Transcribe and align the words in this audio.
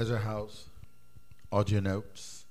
Ezra 0.00 0.18
House, 0.18 0.64
audio 1.52 1.78
notes. 1.78 2.46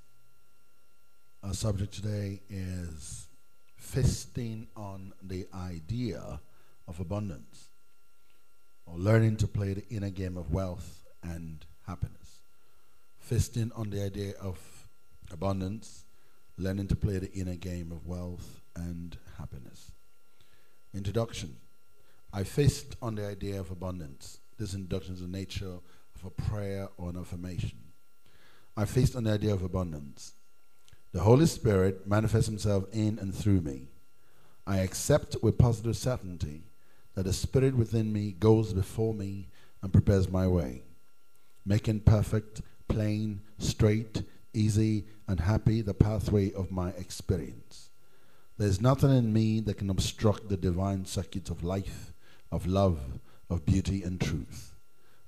Our 1.41 1.55
subject 1.55 1.91
today 1.91 2.41
is 2.47 3.27
feasting 3.75 4.67
on 4.75 5.13
the 5.23 5.47
idea 5.51 6.41
of 6.87 6.99
abundance, 6.99 7.69
or 8.85 8.99
learning 8.99 9.37
to 9.37 9.47
play 9.47 9.73
the 9.73 9.83
inner 9.89 10.11
game 10.11 10.37
of 10.37 10.51
wealth 10.51 11.03
and 11.23 11.65
happiness. 11.87 12.41
Feasting 13.17 13.71
on 13.75 13.89
the 13.89 14.03
idea 14.03 14.33
of 14.39 14.59
abundance, 15.31 16.05
learning 16.55 16.87
to 16.89 16.95
play 16.95 17.17
the 17.17 17.33
inner 17.33 17.55
game 17.55 17.91
of 17.91 18.05
wealth 18.05 18.61
and 18.75 19.17
happiness. 19.39 19.91
Introduction 20.93 21.55
I 22.31 22.43
feast 22.43 22.95
on 23.01 23.15
the 23.15 23.25
idea 23.25 23.59
of 23.59 23.71
abundance. 23.71 24.39
This 24.59 24.75
introduction 24.75 25.15
is 25.15 25.21
the 25.21 25.27
nature 25.27 25.79
a 26.25 26.29
prayer 26.29 26.89
or 26.97 27.09
an 27.09 27.17
affirmation. 27.17 27.77
I 28.75 28.85
feast 28.85 29.15
on 29.15 29.25
the 29.25 29.31
idea 29.31 29.53
of 29.53 29.63
abundance. 29.63 30.33
The 31.11 31.21
Holy 31.21 31.45
Spirit 31.45 32.07
manifests 32.07 32.47
Himself 32.47 32.85
in 32.91 33.19
and 33.19 33.33
through 33.33 33.61
me. 33.61 33.87
I 34.67 34.77
accept 34.77 35.35
with 35.41 35.57
positive 35.57 35.97
certainty 35.97 36.63
that 37.15 37.23
the 37.23 37.33
Spirit 37.33 37.75
within 37.75 38.13
me 38.13 38.31
goes 38.31 38.73
before 38.73 39.13
me 39.13 39.47
and 39.81 39.91
prepares 39.91 40.29
my 40.29 40.47
way, 40.47 40.83
making 41.65 42.01
perfect, 42.01 42.61
plain, 42.87 43.41
straight, 43.57 44.23
easy, 44.53 45.05
and 45.27 45.39
happy 45.39 45.81
the 45.81 45.93
pathway 45.93 46.51
of 46.53 46.71
my 46.71 46.89
experience. 46.91 47.89
There's 48.57 48.81
nothing 48.81 49.15
in 49.15 49.31
me 49.31 49.61
that 49.61 49.77
can 49.77 49.89
obstruct 49.89 50.49
the 50.49 50.57
divine 50.57 51.05
circuits 51.05 51.49
of 51.49 51.63
life, 51.63 52.13
of 52.51 52.67
love, 52.67 52.99
of 53.49 53.65
beauty, 53.65 54.03
and 54.03 54.19
truth. 54.19 54.68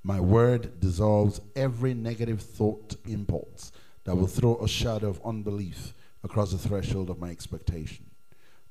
My 0.03 0.19
word 0.19 0.79
dissolves 0.79 1.41
every 1.55 1.93
negative 1.93 2.41
thought 2.41 2.95
impulse 3.07 3.71
that 4.03 4.15
will 4.15 4.27
throw 4.27 4.57
a 4.57 4.67
shadow 4.67 5.09
of 5.09 5.21
unbelief 5.23 5.93
across 6.23 6.51
the 6.51 6.57
threshold 6.57 7.09
of 7.11 7.19
my 7.19 7.29
expectation. 7.29 8.05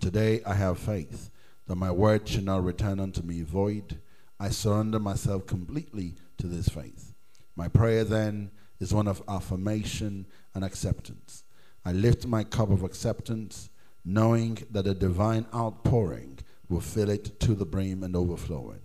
Today 0.01 0.43
I 0.45 0.55
have 0.55 0.79
faith 0.79 1.31
that 1.67 1.77
my 1.77 1.93
word 1.93 2.27
shall 2.27 2.43
not 2.43 2.65
return 2.65 2.99
unto 2.99 3.23
me 3.23 3.43
void. 3.43 4.01
I 4.41 4.49
surrender 4.49 4.99
myself 4.99 5.47
completely 5.47 6.17
to 6.39 6.49
this 6.49 6.69
faith. 6.69 7.15
My 7.55 7.69
prayer 7.69 8.03
then 8.03 8.51
is 8.81 8.93
one 8.93 9.07
of 9.07 9.23
affirmation 9.29 10.27
and 10.55 10.65
acceptance. 10.65 11.45
I 11.85 11.93
lift 11.93 12.27
my 12.27 12.43
cup 12.43 12.71
of 12.71 12.83
acceptance, 12.83 13.71
knowing 14.05 14.59
that 14.71 14.87
a 14.87 14.95
divine 14.95 15.47
outpouring 15.55 16.41
will 16.69 16.81
fill 16.81 17.11
it 17.11 17.39
to 17.41 17.55
the 17.55 17.67
brim 17.67 18.03
and 18.03 18.17
overflowing. 18.17 18.81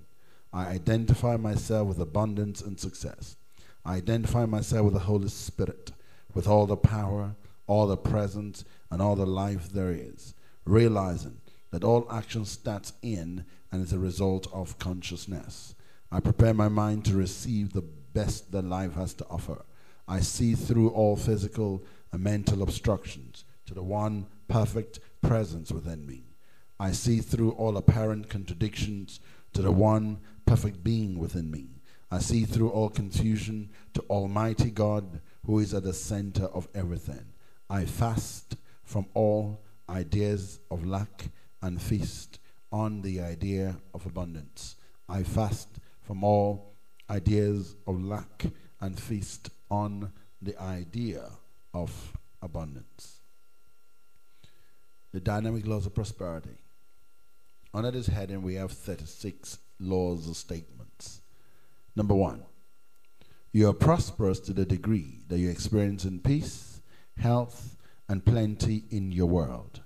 I 0.55 0.67
identify 0.67 1.35
myself 1.35 1.89
with 1.89 1.99
abundance 1.99 2.61
and 2.61 2.79
success. 2.79 3.35
I 3.83 3.97
identify 3.97 4.45
myself 4.45 4.85
with 4.85 4.93
the 4.93 5.01
Holy 5.01 5.27
Spirit, 5.27 5.91
with 6.33 6.47
all 6.47 6.65
the 6.65 6.77
power, 6.77 7.35
all 7.67 7.87
the 7.87 7.97
presence, 7.97 8.63
and 8.89 9.01
all 9.01 9.17
the 9.17 9.25
life 9.25 9.67
there 9.69 9.91
is, 9.91 10.33
realizing 10.63 11.41
that 11.71 11.83
all 11.83 12.07
action 12.09 12.45
starts 12.45 12.93
in 13.01 13.43
and 13.69 13.83
is 13.83 13.91
a 13.91 13.99
result 13.99 14.47
of 14.53 14.79
consciousness. 14.79 15.75
I 16.09 16.21
prepare 16.21 16.53
my 16.53 16.69
mind 16.69 17.03
to 17.05 17.17
receive 17.17 17.73
the 17.73 17.81
best 18.13 18.53
that 18.53 18.63
life 18.63 18.93
has 18.93 19.13
to 19.15 19.25
offer. 19.29 19.65
I 20.07 20.21
see 20.21 20.55
through 20.55 20.91
all 20.91 21.17
physical 21.17 21.83
and 22.13 22.23
mental 22.23 22.63
obstructions 22.63 23.43
to 23.65 23.73
the 23.73 23.83
one 23.83 24.27
perfect 24.47 25.01
presence 25.21 25.69
within 25.69 26.07
me. 26.07 26.23
I 26.79 26.93
see 26.93 27.19
through 27.19 27.51
all 27.51 27.75
apparent 27.75 28.29
contradictions 28.29 29.19
to 29.51 29.61
the 29.61 29.71
one 29.71 30.19
perfect 30.45 30.83
being 30.83 31.17
within 31.17 31.49
me. 31.49 31.67
I 32.11 32.19
see 32.19 32.45
through 32.45 32.69
all 32.69 32.89
confusion 32.89 33.71
to 33.93 34.01
Almighty 34.09 34.71
God 34.71 35.21
who 35.45 35.59
is 35.59 35.73
at 35.73 35.83
the 35.83 35.93
center 35.93 36.45
of 36.45 36.67
everything. 36.73 37.25
I 37.69 37.85
fast 37.85 38.55
from 38.83 39.07
all 39.13 39.63
ideas 39.89 40.59
of 40.69 40.85
lack 40.85 41.29
and 41.61 41.81
feast 41.81 42.39
on 42.71 43.01
the 43.01 43.21
idea 43.21 43.77
of 43.93 44.05
abundance. 44.05 44.75
I 45.09 45.23
fast 45.23 45.79
from 46.01 46.23
all 46.23 46.75
ideas 47.09 47.75
of 47.87 48.03
lack 48.03 48.45
and 48.79 48.99
feast 48.99 49.49
on 49.69 50.11
the 50.41 50.59
idea 50.61 51.29
of 51.73 52.13
abundance. 52.41 53.21
The 55.11 55.19
dynamic 55.19 55.65
laws 55.65 55.85
of 55.85 55.95
prosperity. 55.95 56.57
Under 57.73 57.91
this 57.91 58.07
heading, 58.07 58.41
we 58.41 58.55
have 58.55 58.71
36 58.71 59.59
laws 59.79 60.29
or 60.29 60.35
statements. 60.35 61.21
Number 61.95 62.13
one, 62.13 62.43
you 63.51 63.69
are 63.69 63.73
prosperous 63.73 64.39
to 64.41 64.53
the 64.53 64.65
degree 64.65 65.21
that 65.27 65.39
you 65.39 65.49
experience 65.49 66.03
in 66.03 66.19
peace, 66.19 66.81
health, 67.17 67.77
and 68.09 68.25
plenty 68.25 68.83
in 68.89 69.11
your 69.11 69.27
world. 69.27 69.81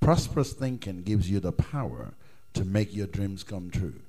Prosperous 0.00 0.52
thinking 0.52 1.02
gives 1.02 1.28
you 1.30 1.40
the 1.40 1.52
power 1.52 2.14
to 2.54 2.64
make 2.64 2.94
your 2.94 3.06
dreams 3.06 3.42
come 3.42 3.70
true, 3.70 4.00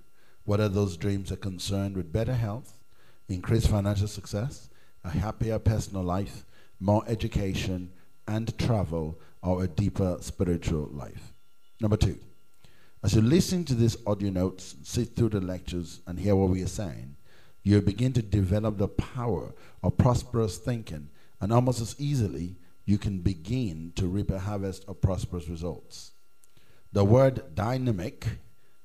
whether 0.46 0.70
those 0.70 0.96
dreams 0.96 1.32
are 1.32 1.38
concerned 1.38 1.98
with 1.98 2.14
better 2.14 2.36
health, 2.36 2.80
increased 3.28 3.70
financial 3.70 4.08
success, 4.08 4.70
a 5.04 5.10
happier 5.10 5.60
personal 5.60 6.04
life, 6.04 6.46
more 6.80 7.04
education 7.08 7.92
and 8.28 8.58
travel, 8.58 9.20
or 9.42 9.64
a 9.64 9.68
deeper 9.68 10.18
spiritual 10.22 10.88
life. 10.92 11.34
Number 11.82 11.98
two, 11.98 12.20
as 13.04 13.16
you 13.16 13.22
listen 13.22 13.64
to 13.66 13.76
these 13.76 13.98
audio 14.06 14.30
notes, 14.30 14.76
sit 14.84 15.16
through 15.16 15.30
the 15.30 15.42
lectures, 15.42 16.02
and 16.06 16.20
hear 16.20 16.36
what 16.36 16.50
we 16.50 16.62
are 16.62 16.68
saying, 16.68 17.16
you 17.64 17.82
begin 17.82 18.14
to 18.14 18.22
develop 18.22 18.78
the 18.78 18.88
power 18.88 19.54
of 19.84 19.98
prosperous 19.98 20.58
thinking, 20.58 21.10
and 21.40 21.54
almost 21.54 21.82
as 21.82 21.96
easily, 22.00 22.56
you 22.86 22.98
can 22.98 23.20
begin 23.20 23.94
to 23.96 24.08
reap 24.08 24.32
a 24.32 24.40
harvest 24.40 24.84
of 24.88 25.02
prosperous 25.02 25.48
results. 25.48 26.12
The 26.92 27.06
word 27.06 27.56
dynamic 27.56 28.28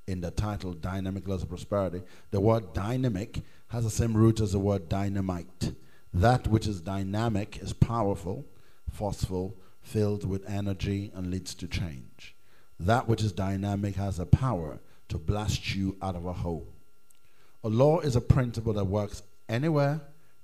in 0.06 0.20
the 0.20 0.30
title 0.30 0.74
Dynamic 0.74 1.26
Laws 1.26 1.42
of 1.42 1.48
Prosperity, 1.48 2.02
the 2.30 2.40
word 2.40 2.72
dynamic 2.72 3.40
has 3.68 3.84
the 3.84 3.90
same 3.90 4.14
root 4.14 4.40
as 4.40 4.52
the 4.52 4.58
word 4.58 4.88
dynamite. 4.88 5.72
That 6.12 6.46
which 6.46 6.66
is 6.66 6.80
dynamic 6.80 7.58
is 7.58 7.72
powerful, 7.72 8.44
forceful, 8.90 9.56
filled 9.80 10.28
with 10.28 10.48
energy, 10.48 11.10
and 11.14 11.30
leads 11.30 11.54
to 11.56 11.66
change. 11.66 12.33
That 12.78 13.08
which 13.08 13.22
is 13.22 13.32
dynamic 13.32 13.96
has 13.96 14.18
a 14.18 14.26
power 14.26 14.80
to 15.08 15.18
blast 15.18 15.74
you 15.74 15.96
out 16.02 16.16
of 16.16 16.26
a 16.26 16.32
hole. 16.32 16.68
A 17.62 17.68
law 17.68 18.00
is 18.00 18.16
a 18.16 18.20
principle 18.20 18.72
that 18.74 18.84
works 18.84 19.22
anywhere, 19.48 20.00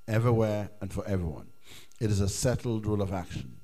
everywhere, 0.07 0.71
and 0.81 0.93
for 0.93 1.07
everyone. 1.07 1.49
It 2.01 2.11
is 2.11 2.21
a 2.21 2.29
settled 2.29 2.87
rule 2.87 3.03
of 3.03 3.13
action. 3.13 3.57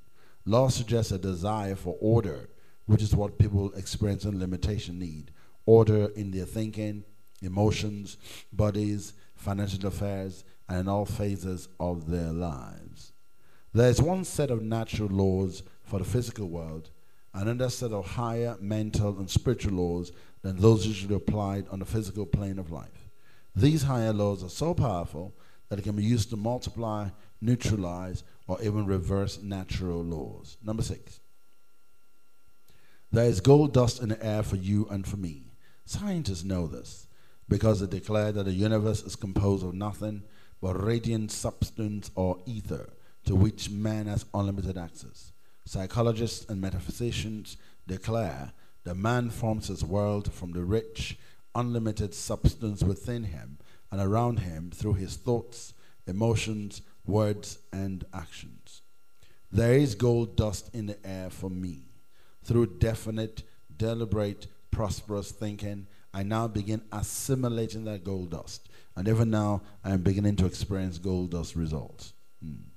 Law 0.44 0.68
suggests 0.68 1.12
a 1.12 1.18
desire 1.18 1.74
for 1.74 1.96
order, 2.00 2.48
which 2.86 3.02
is 3.02 3.16
what 3.16 3.38
people 3.38 3.72
experience 3.72 4.24
and 4.24 4.38
limitation 4.38 4.98
need. 4.98 5.30
Order 5.64 6.10
in 6.14 6.30
their 6.30 6.44
thinking, 6.44 7.04
emotions, 7.42 8.16
bodies, 8.52 9.14
financial 9.34 9.86
affairs, 9.86 10.44
and 10.68 10.80
in 10.80 10.88
all 10.88 11.04
phases 11.04 11.68
of 11.80 12.10
their 12.10 12.32
lives. 12.32 13.12
There 13.72 13.90
is 13.90 14.00
one 14.00 14.24
set 14.24 14.50
of 14.50 14.62
natural 14.62 15.08
laws 15.08 15.62
for 15.82 15.98
the 15.98 16.04
physical 16.04 16.48
world 16.48 16.90
another 17.36 17.68
set 17.68 17.92
of 17.92 18.06
higher 18.06 18.56
mental 18.60 19.18
and 19.18 19.28
spiritual 19.28 19.74
laws 19.74 20.12
than 20.42 20.56
those 20.56 20.86
usually 20.86 21.14
applied 21.14 21.66
on 21.68 21.78
the 21.78 21.84
physical 21.84 22.26
plane 22.26 22.58
of 22.58 22.70
life. 22.70 23.10
These 23.54 23.82
higher 23.82 24.12
laws 24.12 24.42
are 24.42 24.50
so 24.50 24.74
powerful 24.74 25.34
that 25.68 25.78
it 25.78 25.82
can 25.82 25.96
be 25.96 26.04
used 26.04 26.30
to 26.30 26.36
multiply, 26.36 27.08
neutralize, 27.40 28.22
or 28.46 28.60
even 28.62 28.86
reverse 28.86 29.40
natural 29.42 30.02
laws. 30.02 30.56
Number 30.62 30.82
six. 30.82 31.20
There 33.12 33.24
is 33.24 33.40
gold 33.40 33.72
dust 33.72 34.02
in 34.02 34.08
the 34.08 34.24
air 34.24 34.42
for 34.42 34.56
you 34.56 34.86
and 34.90 35.06
for 35.06 35.16
me. 35.16 35.52
Scientists 35.84 36.44
know 36.44 36.66
this 36.66 37.06
because 37.48 37.80
they 37.80 37.86
declare 37.86 38.32
that 38.32 38.44
the 38.44 38.52
universe 38.52 39.02
is 39.02 39.16
composed 39.16 39.64
of 39.64 39.74
nothing 39.74 40.22
but 40.60 40.82
radiant 40.82 41.30
substance 41.30 42.10
or 42.14 42.38
ether 42.46 42.90
to 43.24 43.34
which 43.34 43.70
man 43.70 44.06
has 44.06 44.24
unlimited 44.34 44.76
access. 44.76 45.32
Psychologists 45.66 46.48
and 46.48 46.60
metaphysicians 46.60 47.56
declare 47.88 48.52
that 48.84 48.94
man 48.94 49.30
forms 49.30 49.66
his 49.66 49.84
world 49.84 50.32
from 50.32 50.52
the 50.52 50.64
rich, 50.64 51.18
unlimited 51.56 52.14
substance 52.14 52.84
within 52.84 53.24
him 53.24 53.58
and 53.90 54.00
around 54.00 54.38
him 54.38 54.70
through 54.72 54.94
his 54.94 55.16
thoughts, 55.16 55.74
emotions, 56.06 56.82
words, 57.04 57.58
and 57.72 58.06
actions. 58.14 58.82
There 59.50 59.72
is 59.72 59.96
gold 59.96 60.36
dust 60.36 60.72
in 60.72 60.86
the 60.86 61.04
air 61.04 61.30
for 61.30 61.50
me. 61.50 61.88
Through 62.44 62.78
definite, 62.78 63.42
deliberate, 63.76 64.46
prosperous 64.70 65.32
thinking, 65.32 65.88
I 66.14 66.22
now 66.22 66.46
begin 66.46 66.82
assimilating 66.92 67.84
that 67.86 68.04
gold 68.04 68.30
dust. 68.30 68.68
And 68.94 69.08
even 69.08 69.30
now, 69.30 69.62
I 69.82 69.90
am 69.90 70.02
beginning 70.02 70.36
to 70.36 70.46
experience 70.46 70.98
gold 70.98 71.32
dust 71.32 71.56
results. 71.56 72.12
Hmm. 72.40 72.68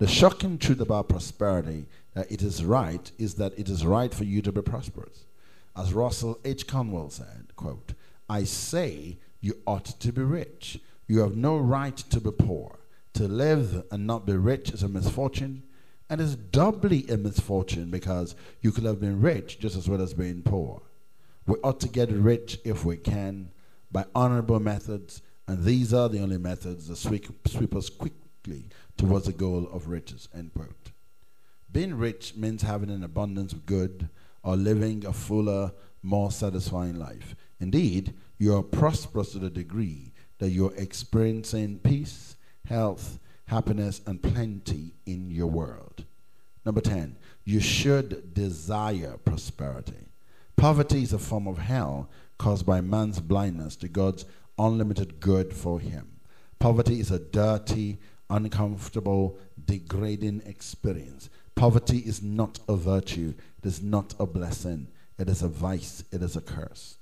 The 0.00 0.08
shocking 0.08 0.56
truth 0.56 0.80
about 0.80 1.10
prosperity 1.10 1.86
that 2.14 2.30
it 2.30 2.42
is 2.42 2.64
right 2.64 3.10
is 3.18 3.34
that 3.34 3.58
it 3.58 3.68
is 3.68 3.86
right 3.86 4.12
for 4.12 4.24
you 4.24 4.42
to 4.42 4.52
be 4.52 4.62
prosperous. 4.62 5.24
As 5.76 5.94
Russell 5.94 6.38
H. 6.44 6.66
Conwell 6.66 7.10
said, 7.10 7.52
quote, 7.56 7.94
I 8.28 8.44
say 8.44 9.18
you 9.40 9.54
ought 9.66 9.86
to 9.86 10.12
be 10.12 10.22
rich. 10.22 10.80
You 11.06 11.20
have 11.20 11.36
no 11.36 11.56
right 11.56 11.96
to 11.96 12.20
be 12.20 12.30
poor. 12.30 12.78
To 13.14 13.26
live 13.26 13.84
and 13.90 14.06
not 14.06 14.26
be 14.26 14.36
rich 14.36 14.70
is 14.70 14.82
a 14.82 14.88
misfortune, 14.88 15.64
and 16.08 16.20
is 16.20 16.36
doubly 16.36 17.06
a 17.08 17.16
misfortune 17.16 17.90
because 17.90 18.34
you 18.60 18.72
could 18.72 18.84
have 18.84 19.00
been 19.00 19.20
rich 19.20 19.58
just 19.58 19.76
as 19.76 19.88
well 19.88 20.02
as 20.02 20.14
being 20.14 20.42
poor. 20.42 20.82
We 21.46 21.56
ought 21.64 21.80
to 21.80 21.88
get 21.88 22.10
rich 22.10 22.58
if 22.64 22.84
we 22.84 22.96
can 22.96 23.50
by 23.90 24.04
honorable 24.14 24.60
methods, 24.60 25.22
and 25.48 25.64
these 25.64 25.92
are 25.92 26.08
the 26.08 26.20
only 26.20 26.38
methods 26.38 26.88
that 26.88 26.96
sweep, 26.96 27.26
sweep 27.48 27.74
us 27.74 27.88
quickly 27.88 28.68
towards 28.96 29.26
the 29.26 29.32
goal 29.32 29.68
of 29.72 29.88
riches. 29.88 30.28
End 30.34 30.52
quote. 30.54 30.79
Being 31.72 31.94
rich 31.94 32.34
means 32.36 32.62
having 32.62 32.90
an 32.90 33.04
abundance 33.04 33.52
of 33.52 33.66
good 33.66 34.08
or 34.42 34.56
living 34.56 35.06
a 35.06 35.12
fuller, 35.12 35.72
more 36.02 36.30
satisfying 36.30 36.98
life. 36.98 37.36
Indeed, 37.60 38.14
you 38.38 38.56
are 38.56 38.62
prosperous 38.62 39.32
to 39.32 39.38
the 39.38 39.50
degree 39.50 40.12
that 40.38 40.50
you're 40.50 40.74
experiencing 40.76 41.78
peace, 41.78 42.36
health, 42.66 43.18
happiness, 43.46 44.00
and 44.06 44.22
plenty 44.22 44.94
in 45.06 45.30
your 45.30 45.46
world. 45.46 46.04
Number 46.64 46.80
10, 46.80 47.16
you 47.44 47.60
should 47.60 48.34
desire 48.34 49.16
prosperity. 49.24 50.08
Poverty 50.56 51.02
is 51.02 51.12
a 51.12 51.18
form 51.18 51.46
of 51.46 51.58
hell 51.58 52.10
caused 52.38 52.66
by 52.66 52.80
man's 52.80 53.20
blindness 53.20 53.76
to 53.76 53.88
God's 53.88 54.24
unlimited 54.58 55.20
good 55.20 55.54
for 55.54 55.78
him. 55.80 56.20
Poverty 56.58 57.00
is 57.00 57.10
a 57.10 57.18
dirty, 57.18 57.98
uncomfortable, 58.28 59.38
degrading 59.64 60.42
experience. 60.46 61.30
Poverty 61.60 61.98
is 61.98 62.22
not 62.22 62.58
a 62.70 62.74
virtue, 62.74 63.34
it 63.58 63.66
is 63.66 63.82
not 63.82 64.14
a 64.18 64.24
blessing, 64.24 64.88
it 65.18 65.28
is 65.28 65.42
a 65.42 65.48
vice, 65.48 66.02
it 66.10 66.22
is 66.22 66.34
a 66.34 66.40
curse. 66.40 66.96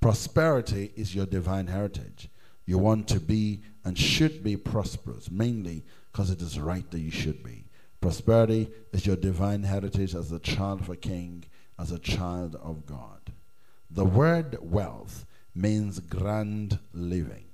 Prosperity 0.00 0.90
is 0.96 1.14
your 1.14 1.26
divine 1.26 1.66
heritage. 1.66 2.30
You 2.64 2.78
want 2.78 3.08
to 3.08 3.20
be 3.20 3.60
and 3.84 3.98
should 3.98 4.42
be 4.42 4.56
prosperous, 4.56 5.30
mainly 5.30 5.84
because 6.10 6.30
it 6.30 6.40
is 6.40 6.58
right 6.58 6.90
that 6.90 7.00
you 7.00 7.10
should 7.10 7.44
be. 7.44 7.66
Prosperity 8.00 8.70
is 8.94 9.04
your 9.04 9.16
divine 9.16 9.64
heritage 9.64 10.14
as 10.14 10.32
a 10.32 10.38
child 10.38 10.80
of 10.80 10.88
a 10.88 10.96
king, 10.96 11.44
as 11.78 11.92
a 11.92 11.98
child 11.98 12.56
of 12.62 12.86
God. 12.86 13.34
The 13.90 14.06
word 14.06 14.56
wealth 14.62 15.26
means 15.54 16.00
grand 16.00 16.78
living. 16.94 17.44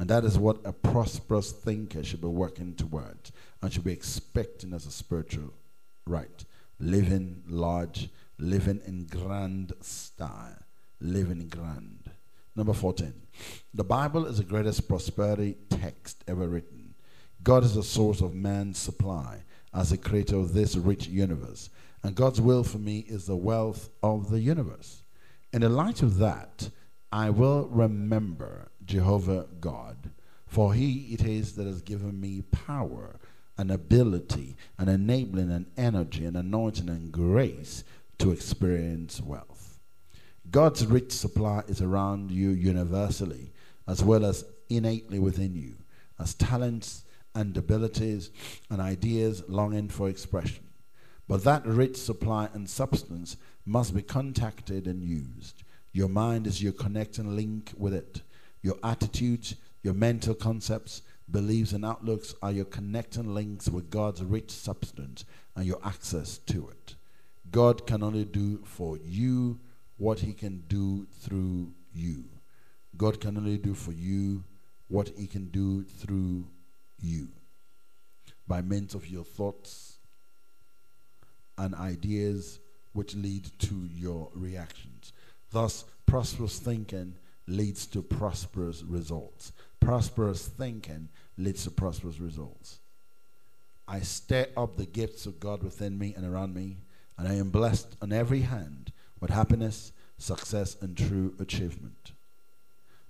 And 0.00 0.10
that 0.10 0.24
is 0.24 0.36
what 0.36 0.58
a 0.64 0.72
prosperous 0.72 1.52
thinker 1.52 2.02
should 2.02 2.22
be 2.22 2.26
working 2.26 2.74
towards 2.74 3.30
and 3.62 3.72
should 3.72 3.84
be 3.84 3.92
expecting 3.92 4.72
as 4.72 4.86
a 4.86 4.90
spiritual 4.90 5.54
right. 6.06 6.44
Living 6.78 7.42
large, 7.46 8.08
living 8.38 8.80
in 8.86 9.06
grand 9.06 9.72
style, 9.80 10.58
living 11.00 11.48
grand. 11.48 12.10
Number 12.56 12.72
14. 12.72 13.14
The 13.72 13.84
Bible 13.84 14.26
is 14.26 14.38
the 14.38 14.44
greatest 14.44 14.88
prosperity 14.88 15.56
text 15.70 16.24
ever 16.26 16.48
written. 16.48 16.94
God 17.42 17.64
is 17.64 17.74
the 17.74 17.82
source 17.82 18.20
of 18.20 18.34
man's 18.34 18.78
supply 18.78 19.42
as 19.72 19.90
the 19.90 19.96
creator 19.96 20.36
of 20.36 20.52
this 20.52 20.76
rich 20.76 21.06
universe. 21.06 21.70
And 22.02 22.14
God's 22.14 22.40
will 22.40 22.64
for 22.64 22.78
me 22.78 23.00
is 23.08 23.26
the 23.26 23.36
wealth 23.36 23.88
of 24.02 24.30
the 24.30 24.40
universe. 24.40 25.02
In 25.52 25.62
the 25.62 25.68
light 25.68 26.02
of 26.02 26.18
that, 26.18 26.68
I 27.10 27.30
will 27.30 27.68
remember 27.68 28.70
Jehovah 28.84 29.46
God, 29.60 30.10
for 30.46 30.74
he 30.74 31.12
it 31.12 31.24
is 31.24 31.54
that 31.54 31.66
has 31.66 31.80
given 31.82 32.20
me 32.20 32.42
power 32.42 33.18
and 33.58 33.70
ability 33.70 34.56
an 34.78 34.88
enabling 34.88 35.50
an 35.50 35.66
energy 35.76 36.24
an 36.24 36.36
anointing 36.36 36.88
and 36.88 37.12
grace 37.12 37.84
to 38.18 38.30
experience 38.30 39.20
wealth. 39.20 39.78
God's 40.50 40.86
rich 40.86 41.12
supply 41.12 41.62
is 41.68 41.80
around 41.80 42.30
you 42.30 42.50
universally 42.50 43.52
as 43.86 44.02
well 44.02 44.24
as 44.24 44.44
innately 44.68 45.18
within 45.18 45.54
you 45.54 45.76
as 46.18 46.34
talents 46.34 47.04
and 47.34 47.56
abilities 47.56 48.30
and 48.70 48.80
ideas 48.80 49.42
longing 49.48 49.88
for 49.88 50.08
expression. 50.08 50.64
But 51.28 51.44
that 51.44 51.66
rich 51.66 51.96
supply 51.96 52.48
and 52.52 52.68
substance 52.68 53.36
must 53.64 53.94
be 53.94 54.02
contacted 54.02 54.86
and 54.86 55.02
used. 55.02 55.62
Your 55.92 56.08
mind 56.08 56.46
is 56.46 56.62
your 56.62 56.72
connecting 56.72 57.36
link 57.36 57.72
with 57.76 57.94
it. 57.94 58.22
Your 58.62 58.76
attitudes, 58.82 59.54
your 59.82 59.94
mental 59.94 60.34
concepts, 60.34 61.02
beliefs, 61.32 61.72
and 61.72 61.84
outlooks 61.84 62.34
are 62.42 62.52
your 62.52 62.66
connecting 62.66 63.34
links 63.34 63.68
with 63.68 63.90
God's 63.90 64.22
rich 64.22 64.50
substance 64.50 65.24
and 65.56 65.64
your 65.64 65.80
access 65.84 66.38
to 66.38 66.68
it. 66.68 66.94
God 67.50 67.86
can 67.86 68.02
only 68.02 68.24
do 68.24 68.58
for 68.64 68.98
you 68.98 69.58
what 69.96 70.20
he 70.20 70.32
can 70.32 70.62
do 70.68 71.06
through 71.20 71.72
you. 71.92 72.24
God 72.96 73.20
can 73.20 73.36
only 73.36 73.58
do 73.58 73.74
for 73.74 73.92
you 73.92 74.44
what 74.88 75.08
he 75.16 75.26
can 75.26 75.46
do 75.46 75.84
through 75.84 76.46
you 77.00 77.28
by 78.46 78.60
means 78.60 78.94
of 78.94 79.08
your 79.08 79.24
thoughts 79.24 79.98
and 81.58 81.74
ideas 81.74 82.60
which 82.92 83.14
lead 83.14 83.50
to 83.58 83.88
your 83.90 84.28
reactions. 84.34 85.12
Thus, 85.50 85.84
prosperous 86.06 86.58
thinking 86.58 87.14
leads 87.46 87.86
to 87.86 88.02
prosperous 88.02 88.82
results. 88.82 89.52
Prosperous 89.80 90.46
thinking 90.46 91.08
leads 91.36 91.64
to 91.64 91.70
prosperous 91.70 92.20
results. 92.20 92.80
I 93.88 94.00
stir 94.00 94.46
up 94.56 94.76
the 94.76 94.86
gifts 94.86 95.26
of 95.26 95.40
God 95.40 95.62
within 95.62 95.98
me 95.98 96.14
and 96.16 96.24
around 96.24 96.54
me, 96.54 96.78
and 97.18 97.28
I 97.28 97.34
am 97.34 97.50
blessed 97.50 97.96
on 98.00 98.12
every 98.12 98.40
hand 98.40 98.92
with 99.20 99.30
happiness, 99.30 99.92
success, 100.18 100.76
and 100.80 100.96
true 100.96 101.34
achievement. 101.38 102.12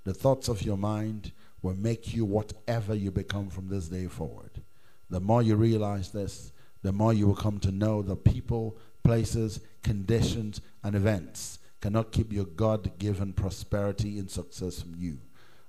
The 0.04 0.14
thoughts 0.14 0.48
of 0.48 0.62
your 0.62 0.76
mind 0.76 1.32
will 1.62 1.74
make 1.74 2.14
you 2.14 2.24
whatever 2.24 2.94
you 2.94 3.10
become 3.10 3.48
from 3.48 3.68
this 3.68 3.88
day 3.88 4.06
forward. 4.06 4.62
The 5.10 5.20
more 5.20 5.42
you 5.42 5.54
realize 5.54 6.10
this, 6.10 6.52
the 6.82 6.92
more 6.92 7.12
you 7.12 7.28
will 7.28 7.36
come 7.36 7.60
to 7.60 7.70
know 7.70 8.02
that 8.02 8.24
people, 8.24 8.76
places, 9.04 9.60
conditions, 9.82 10.60
and 10.82 10.96
events 10.96 11.60
cannot 11.80 12.12
keep 12.12 12.32
your 12.32 12.44
God 12.46 12.98
given 12.98 13.32
prosperity 13.32 14.18
and 14.18 14.30
success 14.30 14.80
from 14.80 14.94
you. 14.96 15.18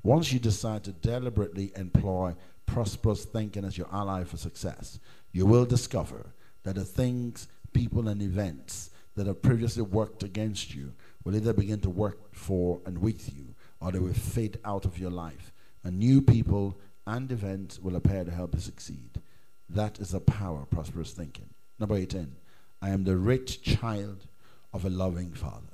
Once 0.03 0.33
you 0.33 0.39
decide 0.39 0.83
to 0.83 0.91
deliberately 0.91 1.71
employ 1.77 2.35
prosperous 2.65 3.23
thinking 3.25 3.63
as 3.63 3.77
your 3.77 3.87
ally 3.91 4.23
for 4.23 4.37
success, 4.37 4.99
you 5.31 5.45
will 5.45 5.65
discover 5.65 6.25
that 6.63 6.75
the 6.75 6.83
things, 6.83 7.47
people, 7.71 8.07
and 8.09 8.21
events 8.21 8.89
that 9.15 9.27
have 9.27 9.41
previously 9.41 9.81
worked 9.81 10.23
against 10.23 10.75
you 10.75 10.91
will 11.23 11.35
either 11.35 11.53
begin 11.53 11.79
to 11.79 11.89
work 11.89 12.33
for 12.35 12.81
and 12.85 12.97
with 12.97 13.33
you, 13.33 13.55
or 13.79 13.91
they 13.91 13.99
will 13.99 14.13
fade 14.13 14.59
out 14.65 14.85
of 14.85 14.99
your 14.99 15.11
life, 15.11 15.53
and 15.83 15.97
new 15.97 16.21
people 16.21 16.77
and 17.07 17.31
events 17.31 17.79
will 17.79 17.95
appear 17.95 18.23
to 18.23 18.31
help 18.31 18.53
you 18.53 18.61
succeed. 18.61 19.21
That 19.69 19.99
is 19.99 20.11
the 20.11 20.19
power 20.19 20.61
of 20.61 20.69
prosperous 20.69 21.11
thinking. 21.11 21.49
Number 21.79 21.95
18. 21.95 22.35
I 22.81 22.89
am 22.89 23.03
the 23.03 23.17
rich 23.17 23.61
child 23.61 24.27
of 24.73 24.85
a 24.85 24.89
loving 24.89 25.31
father. 25.31 25.67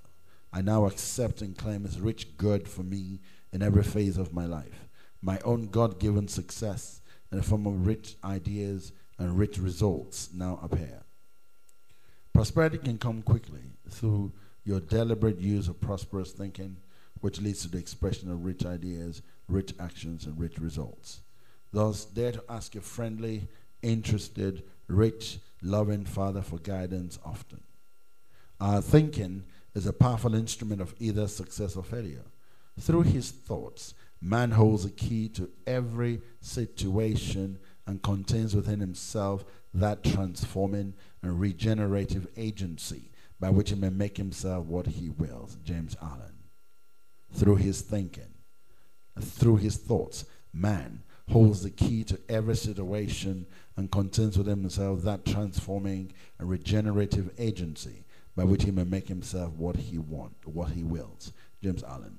I 0.52 0.62
now 0.62 0.86
accept 0.86 1.42
and 1.42 1.58
claim 1.58 1.84
his 1.84 2.00
rich 2.00 2.38
good 2.38 2.68
for 2.68 2.84
me 2.84 3.20
in 3.52 3.62
every 3.62 3.84
phase 3.84 4.18
of 4.18 4.34
my 4.34 4.46
life. 4.46 4.88
My 5.22 5.40
own 5.44 5.68
God 5.68 6.00
given 6.00 6.28
success 6.28 7.02
in 7.32 7.38
the 7.38 7.44
form 7.44 7.66
of 7.66 7.86
rich 7.86 8.16
ideas 8.24 8.92
and 9.18 9.38
rich 9.38 9.58
results 9.58 10.30
now 10.34 10.60
appear. 10.64 11.04
Prosperity 12.34 12.78
can 12.78 12.98
come 12.98 13.22
quickly 13.22 13.62
through 13.90 14.32
your 14.64 14.80
deliberate 14.80 15.40
use 15.40 15.68
of 15.68 15.82
prosperous 15.82 16.32
thinking, 16.32 16.78
which 17.22 17.42
leads 17.42 17.64
to 17.64 17.68
the 17.70 17.78
expression 17.78 18.32
of 18.32 18.46
rich 18.46 18.66
ideas, 18.66 19.22
rich 19.48 19.74
actions, 19.80 20.26
and 20.26 20.40
rich 20.40 20.58
results. 20.58 21.22
Thus, 21.72 22.06
dare 22.06 22.32
to 22.32 22.44
ask 22.50 22.76
a 22.76 22.82
friendly, 22.82 23.48
interested, 23.82 24.64
rich, 24.88 25.40
loving 25.62 26.06
Father 26.06 26.42
for 26.42 26.60
guidance 26.60 27.20
often. 27.26 27.62
Our 28.60 28.82
thinking 28.82 29.44
is 29.76 29.86
a 29.86 29.94
powerful 29.94 30.36
instrument 30.36 30.82
of 30.82 30.94
either 31.00 31.28
success 31.28 31.76
or 31.76 31.84
failure. 31.84 32.26
Through 32.80 33.04
his 33.04 33.32
thoughts, 33.32 33.94
man 34.22 34.52
holds 34.52 34.86
a 34.86 34.90
key 34.90 35.28
to 35.30 35.50
every 35.68 36.22
situation 36.40 37.60
and 37.86 38.02
contains 38.02 38.56
within 38.56 38.80
himself 38.80 39.44
that 39.74 40.04
transforming 40.04 40.94
and 41.22 41.40
regenerative 41.40 42.28
agency 42.38 43.12
by 43.40 43.50
which 43.50 43.70
he 43.70 43.76
may 43.76 43.90
make 43.90 44.18
himself 44.18 44.66
what 44.66 44.88
he 44.88 45.10
wills. 45.10 45.58
James 45.64 45.96
Allen. 46.02 46.36
Through 47.34 47.58
his 47.58 47.82
thinking, 47.82 48.34
through 49.20 49.58
his 49.58 49.78
thoughts, 49.78 50.26
man 50.54 51.04
holds 51.30 51.62
the 51.64 51.70
key 51.70 52.04
to 52.06 52.20
every 52.28 52.56
situation 52.56 53.46
and 53.78 53.92
contains 53.92 54.38
within 54.38 54.60
himself 54.60 55.04
that 55.04 55.26
transforming 55.26 56.12
and 56.40 56.50
regenerative 56.50 57.32
agency 57.38 58.04
by 58.36 58.44
which 58.44 58.64
he 58.64 58.72
may 58.72 58.84
make 58.84 59.08
himself 59.08 59.54
what 59.54 59.76
he 59.76 59.98
wants, 59.98 60.48
what 60.48 60.70
he 60.70 60.84
wills. 60.84 61.34
James 61.62 61.84
Allen. 61.84 62.18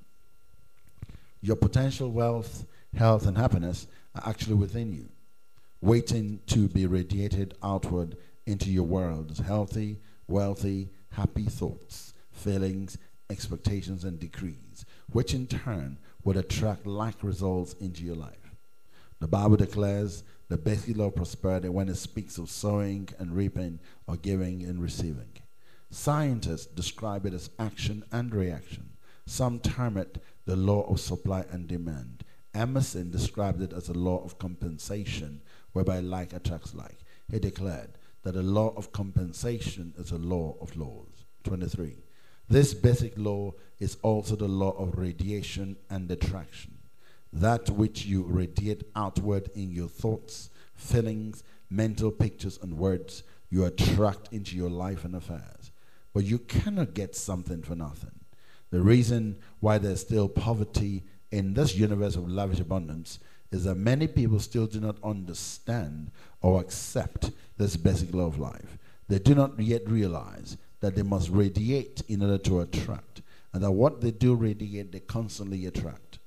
Your 1.41 1.55
potential 1.55 2.11
wealth, 2.11 2.65
health, 2.95 3.25
and 3.25 3.37
happiness 3.37 3.87
are 4.15 4.29
actually 4.29 4.55
within 4.55 4.93
you, 4.93 5.09
waiting 5.81 6.39
to 6.47 6.67
be 6.67 6.85
radiated 6.85 7.55
outward 7.63 8.15
into 8.45 8.69
your 8.69 8.83
world 8.83 9.37
healthy, 9.45 9.99
wealthy, 10.27 10.89
happy 11.09 11.45
thoughts, 11.45 12.13
feelings, 12.31 12.97
expectations, 13.29 14.03
and 14.03 14.19
decrees, 14.19 14.85
which 15.11 15.33
in 15.33 15.47
turn 15.47 15.97
would 16.23 16.37
attract 16.37 16.85
like 16.85 17.23
results 17.23 17.73
into 17.73 18.03
your 18.03 18.15
life. 18.15 18.55
The 19.19 19.27
Bible 19.27 19.57
declares 19.57 20.23
the 20.47 20.57
basic 20.57 20.97
law 20.97 21.07
of 21.07 21.15
prosperity 21.15 21.69
when 21.69 21.89
it 21.89 21.95
speaks 21.95 22.37
of 22.37 22.49
sowing 22.49 23.09
and 23.17 23.35
reaping 23.35 23.79
or 24.07 24.17
giving 24.17 24.63
and 24.63 24.81
receiving. 24.81 25.31
Scientists 25.89 26.65
describe 26.65 27.25
it 27.25 27.33
as 27.33 27.49
action 27.57 28.03
and 28.11 28.33
reaction. 28.33 28.91
Some 29.25 29.59
term 29.59 29.97
it 29.97 30.21
the 30.45 30.55
law 30.55 30.83
of 30.83 30.99
supply 30.99 31.45
and 31.51 31.67
demand. 31.67 32.23
Emerson 32.53 33.11
described 33.11 33.61
it 33.61 33.73
as 33.73 33.89
a 33.89 33.93
law 33.93 34.23
of 34.23 34.37
compensation, 34.37 35.41
whereby 35.71 35.99
like 35.99 36.33
attracts 36.33 36.73
like. 36.73 36.99
He 37.29 37.39
declared 37.39 37.91
that 38.23 38.33
the 38.33 38.43
law 38.43 38.73
of 38.75 38.91
compensation 38.91 39.93
is 39.97 40.11
a 40.11 40.17
law 40.17 40.55
of 40.61 40.75
laws. 40.75 41.25
23. 41.43 41.95
This 42.49 42.73
basic 42.73 43.17
law 43.17 43.53
is 43.79 43.97
also 44.01 44.35
the 44.35 44.47
law 44.47 44.71
of 44.71 44.97
radiation 44.97 45.77
and 45.89 46.11
attraction. 46.11 46.77
That 47.31 47.69
which 47.69 48.05
you 48.05 48.23
radiate 48.23 48.83
outward 48.95 49.49
in 49.55 49.71
your 49.71 49.87
thoughts, 49.87 50.49
feelings, 50.75 51.43
mental 51.69 52.11
pictures, 52.11 52.59
and 52.61 52.77
words, 52.77 53.23
you 53.49 53.63
attract 53.63 54.33
into 54.33 54.57
your 54.57 54.69
life 54.69 55.05
and 55.05 55.15
affairs. 55.15 55.71
But 56.13 56.25
you 56.25 56.39
cannot 56.39 56.93
get 56.93 57.15
something 57.15 57.63
for 57.63 57.75
nothing. 57.75 58.20
The 58.71 58.81
reason 58.81 59.37
why 59.59 59.77
there's 59.77 60.01
still 60.01 60.27
poverty 60.27 61.03
in 61.29 61.53
this 61.53 61.75
universe 61.75 62.15
of 62.15 62.29
lavish 62.29 62.59
abundance 62.59 63.19
is 63.51 63.65
that 63.65 63.75
many 63.75 64.07
people 64.07 64.39
still 64.39 64.65
do 64.65 64.79
not 64.79 64.97
understand 65.03 66.09
or 66.41 66.59
accept 66.61 67.31
this 67.57 67.75
basic 67.75 68.13
law 68.13 68.25
of 68.25 68.39
life. 68.39 68.77
They 69.07 69.19
do 69.19 69.35
not 69.35 69.59
yet 69.59 69.89
realize 69.89 70.57
that 70.79 70.95
they 70.95 71.03
must 71.03 71.29
radiate 71.29 72.01
in 72.07 72.21
order 72.21 72.37
to 72.39 72.61
attract, 72.61 73.21
and 73.53 73.61
that 73.61 73.71
what 73.71 73.99
they 73.99 74.11
do 74.11 74.35
radiate, 74.35 74.91
they 74.91 75.01
constantly 75.01 75.65
attract. 75.65 76.19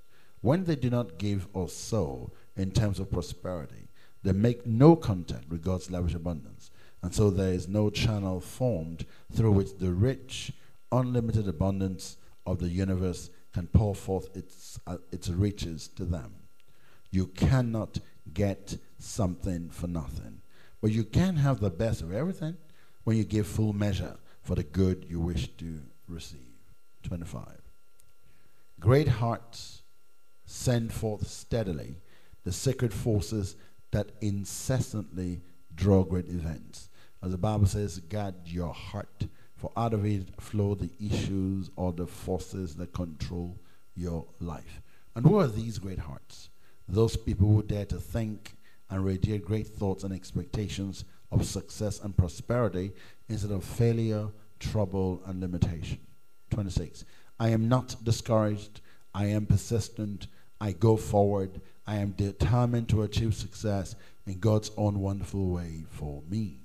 When 0.43 0.65
they 0.65 0.77
do 0.77 0.91
not 0.91 1.19
give 1.19 1.49
or 1.55 1.69
sow 1.69 2.31
in 2.57 2.71
terms 2.71 3.01
of 3.01 3.11
prosperity, 3.11 3.89
they 4.23 4.33
make 4.33 4.67
no 4.67 4.97
contact 4.97 5.49
with 5.49 5.65
God's 5.65 5.91
lavish 5.91 6.15
abundance. 6.15 6.71
And 7.03 7.15
so 7.15 7.31
there 7.31 7.53
is 7.53 7.69
no 7.69 7.91
channel 7.91 8.41
formed 8.41 9.07
through 9.33 9.53
which 9.53 9.79
the 9.79 9.93
rich, 9.93 10.53
unlimited 10.93 11.49
abundance 11.49 12.19
of 12.47 12.59
the 12.59 12.69
universe 12.69 13.31
can 13.53 13.67
pour 13.69 13.95
forth 13.95 14.37
its, 14.37 14.79
uh, 14.87 14.99
its 15.13 15.29
riches 15.29 15.89
to 15.89 16.05
them. 16.05 16.35
You 17.11 17.27
cannot 17.29 17.99
get 18.33 18.77
something 18.99 19.71
for 19.71 19.87
nothing. 19.87 20.41
But 20.81 20.91
you 20.91 21.05
can 21.05 21.37
have 21.37 21.61
the 21.61 21.71
best 21.71 22.03
of 22.03 22.13
everything 22.13 22.57
when 23.05 23.17
you 23.17 23.25
give 23.25 23.47
full 23.47 23.73
measure 23.73 24.17
for 24.43 24.55
the 24.55 24.63
good 24.63 25.07
you 25.09 25.21
wish 25.21 25.49
to 25.57 25.81
receive. 26.09 26.41
25. 27.05 27.45
Great 28.81 29.09
hearts 29.09 29.83
send 30.45 30.93
forth 30.93 31.27
steadily 31.27 31.97
the 32.45 32.53
sacred 32.53 32.93
forces 32.93 33.57
that 33.93 34.11
incessantly 34.21 35.41
draw 35.75 36.05
great 36.05 36.29
events. 36.29 36.91
As 37.23 37.33
the 37.33 37.39
Bible 37.39 37.67
says, 37.67 37.99
guard 38.01 38.35
your 38.45 38.75
heart, 38.75 39.27
for 39.64 39.73
out 39.78 39.94
of 39.94 40.04
it 40.04 40.28
flow 40.38 40.75
the 40.75 40.90
issues 41.00 41.71
or 41.76 41.90
the 41.90 42.06
forces 42.06 42.75
that 42.75 42.92
control 42.92 43.59
your 43.97 44.26
life. 44.38 44.83
And 45.16 45.25
who 45.25 45.38
are 45.38 45.47
these 45.47 45.78
great 45.78 46.00
hearts? 46.00 46.50
Those 46.87 47.16
people 47.16 47.49
who 47.49 47.62
dare 47.62 47.87
to 47.87 47.97
think 47.97 48.56
and 48.90 49.02
radiate 49.02 49.47
great 49.47 49.66
thoughts 49.66 50.04
and 50.04 50.12
expectations 50.12 51.06
of 51.33 51.47
success 51.47 51.99
and 52.00 52.14
prosperity 52.14 52.92
instead 53.30 53.52
of 53.52 53.64
failure, 53.64 54.28
trouble, 54.61 55.23
and 55.25 55.40
limitation. 55.40 56.00
26. 56.50 57.06
I 57.40 57.49
am 57.49 57.66
not 57.66 57.97
discouraged. 58.04 58.83
I 59.14 59.28
am 59.28 59.47
persistent. 59.47 60.26
I 60.61 60.73
go 60.73 60.99
forward. 60.99 61.62
I 61.87 61.97
am 61.97 62.11
determined 62.11 62.90
to 62.90 63.00
achieve 63.00 63.35
success 63.35 63.97
in 64.26 64.40
God's 64.40 64.73
own 64.76 65.00
wonderful 65.00 65.47
way 65.49 65.85
for 65.88 66.23
me. 66.28 66.63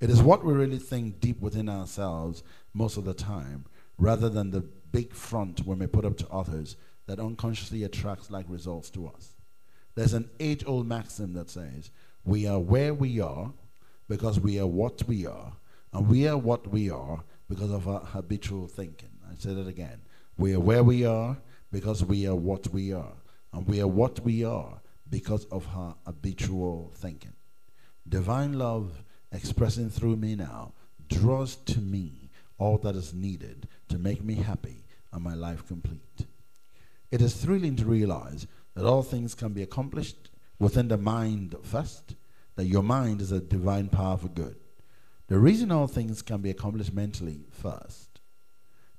It 0.00 0.08
is 0.08 0.22
what 0.22 0.44
we 0.44 0.54
really 0.54 0.78
think 0.78 1.20
deep 1.20 1.40
within 1.40 1.68
ourselves 1.68 2.42
most 2.72 2.96
of 2.96 3.04
the 3.04 3.12
time, 3.12 3.66
rather 3.98 4.30
than 4.30 4.50
the 4.50 4.62
big 4.62 5.12
front 5.12 5.66
we 5.66 5.76
may 5.76 5.86
put 5.86 6.06
up 6.06 6.16
to 6.18 6.28
others 6.28 6.76
that 7.06 7.20
unconsciously 7.20 7.84
attracts 7.84 8.30
like 8.30 8.46
results 8.48 8.88
to 8.90 9.08
us. 9.08 9.36
There's 9.94 10.14
an 10.14 10.30
age 10.40 10.64
old 10.66 10.86
maxim 10.86 11.34
that 11.34 11.50
says, 11.50 11.90
We 12.24 12.46
are 12.46 12.58
where 12.58 12.94
we 12.94 13.20
are 13.20 13.52
because 14.08 14.40
we 14.40 14.58
are 14.58 14.66
what 14.66 15.06
we 15.06 15.26
are, 15.26 15.52
and 15.92 16.08
we 16.08 16.26
are 16.26 16.38
what 16.38 16.68
we 16.68 16.90
are 16.90 17.22
because 17.48 17.70
of 17.70 17.86
our 17.86 18.00
habitual 18.00 18.68
thinking. 18.68 19.10
I 19.30 19.34
say 19.36 19.52
that 19.52 19.66
again. 19.66 20.00
We 20.38 20.54
are 20.54 20.60
where 20.60 20.82
we 20.82 21.04
are 21.04 21.36
because 21.70 22.02
we 22.04 22.26
are 22.26 22.34
what 22.34 22.68
we 22.68 22.94
are, 22.94 23.12
and 23.52 23.66
we 23.66 23.82
are 23.82 23.86
what 23.86 24.20
we 24.20 24.44
are 24.44 24.80
because 25.10 25.44
of 25.46 25.68
our 25.76 25.96
habitual 26.06 26.92
thinking. 26.94 27.34
Divine 28.08 28.54
love 28.54 29.04
expressing 29.32 29.90
through 29.90 30.16
me 30.16 30.34
now 30.34 30.72
draws 31.08 31.56
to 31.56 31.80
me 31.80 32.30
all 32.58 32.78
that 32.78 32.94
is 32.94 33.14
needed 33.14 33.68
to 33.88 33.98
make 33.98 34.22
me 34.22 34.34
happy 34.34 34.84
and 35.12 35.22
my 35.22 35.34
life 35.34 35.66
complete. 35.66 36.26
It 37.10 37.20
is 37.20 37.34
thrilling 37.34 37.76
to 37.76 37.84
realize 37.84 38.46
that 38.74 38.84
all 38.84 39.02
things 39.02 39.34
can 39.34 39.52
be 39.52 39.62
accomplished 39.62 40.30
within 40.58 40.88
the 40.88 40.98
mind 40.98 41.56
first, 41.62 42.14
that 42.56 42.66
your 42.66 42.82
mind 42.82 43.20
is 43.20 43.32
a 43.32 43.40
divine 43.40 43.88
power 43.88 44.16
for 44.16 44.28
good. 44.28 44.56
The 45.28 45.38
reason 45.38 45.72
all 45.72 45.86
things 45.86 46.22
can 46.22 46.40
be 46.40 46.50
accomplished 46.50 46.92
mentally 46.92 47.46
first 47.50 48.20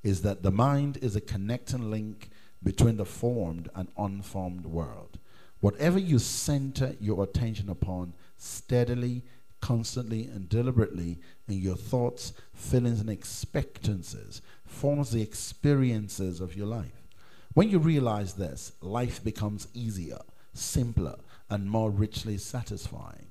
is 0.03 0.21
that 0.23 0.43
the 0.43 0.51
mind 0.51 0.97
is 1.01 1.15
a 1.15 1.21
connecting 1.21 1.91
link 1.91 2.29
between 2.63 2.97
the 2.97 3.05
formed 3.05 3.69
and 3.75 3.89
unformed 3.97 4.65
world. 4.65 5.19
Whatever 5.59 5.99
you 5.99 6.19
center 6.19 6.95
your 6.99 7.23
attention 7.23 7.69
upon 7.69 8.13
steadily, 8.37 9.23
constantly, 9.61 10.23
and 10.25 10.49
deliberately 10.49 11.19
in 11.47 11.59
your 11.59 11.75
thoughts, 11.75 12.33
feelings, 12.53 12.99
and 12.99 13.09
expectancies 13.09 14.41
forms 14.65 15.11
the 15.11 15.21
experiences 15.21 16.41
of 16.41 16.57
your 16.57 16.67
life. 16.67 17.03
When 17.53 17.69
you 17.69 17.79
realize 17.79 18.33
this, 18.33 18.73
life 18.81 19.23
becomes 19.23 19.67
easier, 19.73 20.19
simpler, 20.53 21.17
and 21.49 21.69
more 21.69 21.91
richly 21.91 22.37
satisfying. 22.37 23.27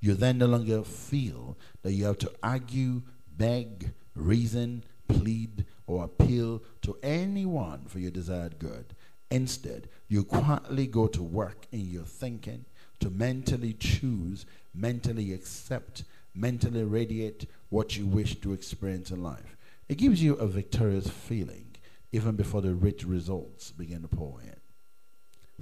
You 0.00 0.14
then 0.14 0.38
no 0.38 0.46
longer 0.46 0.82
feel 0.82 1.56
that 1.82 1.92
you 1.92 2.06
have 2.06 2.18
to 2.18 2.32
argue, 2.42 3.02
beg, 3.36 3.92
reason, 4.14 4.84
plead, 5.08 5.64
or 5.86 6.04
appeal 6.04 6.62
to 6.82 6.98
anyone 7.02 7.84
for 7.86 8.00
your 8.00 8.10
desired 8.10 8.58
good. 8.58 8.94
Instead, 9.30 9.88
you 10.08 10.24
quietly 10.24 10.86
go 10.86 11.06
to 11.06 11.22
work 11.22 11.66
in 11.70 11.88
your 11.88 12.04
thinking 12.04 12.64
to 12.98 13.10
mentally 13.10 13.74
choose, 13.74 14.44
mentally 14.74 15.32
accept, 15.32 16.04
mentally 16.34 16.84
radiate 16.84 17.46
what 17.68 17.96
you 17.96 18.06
wish 18.06 18.36
to 18.40 18.52
experience 18.52 19.10
in 19.10 19.22
life. 19.22 19.56
It 19.88 19.98
gives 19.98 20.22
you 20.22 20.34
a 20.34 20.46
victorious 20.46 21.08
feeling 21.08 21.66
even 22.12 22.36
before 22.36 22.60
the 22.60 22.74
rich 22.74 23.04
results 23.04 23.70
begin 23.70 24.02
to 24.02 24.08
pour 24.08 24.40
in. 24.42 24.56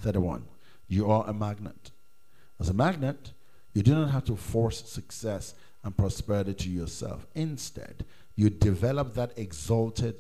31. 0.01 0.45
You 0.89 1.11
are 1.11 1.25
a 1.29 1.33
magnet. 1.33 1.91
As 2.59 2.69
a 2.69 2.75
magnet, 2.75 3.33
you 3.73 3.83
do 3.83 3.95
not 3.95 4.11
have 4.11 4.25
to 4.25 4.37
force 4.37 4.89
success 4.89 5.55
and 5.85 5.97
prosperity 5.97 6.55
to 6.55 6.69
yourself. 6.69 7.27
Instead, 7.35 8.05
you 8.35 8.51
develop 8.51 9.15
that 9.15 9.33
exalted, 9.39 10.17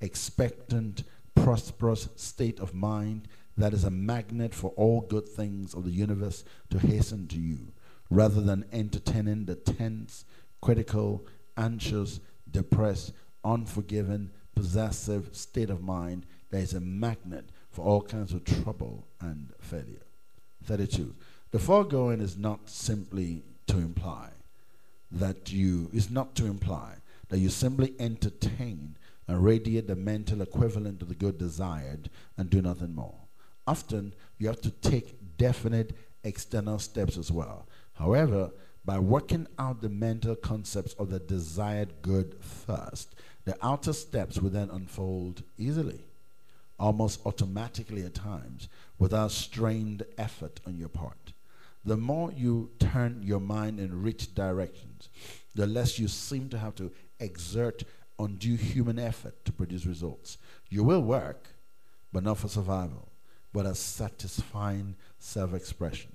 expectant, 0.00 1.04
prosperous 1.34 2.08
state 2.16 2.58
of 2.60 2.74
mind 2.74 3.28
that 3.56 3.72
is 3.72 3.84
a 3.84 3.90
magnet 3.90 4.54
for 4.54 4.70
all 4.76 5.02
good 5.02 5.28
things 5.28 5.74
of 5.74 5.84
the 5.84 5.90
universe 5.90 6.44
to 6.70 6.78
hasten 6.78 7.28
to 7.28 7.38
you, 7.38 7.72
rather 8.14 8.40
than 8.40 8.64
entertaining 8.72 9.44
the 9.44 9.56
tense, 9.56 10.24
critical, 10.60 11.26
anxious, 11.56 12.20
depressed, 12.50 13.12
unforgiving, 13.44 14.30
possessive 14.54 15.28
state 15.32 15.70
of 15.70 15.82
mind 15.82 16.24
that 16.50 16.58
is 16.58 16.74
a 16.74 16.80
magnet 16.80 17.44
for 17.70 17.84
all 17.84 18.00
kinds 18.00 18.32
of 18.32 18.44
trouble 18.44 19.06
and 19.20 19.52
failure. 19.58 20.06
32. 20.64 21.14
The 21.50 21.58
foregoing 21.58 22.20
is 22.20 22.38
not 22.38 22.68
simply 22.68 23.42
to 23.66 23.78
imply 23.78 24.28
that 25.10 25.52
you, 25.52 25.90
is 25.92 26.10
not 26.10 26.34
to 26.36 26.46
imply 26.46 26.94
that 27.28 27.38
you 27.38 27.48
simply 27.48 27.94
entertain 27.98 28.96
and 29.26 29.42
radiate 29.42 29.88
the 29.88 29.96
mental 29.96 30.42
equivalent 30.42 31.02
of 31.02 31.08
the 31.08 31.14
good 31.14 31.38
desired 31.38 32.10
and 32.36 32.50
do 32.50 32.62
nothing 32.62 32.94
more. 32.94 33.14
Often, 33.66 34.14
you 34.38 34.46
have 34.46 34.60
to 34.60 34.70
take 34.70 35.36
definite 35.36 35.96
external 36.22 36.78
steps 36.78 37.16
as 37.16 37.30
well. 37.30 37.66
However, 37.94 38.52
by 38.84 38.98
working 38.98 39.46
out 39.58 39.80
the 39.80 39.88
mental 39.88 40.36
concepts 40.36 40.92
of 40.94 41.10
the 41.10 41.18
desired 41.18 42.02
good 42.02 42.36
first, 42.42 43.14
the 43.44 43.56
outer 43.62 43.92
steps 43.92 44.38
will 44.38 44.50
then 44.50 44.70
unfold 44.70 45.42
easily, 45.56 46.04
almost 46.78 47.20
automatically 47.24 48.02
at 48.02 48.14
times, 48.14 48.68
without 48.98 49.30
strained 49.30 50.04
effort 50.18 50.60
on 50.66 50.76
your 50.76 50.88
part. 50.88 51.32
The 51.84 51.96
more 51.96 52.32
you 52.32 52.70
turn 52.78 53.22
your 53.22 53.40
mind 53.40 53.78
in 53.78 54.02
rich 54.02 54.34
directions, 54.34 55.08
the 55.54 55.66
less 55.66 55.98
you 55.98 56.08
seem 56.08 56.48
to 56.50 56.58
have 56.58 56.74
to 56.76 56.90
exert 57.20 57.84
undue 58.18 58.56
human 58.56 58.98
effort 58.98 59.44
to 59.44 59.52
produce 59.52 59.86
results. 59.86 60.38
You 60.70 60.82
will 60.84 61.02
work, 61.02 61.48
but 62.12 62.22
not 62.22 62.38
for 62.38 62.48
survival. 62.48 63.08
but 63.52 63.66
a 63.66 63.74
satisfying 63.74 64.96
self 65.20 65.54
expression. 65.54 66.13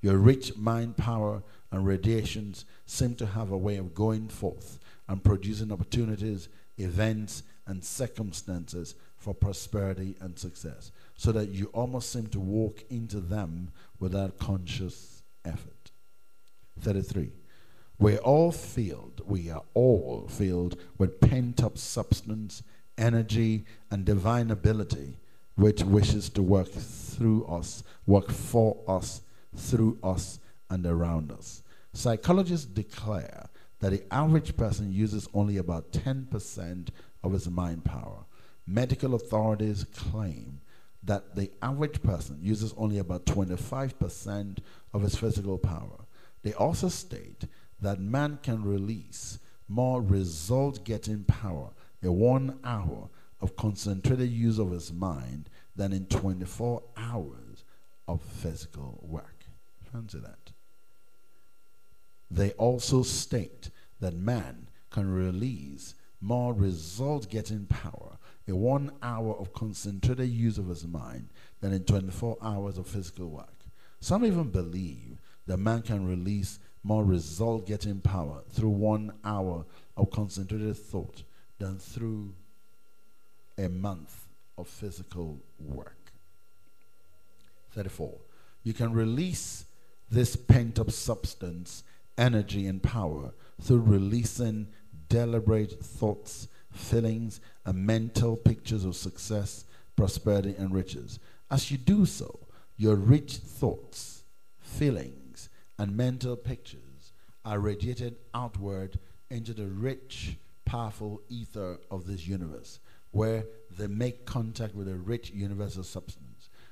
Your 0.00 0.18
rich 0.18 0.56
mind 0.56 0.96
power 0.96 1.42
and 1.70 1.86
radiations 1.86 2.64
seem 2.84 3.14
to 3.16 3.26
have 3.26 3.50
a 3.50 3.58
way 3.58 3.76
of 3.76 3.94
going 3.94 4.28
forth 4.28 4.78
and 5.08 5.22
producing 5.22 5.72
opportunities, 5.72 6.48
events, 6.78 7.42
and 7.66 7.84
circumstances 7.84 8.94
for 9.16 9.34
prosperity 9.34 10.14
and 10.20 10.38
success, 10.38 10.92
so 11.16 11.32
that 11.32 11.48
you 11.48 11.66
almost 11.72 12.12
seem 12.12 12.26
to 12.28 12.38
walk 12.38 12.84
into 12.90 13.18
them 13.18 13.72
without 13.98 14.38
conscious 14.38 15.22
effort. 15.44 15.90
33. 16.80 17.32
We're 17.98 18.18
all 18.18 18.52
filled, 18.52 19.22
we 19.24 19.50
are 19.50 19.62
all 19.74 20.28
filled 20.28 20.78
with 20.98 21.20
pent 21.20 21.64
up 21.64 21.78
substance, 21.78 22.62
energy, 22.98 23.64
and 23.90 24.04
divine 24.04 24.50
ability 24.50 25.16
which 25.56 25.82
wishes 25.82 26.28
to 26.28 26.42
work 26.42 26.68
through 26.68 27.46
us, 27.46 27.82
work 28.06 28.30
for 28.30 28.76
us, 28.86 29.22
through 29.56 29.98
us, 30.02 30.38
and 30.70 30.84
around 30.86 31.32
us. 31.32 31.62
Psychologists 31.92 32.66
declare 32.66 33.48
that 33.80 33.90
the 33.90 34.02
average 34.12 34.56
person 34.56 34.92
uses 34.92 35.28
only 35.34 35.56
about 35.56 35.92
10% 35.92 36.88
of 37.22 37.32
his 37.32 37.48
mind 37.48 37.84
power. 37.84 38.24
Medical 38.66 39.14
authorities 39.14 39.84
claim 39.84 40.60
that 41.02 41.36
the 41.36 41.50
average 41.62 42.02
person 42.02 42.38
uses 42.42 42.74
only 42.76 42.98
about 42.98 43.26
25% 43.26 44.58
of 44.92 45.02
his 45.02 45.14
physical 45.14 45.56
power. 45.56 46.04
They 46.42 46.52
also 46.54 46.88
state 46.88 47.44
that 47.80 48.00
man 48.00 48.38
can 48.42 48.64
release 48.64 49.38
more 49.68 50.02
result 50.02 50.84
getting 50.84 51.24
power 51.24 51.70
in 52.02 52.12
one 52.12 52.58
hour 52.64 53.08
of 53.40 53.56
concentrated 53.56 54.30
use 54.30 54.58
of 54.58 54.70
his 54.70 54.92
mind 54.92 55.48
than 55.74 55.92
in 55.92 56.06
24 56.06 56.82
hours 56.96 57.64
of 58.08 58.22
physical 58.22 58.98
work. 59.02 59.35
Fancy 59.96 60.18
that. 60.18 60.52
They 62.30 62.50
also 62.52 63.02
state 63.02 63.70
that 64.00 64.14
man 64.14 64.68
can 64.90 65.10
release 65.10 65.94
more 66.20 66.52
result 66.52 67.30
getting 67.30 67.64
power 67.64 68.18
in 68.46 68.56
one 68.56 68.92
hour 69.02 69.34
of 69.34 69.54
concentrated 69.54 70.28
use 70.28 70.58
of 70.58 70.68
his 70.68 70.86
mind 70.86 71.30
than 71.60 71.72
in 71.72 71.84
24 71.84 72.36
hours 72.42 72.76
of 72.76 72.86
physical 72.86 73.28
work. 73.28 73.64
Some 74.00 74.26
even 74.26 74.50
believe 74.50 75.18
that 75.46 75.56
man 75.56 75.80
can 75.80 76.06
release 76.06 76.58
more 76.82 77.04
result 77.04 77.66
getting 77.66 78.00
power 78.00 78.42
through 78.50 78.68
one 78.68 79.14
hour 79.24 79.64
of 79.96 80.10
concentrated 80.10 80.76
thought 80.76 81.22
than 81.58 81.78
through 81.78 82.34
a 83.56 83.68
month 83.68 84.26
of 84.58 84.68
physical 84.68 85.40
work. 85.58 86.12
34. 87.72 88.12
You 88.62 88.74
can 88.74 88.92
release 88.92 89.65
this 90.10 90.36
pent 90.36 90.78
up 90.78 90.90
substance, 90.90 91.82
energy, 92.16 92.66
and 92.66 92.82
power 92.82 93.32
through 93.60 93.80
releasing 93.80 94.68
deliberate 95.08 95.80
thoughts, 95.82 96.48
feelings, 96.70 97.40
and 97.64 97.86
mental 97.86 98.36
pictures 98.36 98.84
of 98.84 98.96
success, 98.96 99.64
prosperity, 99.96 100.54
and 100.58 100.74
riches. 100.74 101.18
As 101.50 101.70
you 101.70 101.78
do 101.78 102.06
so, 102.06 102.40
your 102.76 102.96
rich 102.96 103.36
thoughts, 103.36 104.24
feelings, 104.58 105.48
and 105.78 105.96
mental 105.96 106.36
pictures 106.36 107.12
are 107.44 107.58
radiated 107.58 108.16
outward 108.34 108.98
into 109.30 109.54
the 109.54 109.66
rich, 109.66 110.36
powerful 110.64 111.22
ether 111.28 111.78
of 111.90 112.06
this 112.06 112.26
universe, 112.26 112.80
where 113.12 113.44
they 113.78 113.86
make 113.86 114.26
contact 114.26 114.74
with 114.74 114.88
a 114.88 114.94
rich 114.94 115.30
universal 115.30 115.82
substance. 115.82 116.25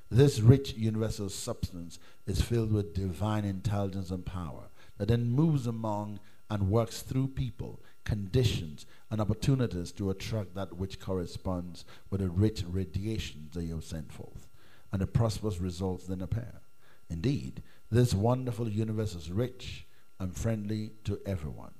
This 0.09 0.39
rich 0.39 0.75
universal 0.75 1.29
substance 1.29 1.99
is 2.27 2.41
filled 2.41 2.71
with 2.71 2.93
divine 2.93 3.43
intelligence 3.43 4.11
and 4.11 4.25
power 4.25 4.69
that 4.97 5.07
then 5.07 5.31
moves 5.31 5.67
among 5.67 6.19
and 6.49 6.69
works 6.69 7.01
through 7.01 7.29
people, 7.29 7.81
conditions, 8.03 8.85
and 9.09 9.19
opportunities 9.19 9.91
to 9.93 10.11
attract 10.11 10.53
that 10.55 10.77
which 10.77 10.99
corresponds 10.99 11.85
with 12.09 12.21
the 12.21 12.29
rich 12.29 12.63
radiations 12.67 13.53
that 13.55 13.63
you 13.63 13.75
have 13.75 13.83
sent 13.83 14.11
forth. 14.11 14.47
And 14.91 15.01
the 15.01 15.07
prosperous 15.07 15.59
results 15.59 16.05
then 16.05 16.21
appear. 16.21 16.61
Indeed, 17.09 17.63
this 17.91 18.13
wonderful 18.13 18.69
universe 18.69 19.15
is 19.15 19.31
rich 19.31 19.85
and 20.19 20.35
friendly 20.35 20.91
to 21.05 21.19
everyone. 21.25 21.73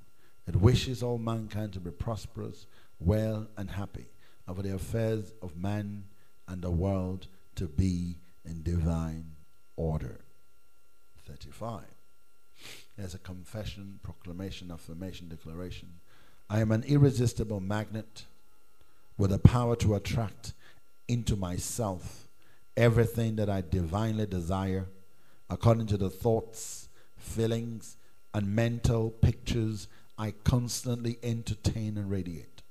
It 0.46 0.56
wishes 0.56 1.02
all 1.02 1.18
mankind 1.18 1.72
to 1.74 1.80
be 1.80 1.90
prosperous, 1.90 2.66
well, 2.98 3.48
and 3.56 3.70
happy, 3.70 4.06
and 4.46 4.56
for 4.56 4.62
the 4.62 4.74
affairs 4.74 5.32
of 5.42 5.56
man 5.56 6.04
and 6.48 6.62
the 6.62 6.70
world 6.70 7.28
to 7.56 7.66
be 7.66 8.16
in 8.44 8.62
divine 8.62 9.32
order. 9.76 10.20
35. 11.26 11.82
There's 12.96 13.14
a 13.14 13.18
confession, 13.18 14.00
proclamation, 14.02 14.70
affirmation, 14.70 15.28
declaration. 15.28 15.88
I 16.48 16.60
am 16.60 16.70
an 16.72 16.84
irresistible 16.84 17.60
magnet 17.60 18.24
with 19.18 19.30
the 19.30 19.38
power 19.38 19.76
to 19.76 19.94
attract 19.94 20.52
into 21.08 21.36
myself 21.36 22.28
everything 22.76 23.36
that 23.36 23.50
I 23.50 23.62
divinely 23.62 24.26
desire 24.26 24.86
according 25.50 25.86
to 25.88 25.96
the 25.96 26.10
thoughts, 26.10 26.88
feelings, 27.16 27.96
and 28.32 28.54
mental 28.54 29.10
pictures 29.10 29.88
I 30.18 30.32
constantly 30.44 31.18
entertain 31.22 31.98
and 31.98 32.10
radiate. 32.10 32.62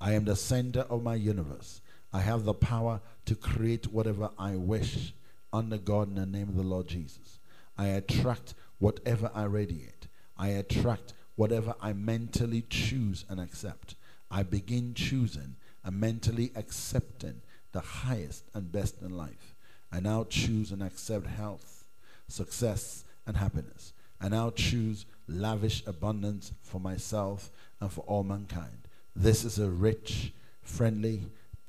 I 0.00 0.12
am 0.12 0.24
the 0.24 0.36
center 0.36 0.80
of 0.80 1.02
my 1.02 1.14
universe. 1.14 1.80
I 2.12 2.20
have 2.20 2.44
the 2.44 2.54
power 2.54 3.00
to 3.26 3.34
create 3.34 3.92
whatever 3.92 4.30
I 4.38 4.56
wish 4.56 5.14
under 5.52 5.78
God 5.78 6.08
in 6.08 6.14
the 6.16 6.26
name 6.26 6.48
of 6.48 6.56
the 6.56 6.62
Lord 6.62 6.86
Jesus. 6.86 7.38
I 7.78 7.86
attract 7.86 8.54
whatever 8.78 9.30
I 9.34 9.44
radiate. 9.44 10.08
I 10.36 10.48
attract 10.48 11.14
whatever 11.36 11.74
I 11.80 11.92
mentally 11.92 12.64
choose 12.68 13.24
and 13.28 13.40
accept. 13.40 13.94
I 14.30 14.42
begin 14.42 14.94
choosing 14.94 15.56
and 15.84 16.00
mentally 16.00 16.52
accepting 16.54 17.42
the 17.72 17.80
highest 17.80 18.44
and 18.54 18.70
best 18.70 19.00
in 19.00 19.16
life. 19.16 19.54
I 19.90 20.00
now 20.00 20.24
choose 20.24 20.72
and 20.72 20.82
accept 20.82 21.26
health, 21.26 21.84
success, 22.28 23.04
and 23.26 23.36
happiness. 23.36 23.92
I 24.20 24.28
now 24.28 24.50
choose 24.50 25.06
lavish 25.26 25.82
abundance 25.86 26.52
for 26.62 26.80
myself 26.80 27.50
and 27.80 27.90
for 27.90 28.02
all 28.02 28.24
mankind. 28.24 28.88
This 29.14 29.44
is 29.44 29.58
a 29.58 29.68
rich, 29.68 30.32
friendly, 30.62 31.22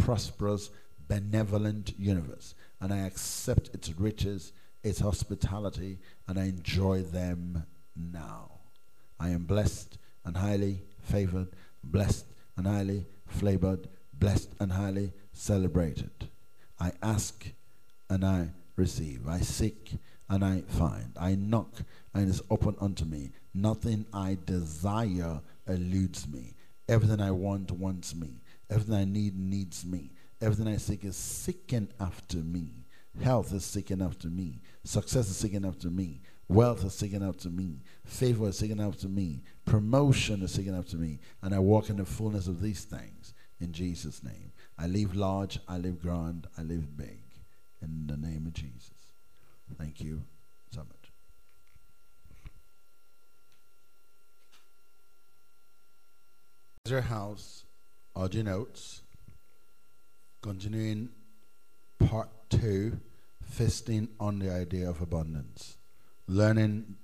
prosperous, 0.03 0.69
benevolent 1.07 1.93
universe, 1.97 2.55
and 2.81 2.93
I 2.93 2.97
accept 3.07 3.69
its 3.73 3.89
riches, 3.97 4.51
its 4.83 4.99
hospitality, 4.99 5.97
and 6.27 6.37
I 6.37 6.43
enjoy 6.43 7.03
them 7.03 7.65
now. 7.95 8.51
I 9.17 9.29
am 9.29 9.45
blessed 9.45 9.97
and 10.25 10.35
highly 10.35 10.81
favored, 10.99 11.47
blessed 11.85 12.25
and 12.57 12.67
highly 12.67 13.05
flavored, 13.27 13.87
blessed 14.13 14.49
and 14.59 14.73
highly 14.73 15.13
celebrated. 15.31 16.27
I 16.81 16.91
ask 17.01 17.45
and 18.09 18.25
I 18.25 18.49
receive. 18.75 19.25
I 19.25 19.39
seek 19.39 19.93
and 20.29 20.43
I 20.43 20.63
find. 20.67 21.13
I 21.17 21.35
knock 21.35 21.83
and 22.13 22.27
it 22.27 22.29
is 22.29 22.41
open 22.49 22.75
unto 22.81 23.05
me. 23.05 23.31
Nothing 23.53 24.05
I 24.13 24.37
desire 24.45 25.39
eludes 25.65 26.27
me. 26.27 26.55
Everything 26.89 27.21
I 27.21 27.31
want 27.31 27.71
wants 27.71 28.13
me. 28.13 28.41
Everything 28.73 28.95
I 28.95 29.05
need 29.05 29.37
needs 29.37 29.85
me. 29.85 30.11
Everything 30.41 30.67
I 30.67 30.77
seek 30.77 31.05
is 31.05 31.15
seeking 31.15 31.89
after 31.99 32.37
me. 32.37 32.87
Health 33.21 33.53
is 33.53 33.63
seeking 33.63 34.01
after 34.01 34.27
me. 34.27 34.61
Success 34.83 35.29
is 35.29 35.37
seeking 35.37 35.63
after 35.63 35.91
me. 35.91 36.21
Wealth 36.47 36.83
is 36.83 36.95
seeking 36.95 37.21
after 37.21 37.51
me. 37.51 37.83
Favor 38.03 38.47
is 38.47 38.57
seeking 38.57 38.81
after 38.81 39.07
me. 39.07 39.43
Promotion 39.65 40.41
is 40.41 40.53
seeking 40.53 40.75
after 40.75 40.97
me. 40.97 41.19
And 41.43 41.53
I 41.53 41.59
walk 41.59 41.91
in 41.91 41.97
the 41.97 42.05
fullness 42.05 42.47
of 42.47 42.61
these 42.61 42.83
things 42.83 43.35
in 43.59 43.71
Jesus' 43.71 44.23
name. 44.23 44.51
I 44.79 44.87
live 44.87 45.15
large, 45.15 45.59
I 45.67 45.77
live 45.77 46.01
grand, 46.01 46.47
I 46.57 46.63
live 46.63 46.97
big. 46.97 47.21
In 47.83 48.07
the 48.07 48.17
name 48.17 48.47
of 48.47 48.53
Jesus. 48.53 48.89
Thank 49.77 50.01
you 50.01 50.23
so 50.71 50.79
much. 50.79 51.11
Your 56.85 57.01
house, 57.01 57.65
audio 58.15 58.43
notes, 58.43 59.01
continuing 60.41 61.09
part 61.99 62.29
two, 62.49 62.99
feasting 63.41 64.07
on 64.19 64.37
the 64.39 64.51
idea 64.51 64.87
of 64.87 65.01
abundance, 65.01 65.77
learning 66.27 66.95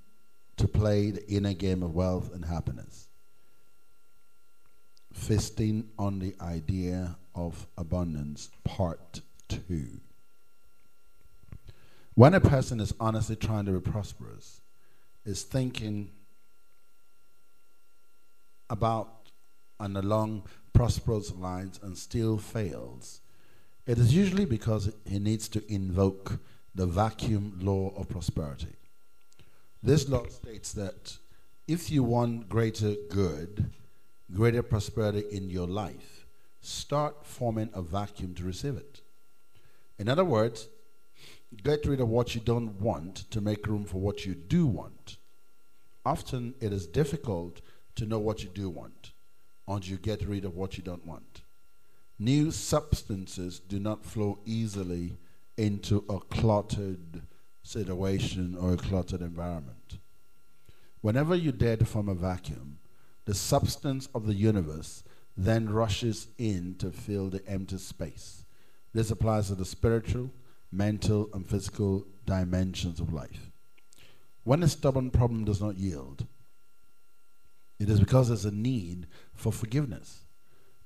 to 0.58 0.68
play 0.68 1.10
the 1.10 1.28
inner 1.28 1.54
game 1.54 1.82
of 1.82 1.96
wealth 1.96 2.34
and 2.34 2.46
happiness, 2.46 3.08
feasting 5.12 5.90
on 5.98 6.20
the 6.20 6.36
idea 6.40 7.18
of 7.34 7.66
abundance, 7.78 8.50
part 8.64 9.22
two. 9.48 9.88
When 12.14 12.36
a 12.36 12.42
person 12.42 12.80
is 12.80 12.94
honestly 13.00 13.36
trying 13.36 13.66
to 13.66 13.72
be 13.72 13.80
prosperous, 13.92 14.62
is 15.26 15.44
thinking 15.44 16.12
about 18.70 19.32
and 19.80 19.98
along 19.98 20.44
prosperous 20.80 21.36
lines 21.36 21.78
and 21.84 21.98
still 21.98 22.38
fails, 22.38 23.20
It 23.86 23.98
is 23.98 24.16
usually 24.16 24.46
because 24.46 24.94
he 25.06 25.20
needs 25.20 25.50
to 25.50 25.62
invoke 25.70 26.40
the 26.74 26.86
vacuum 26.86 27.60
law 27.62 27.92
of 27.98 28.08
prosperity. 28.08 28.78
This 29.84 30.08
law 30.08 30.26
states 30.28 30.72
that 30.74 31.18
if 31.68 31.92
you 31.92 32.02
want 32.02 32.48
greater 32.48 32.96
good, 33.10 33.72
greater 34.34 34.64
prosperity 34.64 35.26
in 35.30 35.50
your 35.50 35.68
life, 35.68 36.26
start 36.62 37.26
forming 37.26 37.72
a 37.74 37.82
vacuum 37.82 38.34
to 38.36 38.46
receive 38.46 38.78
it. 38.78 39.02
In 39.98 40.08
other 40.08 40.24
words, 40.24 40.70
get 41.62 41.86
rid 41.88 42.00
of 42.00 42.08
what 42.08 42.36
you 42.36 42.40
don't 42.40 42.80
want 42.80 43.30
to 43.32 43.42
make 43.42 43.68
room 43.68 43.84
for 43.84 43.98
what 43.98 44.26
you 44.26 44.34
do 44.34 44.66
want. 44.66 45.18
Often 46.06 46.56
it 46.62 46.72
is 46.72 46.88
difficult 46.88 47.60
to 47.96 48.06
know 48.06 48.20
what 48.20 48.44
you 48.44 48.50
do 48.50 48.70
want 48.70 49.12
until 49.70 49.92
you 49.92 49.98
get 49.98 50.28
rid 50.28 50.44
of 50.44 50.56
what 50.56 50.78
you 50.78 50.84
don't 50.84 51.06
want. 51.06 51.42
New 52.18 52.52
substances 52.52 53.60
do 53.60 53.80
not 53.80 54.04
flow 54.04 54.40
easily 54.46 55.18
into 55.58 56.04
a 56.10 56.20
cluttered 56.20 57.22
situation 57.64 58.58
or 58.60 58.74
a 58.74 58.78
cluttered 58.78 59.22
environment. 59.22 60.00
Whenever 61.02 61.36
you 61.36 61.52
dare 61.52 61.78
to 61.78 61.86
form 61.86 62.10
a 62.10 62.16
vacuum, 62.16 62.80
the 63.26 63.34
substance 63.34 64.10
of 64.14 64.26
the 64.26 64.34
universe 64.34 65.04
then 65.38 65.70
rushes 65.70 66.28
in 66.38 66.76
to 66.80 66.92
fill 66.92 67.30
the 67.30 67.46
empty 67.48 67.78
space. 67.78 68.44
This 68.94 69.12
applies 69.12 69.48
to 69.48 69.56
the 69.56 69.64
spiritual, 69.64 70.32
mental, 70.72 71.30
and 71.34 71.48
physical 71.48 72.06
dimensions 72.26 73.00
of 73.00 73.14
life. 73.14 73.52
When 74.44 74.64
a 74.64 74.68
stubborn 74.68 75.12
problem 75.12 75.46
does 75.46 75.62
not 75.62 75.78
yield, 75.78 76.26
it 77.80 77.90
is 77.90 78.00
because 78.00 78.28
there's 78.28 78.46
a 78.46 78.52
need 78.52 79.08
for 79.34 79.52
forgiveness. 79.52 80.26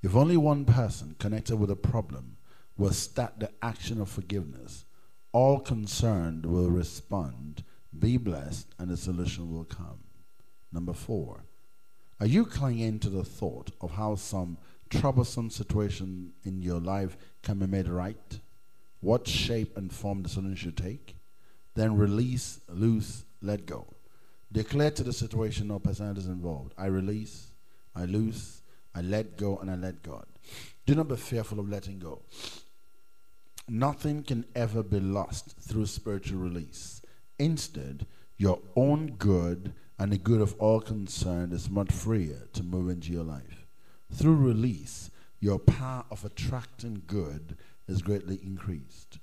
If 0.01 0.15
only 0.15 0.37
one 0.37 0.65
person 0.65 1.15
connected 1.17 1.55
with 1.55 1.71
a 1.71 1.75
problem 1.75 2.37
will 2.77 2.91
start 2.91 3.39
the 3.39 3.49
action 3.61 3.99
of 3.99 4.09
forgiveness, 4.09 4.85
all 5.31 5.59
concerned 5.59 6.45
will 6.45 6.69
respond, 6.69 7.63
be 7.97 8.17
blessed, 8.17 8.67
and 8.77 8.89
the 8.89 8.97
solution 8.97 9.51
will 9.51 9.63
come. 9.63 9.99
Number 10.71 10.93
four, 10.93 11.43
are 12.19 12.27
you 12.27 12.45
clinging 12.45 12.99
to 12.99 13.09
the 13.09 13.23
thought 13.23 13.71
of 13.81 13.91
how 13.91 14.15
some 14.15 14.57
troublesome 14.89 15.49
situation 15.49 16.33
in 16.43 16.61
your 16.61 16.79
life 16.79 17.17
can 17.41 17.59
be 17.59 17.65
made 17.65 17.87
right? 17.87 18.39
What 18.99 19.27
shape 19.27 19.75
and 19.77 19.91
form 19.91 20.23
the 20.23 20.29
solution 20.29 20.55
should 20.55 20.77
take? 20.77 21.15
Then 21.75 21.97
release, 21.97 22.59
loose, 22.69 23.25
let 23.41 23.65
go. 23.65 23.87
Declare 24.53 24.91
to 24.91 25.03
the 25.03 25.11
situation 25.11 25.71
or 25.71 25.79
personalities 25.79 26.27
involved 26.27 26.73
I 26.77 26.85
release, 26.85 27.47
I 27.95 28.05
loose, 28.05 28.61
I 28.95 29.01
let 29.01 29.35
go, 29.35 29.57
and 29.57 29.69
I 29.69 29.75
let 29.75 30.03
God. 30.03 30.25
Do 30.85 30.95
not 30.95 31.07
be 31.07 31.15
fearful 31.15 31.59
of 31.59 31.69
letting 31.69 31.99
go. 31.99 32.21
Nothing 33.67 34.23
can 34.23 34.45
ever 34.55 34.83
be 34.83 34.99
lost 34.99 35.55
through 35.59 35.87
spiritual 35.87 36.39
release. 36.39 37.01
Instead, 37.39 38.05
your 38.37 38.59
own 38.75 39.15
good 39.17 39.73
and 39.97 40.11
the 40.11 40.17
good 40.17 40.41
of 40.41 40.55
all 40.59 40.81
concerned 40.81 41.53
is 41.53 41.69
much 41.69 41.91
freer 41.91 42.47
to 42.53 42.61
move 42.63 42.89
into 42.89 43.11
your 43.11 43.23
life. 43.23 43.65
Through 44.11 44.35
release, 44.35 45.09
your 45.39 45.59
power 45.59 46.05
of 46.11 46.23
attracting 46.23 47.03
good 47.07 47.57
is 47.87 48.01
greatly 48.01 48.39
increased. 48.43 49.17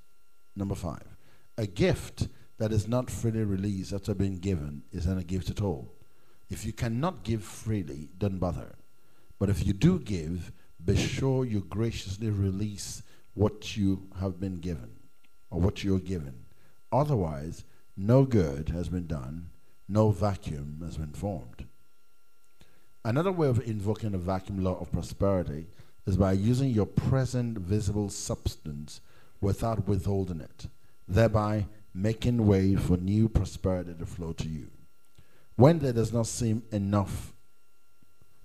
Number 0.57 0.75
five, 0.75 1.17
a 1.57 1.67
gift 1.67 2.29
that 2.61 2.73
is 2.73 2.87
not 2.87 3.11
freely 3.11 3.43
released 3.43 3.91
after 3.95 4.15
being 4.15 4.37
given 4.37 4.83
is 4.93 5.07
not 5.07 5.17
a 5.17 5.25
gift 5.25 5.49
at 5.49 5.63
all. 5.63 5.95
If 6.51 6.67
you 6.67 6.75
cannot 6.75 7.25
give 7.25 7.43
freely, 7.43 8.11
don't 8.19 8.39
bother. 8.39 8.75
But 9.39 9.49
if 9.49 9.67
you 9.67 9.73
do 9.73 9.99
give, 9.99 10.53
be 10.85 10.95
sure 10.95 11.47
you 11.47 11.61
graciously 11.61 12.29
release 12.29 13.03
what 13.33 13.79
you 13.79 14.09
have 14.21 14.39
been 14.39 14.57
given 14.57 14.91
or 15.51 15.59
what 15.59 15.83
you're 15.83 16.01
given. 16.01 16.45
Otherwise, 16.93 17.65
no 17.97 18.25
good 18.25 18.69
has 18.69 18.91
been 18.91 19.07
done, 19.07 19.49
no 19.89 20.11
vacuum 20.11 20.83
has 20.85 20.99
been 20.99 21.15
formed. 21.15 21.67
Another 23.07 23.33
way 23.33 23.49
of 23.49 23.67
invoking 23.67 24.13
the 24.13 24.19
vacuum 24.19 24.63
law 24.63 24.79
of 24.79 24.93
prosperity 24.93 25.69
is 26.07 26.19
by 26.19 26.33
using 26.33 26.69
your 26.69 26.85
present 26.85 27.57
visible 27.57 28.11
substance 28.11 29.01
without 29.41 29.89
withholding 29.89 30.43
it, 30.43 30.67
thereby 31.09 31.65
making 31.95 32.47
way 32.47 32.77
for 32.77 32.97
new 32.97 33.29
prosperity 33.29 33.95
to 33.99 34.07
flow 34.07 34.33
to 34.33 34.49
you. 34.49 34.71
When 35.57 35.79
there 35.79 35.93
does 35.93 36.13
not 36.13 36.27
seem 36.27 36.63
enough 36.73 37.33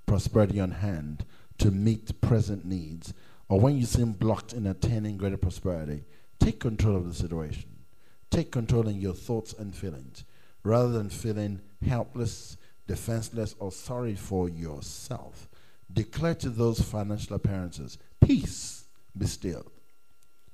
prosperity 0.06 0.60
on 0.60 0.72
hand 0.72 1.26
to 1.60 1.72
meet 1.72 2.20
present 2.22 2.66
needs, 2.66 3.14
or 3.48 3.60
when 3.60 3.78
you 3.78 3.86
seem 3.86 4.14
blocked 4.14 4.54
in 4.54 4.68
attaining 4.68 5.18
greater 5.18 5.38
prosperity, 5.38 6.04
take 6.40 6.60
control 6.60 6.96
of 6.96 7.08
the 7.08 7.14
situation. 7.14 7.70
Take 8.32 8.52
control 8.52 8.88
in 8.88 9.00
your 9.00 9.14
thoughts 9.14 9.54
and 9.54 9.74
feelings 9.76 10.26
rather 10.64 10.90
than 10.90 11.10
feeling 11.10 11.62
helpless, 11.88 12.58
defenseless, 12.88 13.56
or 13.60 13.72
sorry 13.72 14.16
for 14.16 14.50
yourself. 14.50 15.48
Declare 15.94 16.36
to 16.36 16.50
those 16.50 16.82
financial 16.82 17.36
appearances, 17.36 17.98
peace, 18.20 18.86
be 19.18 19.28
still. 19.28 19.66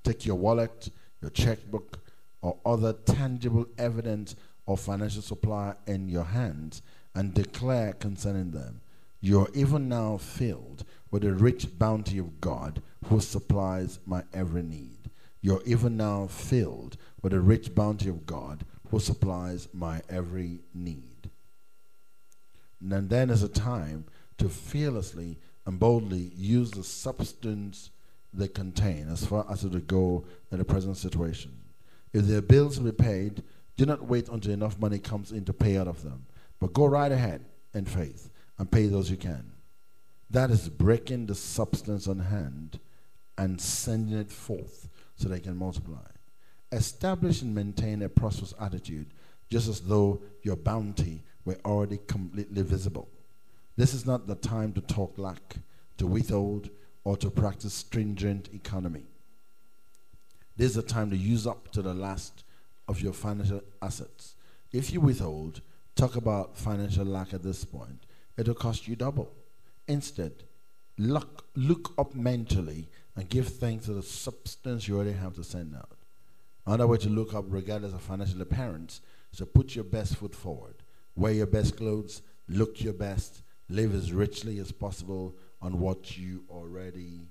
Take 0.04 0.26
your 0.26 0.36
wallet, 0.36 0.90
your 1.22 1.32
checkbook, 1.32 2.00
or 2.42 2.58
other 2.66 2.94
tangible 2.94 3.66
evidence 3.78 4.36
of 4.68 4.80
financial 4.80 5.22
supply 5.22 5.76
in 5.88 6.10
your 6.10 6.24
hands 6.24 6.82
and 7.16 7.34
declare 7.34 7.94
concerning 7.94 8.52
them, 8.52 8.82
you 9.20 9.40
are 9.42 9.50
even 9.54 9.88
now 9.88 10.18
filled 10.18 10.84
with 11.12 11.22
the 11.22 11.32
rich 11.32 11.78
bounty 11.78 12.18
of 12.18 12.42
God 12.42 12.82
who 13.06 13.20
supplies 13.20 14.00
my 14.06 14.24
every 14.34 14.64
need. 14.64 15.10
You're 15.42 15.62
even 15.66 15.98
now 15.98 16.28
filled 16.28 16.98
with 17.22 17.34
the 17.34 17.40
rich 17.40 17.74
bounty 17.76 18.10
of 18.10 18.26
God 18.26 18.66
who 18.90 19.00
supplies 19.00 19.68
my 19.74 20.02
every 20.10 20.60
need. 20.74 21.30
And 22.82 23.10
then 23.10 23.30
is 23.30 23.44
a 23.44 23.50
time 23.50 24.06
to 24.38 24.50
fearlessly 24.50 25.38
and 25.66 25.80
boldly 25.80 26.32
use 26.36 26.72
the 26.72 26.84
substance 26.84 27.92
they 28.34 28.48
contain 28.48 29.08
as 29.10 29.26
far 29.26 29.46
as 29.50 29.62
to 29.62 29.70
go 29.70 30.26
in 30.52 30.58
the 30.58 30.66
present 30.66 30.98
situation. 30.98 31.61
If 32.14 32.26
their 32.26 32.42
bills 32.42 32.78
to 32.78 32.84
be 32.84 32.92
paid, 32.92 33.44
do 33.78 33.86
not 33.86 34.06
wait 34.06 34.30
until 34.30 34.52
enough 34.52 34.80
money 34.80 35.00
comes 35.00 35.32
in 35.32 35.46
to 35.46 35.54
pay 35.54 35.78
out 35.78 35.88
of 35.88 36.04
them, 36.04 36.26
but 36.60 36.74
go 36.74 36.86
right 36.86 37.12
ahead 37.12 37.46
in 37.74 37.86
faith 37.86 38.30
and 38.58 38.72
pay 38.72 38.88
those 38.88 39.10
you 39.10 39.18
can. 39.18 39.52
That 40.30 40.52
is 40.52 40.70
breaking 40.70 41.26
the 41.26 41.36
substance 41.36 42.08
on 42.08 42.20
hand 42.20 42.80
and 43.38 43.60
sending 43.60 44.18
it 44.18 44.32
forth 44.32 44.88
so 45.16 45.28
they 45.28 45.40
can 45.40 45.58
multiply. 45.58 46.08
Establish 46.72 47.42
and 47.42 47.54
maintain 47.54 48.02
a 48.02 48.10
prosperous 48.10 48.54
attitude, 48.60 49.08
just 49.50 49.68
as 49.68 49.82
though 49.82 50.22
your 50.44 50.56
bounty 50.56 51.24
were 51.44 51.58
already 51.66 52.00
completely 52.08 52.62
visible. 52.62 53.10
This 53.76 53.94
is 53.94 54.06
not 54.06 54.28
the 54.28 54.36
time 54.36 54.74
to 54.74 54.82
talk 54.82 55.18
lack, 55.18 55.56
to 55.98 56.08
withhold, 56.08 56.70
or 57.04 57.18
to 57.18 57.30
practice 57.30 57.74
stringent 57.74 58.50
economy. 58.54 59.06
Is 60.62 60.76
the 60.76 60.84
time 60.84 61.10
to 61.10 61.18
use 61.18 61.48
up 61.48 61.72
to 61.72 61.82
the 61.82 61.96
last 61.96 62.44
of 62.88 63.02
your 63.02 63.14
financial 63.14 63.62
assets. 63.82 64.36
If 64.72 64.94
you 64.94 65.02
withhold, 65.02 65.62
talk 65.96 66.16
about 66.16 66.56
financial 66.56 67.04
lack 67.04 67.34
at 67.34 67.42
this 67.42 67.66
point, 67.66 68.06
it'll 68.38 68.54
cost 68.54 68.88
you 68.88 68.96
double. 68.96 69.34
Instead, 69.88 70.44
look, 71.00 71.48
look 71.56 71.96
up 71.98 72.14
mentally 72.14 72.90
and 73.16 73.28
give 73.28 73.48
thanks 73.48 73.86
to 73.86 73.94
the 73.94 74.04
substance 74.04 74.88
you 74.88 74.98
already 74.98 75.14
have 75.14 75.34
to 75.38 75.44
send 75.44 75.76
out. 75.76 75.98
Another 76.68 76.86
way 76.86 77.00
to 77.00 77.10
look 77.10 77.34
up, 77.34 77.46
regardless 77.48 77.94
of 77.94 78.02
financial 78.04 78.44
appearance, 78.44 79.02
is 79.32 79.40
to 79.40 79.48
put 79.48 79.74
your 79.74 79.84
best 79.84 80.18
foot 80.18 80.36
forward. 80.36 80.76
Wear 81.16 81.34
your 81.34 81.48
best 81.48 81.76
clothes, 81.76 82.22
look 82.48 82.80
your 82.82 82.94
best, 82.94 83.42
live 83.68 83.96
as 83.96 84.14
richly 84.14 84.60
as 84.60 84.72
possible 84.72 85.36
on 85.60 85.80
what 85.80 86.20
you 86.20 86.44
already. 86.52 87.31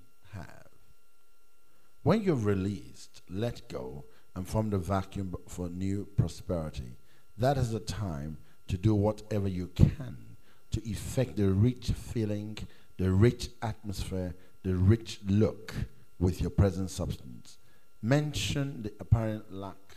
When 2.02 2.22
you've 2.22 2.46
released, 2.46 3.22
let 3.28 3.68
go, 3.68 4.04
and 4.34 4.46
form 4.46 4.70
the 4.70 4.78
vacuum 4.78 5.34
for 5.48 5.68
new 5.68 6.06
prosperity, 6.16 6.96
that 7.36 7.58
is 7.58 7.72
the 7.72 7.80
time 7.80 8.38
to 8.68 8.78
do 8.78 8.94
whatever 8.94 9.48
you 9.48 9.68
can 9.68 10.36
to 10.70 10.88
effect 10.88 11.36
the 11.36 11.50
rich 11.50 11.90
feeling, 11.90 12.56
the 12.96 13.10
rich 13.10 13.48
atmosphere, 13.60 14.34
the 14.62 14.76
rich 14.76 15.20
look 15.26 15.74
with 16.18 16.40
your 16.40 16.50
present 16.50 16.90
substance. 16.90 17.58
Mention 18.02 18.82
the 18.82 18.92
apparent 19.00 19.52
lack 19.52 19.96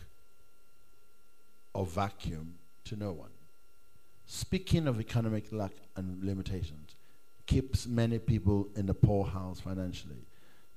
of 1.75 1.91
vacuum 1.91 2.55
to 2.85 2.95
no 2.95 3.11
one. 3.11 3.29
Speaking 4.25 4.87
of 4.87 4.99
economic 4.99 5.51
lack 5.51 5.73
and 5.95 6.23
limitations, 6.23 6.95
keeps 7.45 7.87
many 7.87 8.19
people 8.19 8.69
in 8.75 8.87
the 8.87 8.93
poorhouse 8.93 9.59
financially. 9.59 10.25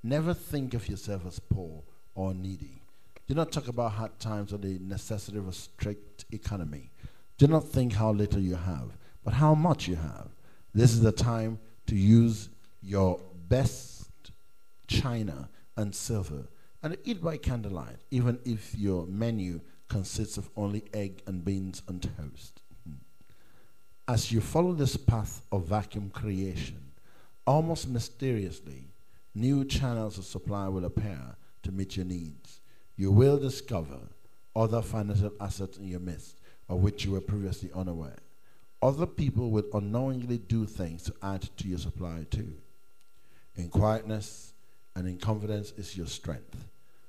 Never 0.07 0.35
think 0.35 0.73
of 0.75 0.89
yourself 0.89 1.27
as 1.27 1.41
poor 1.41 1.83
or 2.15 2.33
needy. 2.33 2.81
Do 3.27 3.35
not 3.35 3.51
talk 3.51 3.67
about 3.67 3.91
hard 3.91 4.17
times 4.21 4.53
or 4.53 4.59
the 4.59 4.79
necessity 4.81 5.37
of 5.37 5.49
a 5.49 5.53
strict 5.53 6.27
economy. 6.31 6.93
Do 7.39 7.49
not 7.49 7.65
think 7.65 7.95
how 7.95 8.13
little 8.13 8.39
you 8.39 8.55
have, 8.55 8.97
but 9.25 9.35
how 9.35 9.57
much 9.57 9.89
you 9.89 9.97
have. 9.97 10.29
This 10.73 10.93
is 10.93 11.01
the 11.01 11.11
time 11.11 11.59
to 11.89 11.97
use 11.97 12.51
your 12.81 13.19
best 13.49 14.31
china 14.87 15.49
and 15.77 15.93
silver 15.93 16.47
and 16.85 16.97
eat 17.03 17.21
by 17.21 17.37
candlelight, 17.37 17.97
even 18.13 18.39
if 18.45 18.77
your 18.77 19.09
menu 19.09 19.61
consists 19.89 20.37
of 20.37 20.49
only 20.57 20.85
egg 20.95 21.21
and 21.27 21.45
beans 21.45 21.83
and 21.89 22.09
toast. 22.17 22.63
As 24.07 24.31
you 24.31 24.41
follow 24.41 24.73
this 24.73 24.97
path 24.97 25.43
of 25.51 25.65
vacuum 25.65 26.11
creation, 26.11 26.93
almost 27.45 27.89
mysteriously, 27.89 28.93
new 29.37 29.65
channels 29.65 30.17
of 30.17 30.25
supply 30.25 30.67
will 30.67 30.87
appear 30.87 31.37
to 31.63 31.71
meet 31.71 31.97
your 31.97 32.07
needs. 32.07 32.61
You 32.97 33.11
will 33.11 33.39
discover 33.39 33.99
other 34.55 34.81
financial 34.81 35.33
assets 35.41 35.77
in 35.77 35.87
your 35.87 36.01
midst 36.01 36.41
of 36.69 36.79
which 36.79 37.05
you 37.05 37.13
were 37.13 37.21
previously 37.21 37.71
unaware. 37.75 38.17
Other 38.81 39.07
people 39.07 39.51
will 39.51 39.67
unknowingly 39.75 40.39
do 40.39 40.65
things 40.65 41.03
to 41.05 41.15
add 41.23 41.43
to 41.59 41.69
your 41.69 41.79
supply 41.79 42.27
too. 42.31 42.55
In 43.57 43.69
quietness 43.69 44.55
and 44.95 45.07
in 45.07 45.19
confidence 45.19 45.73
is 45.77 45.97
your 45.97 46.07
strength. 46.07 46.67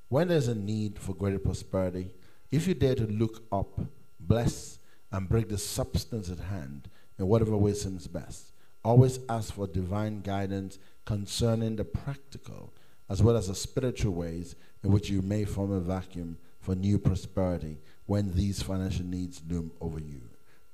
When 0.10 0.28
there's 0.28 0.50
a 0.50 0.56
need 0.56 1.00
for 1.00 1.14
greater 1.14 1.40
prosperity, 1.40 2.12
if 2.52 2.68
you 2.68 2.74
dare 2.74 2.96
to 2.96 3.08
look 3.08 3.44
up, 3.52 3.80
bless, 4.20 4.80
and 5.12 5.30
break 5.30 5.48
the 5.48 5.58
substance 5.58 6.30
at 6.30 6.40
hand 6.40 6.90
in 7.18 7.28
whatever 7.28 7.56
way 7.56 7.74
seems 7.74 8.08
best, 8.08 8.52
always 8.84 9.20
ask 9.30 9.54
for 9.54 9.68
divine 9.68 10.22
guidance 10.22 10.80
concerning 11.08 11.78
the 11.78 11.86
practical 11.86 12.74
as 13.10 13.24
well 13.24 13.38
as 13.38 13.48
the 13.48 13.56
spiritual 13.56 14.14
ways 14.14 14.58
in 14.84 14.92
which 14.92 15.10
you 15.10 15.22
may 15.22 15.46
form 15.46 15.72
a 15.72 15.80
vacuum 15.80 16.38
for 16.60 16.76
new 16.76 17.00
prosperity 17.00 17.78
when 18.08 18.36
these 18.36 18.62
financial 18.62 19.06
needs 19.06 19.42
loom 19.48 19.72
over 19.80 20.02
you. 20.02 20.22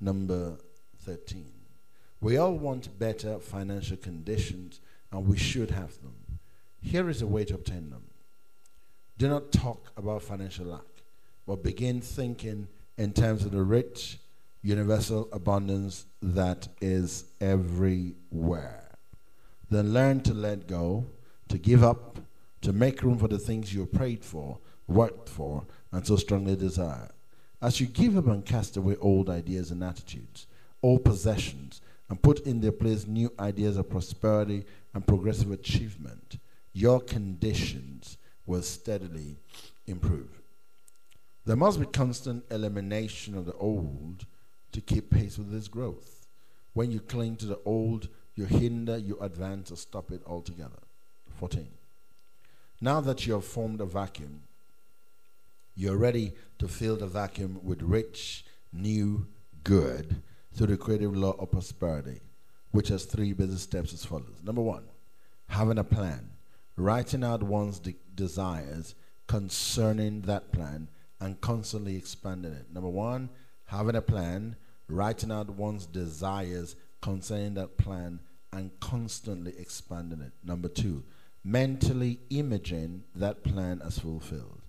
Number 0.01 0.57
13. 1.01 1.45
We 2.19 2.37
all 2.37 2.53
want 2.53 2.97
better 2.97 3.37
financial 3.37 3.97
conditions 3.97 4.79
and 5.11 5.27
we 5.27 5.37
should 5.37 5.69
have 5.69 6.01
them. 6.01 6.15
Here 6.81 7.09
is 7.11 7.21
a 7.21 7.27
way 7.27 7.45
to 7.45 7.53
obtain 7.53 7.91
them. 7.91 8.05
Do 9.19 9.29
not 9.29 9.51
talk 9.51 9.91
about 9.95 10.23
financial 10.23 10.65
lack, 10.65 11.03
but 11.45 11.61
begin 11.61 12.01
thinking 12.01 12.67
in 12.97 13.13
terms 13.13 13.45
of 13.45 13.51
the 13.51 13.61
rich, 13.61 14.17
universal 14.63 15.29
abundance 15.31 16.07
that 16.23 16.69
is 16.81 17.25
everywhere. 17.39 18.82
Then 19.73 19.91
learn 19.91 20.21
to 20.21 20.35
let 20.35 20.67
go, 20.67 21.07
to 21.49 21.57
give 21.57 21.83
up, 21.83 22.19
to 22.61 22.71
make 22.71 23.01
room 23.01 23.17
for 23.17 23.27
the 23.27 23.39
things 23.39 23.73
you 23.73 23.83
prayed 23.87 24.23
for, 24.23 24.59
worked 24.87 25.27
for, 25.27 25.65
and 25.91 26.05
so 26.05 26.15
strongly 26.15 26.55
desire. 26.55 27.09
As 27.59 27.81
you 27.81 27.87
give 27.87 28.15
up 28.15 28.27
and 28.27 28.45
cast 28.45 28.77
away 28.77 28.97
old 28.97 29.31
ideas 29.31 29.71
and 29.71 29.83
attitudes, 29.83 30.45
old 30.83 31.03
possessions, 31.03 31.81
and 32.07 32.21
put 32.21 32.41
in 32.41 32.61
their 32.61 32.71
place 32.71 33.07
new 33.07 33.33
ideas 33.39 33.77
of 33.77 33.89
prosperity 33.89 34.63
and 34.93 35.07
progressive 35.07 35.49
achievement, 35.49 36.37
your 36.73 36.99
conditions 36.99 38.19
will 38.45 38.61
steadily 38.61 39.37
improve. 39.87 40.39
There 41.45 41.55
must 41.55 41.79
be 41.79 41.87
constant 41.87 42.45
elimination 42.51 43.35
of 43.35 43.47
the 43.47 43.53
old 43.53 44.27
to 44.71 44.81
keep 44.81 45.09
pace 45.09 45.39
with 45.39 45.51
this 45.51 45.67
growth. 45.67 46.27
When 46.73 46.91
you 46.91 46.99
cling 46.99 47.37
to 47.37 47.47
the 47.47 47.59
old, 47.65 48.09
you 48.35 48.45
hinder 48.45 48.97
you 48.97 49.17
advance 49.19 49.71
or 49.71 49.75
stop 49.75 50.11
it 50.11 50.21
altogether. 50.25 50.79
14. 51.39 51.67
Now 52.81 53.01
that 53.01 53.25
you 53.25 53.33
have 53.33 53.45
formed 53.45 53.81
a 53.81 53.85
vacuum, 53.85 54.41
you're 55.75 55.97
ready 55.97 56.33
to 56.59 56.67
fill 56.67 56.95
the 56.95 57.07
vacuum 57.07 57.59
with 57.63 57.81
rich, 57.81 58.45
new, 58.71 59.27
good 59.63 60.21
through 60.53 60.67
the 60.67 60.77
creative 60.77 61.15
law 61.15 61.31
of 61.39 61.51
prosperity, 61.51 62.19
which 62.71 62.89
has 62.89 63.05
three 63.05 63.33
basic 63.33 63.59
steps 63.59 63.93
as 63.93 64.05
follows. 64.05 64.41
Number 64.43 64.61
one, 64.61 64.83
having 65.47 65.77
a 65.77 65.83
plan, 65.83 66.29
writing 66.75 67.23
out 67.23 67.41
one's 67.41 67.79
de- 67.79 67.95
desires 68.15 68.95
concerning 69.27 70.21
that 70.21 70.51
plan 70.51 70.89
and 71.19 71.39
constantly 71.41 71.95
expanding 71.95 72.51
it. 72.51 72.65
Number 72.71 72.89
one, 72.89 73.29
having 73.65 73.95
a 73.95 74.01
plan, 74.01 74.55
writing 74.87 75.31
out 75.31 75.49
one's 75.49 75.85
desires 75.85 76.75
concerning 77.03 77.53
that 77.55 77.77
plan 77.77 78.17
and 78.53 78.71
constantly 78.79 79.53
expanding 79.59 80.21
it. 80.21 80.31
Number 80.41 80.69
two, 80.69 81.03
mentally 81.43 82.17
imaging 82.29 83.03
that 83.13 83.43
plan 83.43 83.81
as 83.85 83.99
fulfilled. 83.99 84.61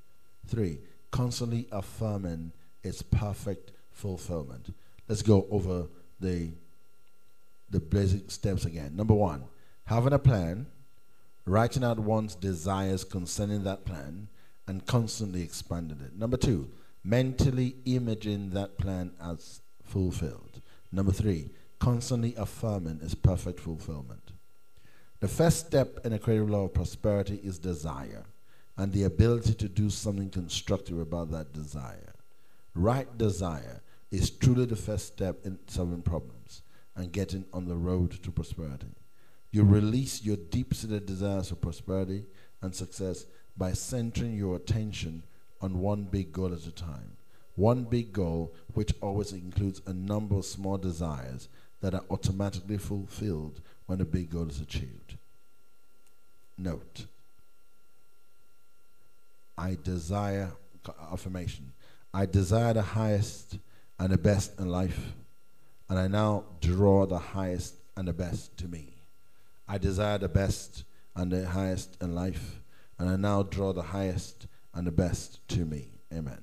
Three, 0.44 0.80
constantly 1.12 1.68
affirming 1.70 2.50
its 2.82 3.02
perfect 3.02 3.70
fulfillment. 3.92 4.74
Let's 5.08 5.22
go 5.22 5.46
over 5.48 5.86
the 6.18 6.50
the 7.70 7.78
basic 7.78 8.30
steps 8.32 8.64
again. 8.64 8.96
Number 8.96 9.14
one, 9.14 9.44
having 9.84 10.12
a 10.12 10.18
plan, 10.18 10.66
writing 11.46 11.84
out 11.84 12.00
one's 12.00 12.34
desires 12.34 13.04
concerning 13.04 13.62
that 13.62 13.84
plan, 13.84 14.26
and 14.66 14.84
constantly 14.86 15.42
expanding 15.42 16.00
it. 16.00 16.18
Number 16.18 16.36
two, 16.36 16.68
mentally 17.04 17.76
imaging 17.84 18.50
that 18.50 18.76
plan 18.76 19.12
as 19.22 19.60
fulfilled. 19.84 20.60
Number 20.90 21.12
three, 21.12 21.50
constantly 21.78 22.34
affirming 22.36 23.00
its 23.02 23.14
perfect 23.14 23.60
fulfillment. 23.60 24.32
The 25.20 25.28
first 25.28 25.66
step 25.66 26.00
in 26.04 26.12
a 26.12 26.18
creative 26.18 26.50
law 26.50 26.64
of 26.64 26.74
prosperity 26.74 27.40
is 27.42 27.58
desire 27.58 28.24
and 28.76 28.92
the 28.92 29.04
ability 29.04 29.54
to 29.54 29.68
do 29.68 29.88
something 29.88 30.30
constructive 30.30 30.98
about 30.98 31.30
that 31.30 31.52
desire. 31.52 32.12
Right 32.74 33.16
desire 33.16 33.82
is 34.10 34.30
truly 34.30 34.66
the 34.66 34.76
first 34.76 35.06
step 35.06 35.36
in 35.44 35.58
solving 35.66 36.02
problems 36.02 36.62
and 36.96 37.12
getting 37.12 37.44
on 37.52 37.66
the 37.66 37.76
road 37.76 38.12
to 38.22 38.30
prosperity. 38.30 38.94
You 39.50 39.62
release 39.62 40.24
your 40.24 40.36
deep 40.36 40.74
seated 40.74 41.06
desires 41.06 41.48
for 41.48 41.54
prosperity 41.54 42.24
and 42.60 42.74
success 42.74 43.26
by 43.56 43.72
centering 43.72 44.36
your 44.36 44.56
attention 44.56 45.22
on 45.60 45.78
one 45.78 46.04
big 46.04 46.32
goal 46.32 46.52
at 46.52 46.66
a 46.66 46.72
time. 46.72 47.16
One 47.54 47.84
big 47.84 48.12
goal, 48.12 48.52
which 48.72 48.92
always 49.00 49.32
includes 49.32 49.80
a 49.86 49.92
number 49.92 50.36
of 50.36 50.44
small 50.44 50.76
desires 50.76 51.48
that 51.84 51.92
are 51.92 52.04
automatically 52.08 52.78
fulfilled 52.78 53.60
when 53.84 53.98
the 53.98 54.06
big 54.06 54.30
goal 54.30 54.48
is 54.48 54.58
achieved. 54.58 55.18
Note 56.56 57.04
I 59.58 59.76
desire 59.82 60.52
affirmation. 61.12 61.74
I 62.14 62.24
desire 62.24 62.72
the 62.72 62.80
highest 62.80 63.58
and 63.98 64.10
the 64.10 64.16
best 64.16 64.58
in 64.58 64.70
life, 64.70 65.12
and 65.90 65.98
I 65.98 66.08
now 66.08 66.44
draw 66.62 67.04
the 67.04 67.18
highest 67.18 67.74
and 67.98 68.08
the 68.08 68.14
best 68.14 68.56
to 68.58 68.66
me. 68.66 68.94
I 69.68 69.76
desire 69.76 70.16
the 70.16 70.30
best 70.30 70.84
and 71.14 71.30
the 71.30 71.46
highest 71.46 71.98
in 72.00 72.14
life, 72.14 72.62
and 72.98 73.10
I 73.10 73.16
now 73.16 73.42
draw 73.42 73.74
the 73.74 73.82
highest 73.82 74.46
and 74.72 74.86
the 74.86 74.90
best 74.90 75.46
to 75.48 75.66
me. 75.66 75.88
Amen. 76.10 76.40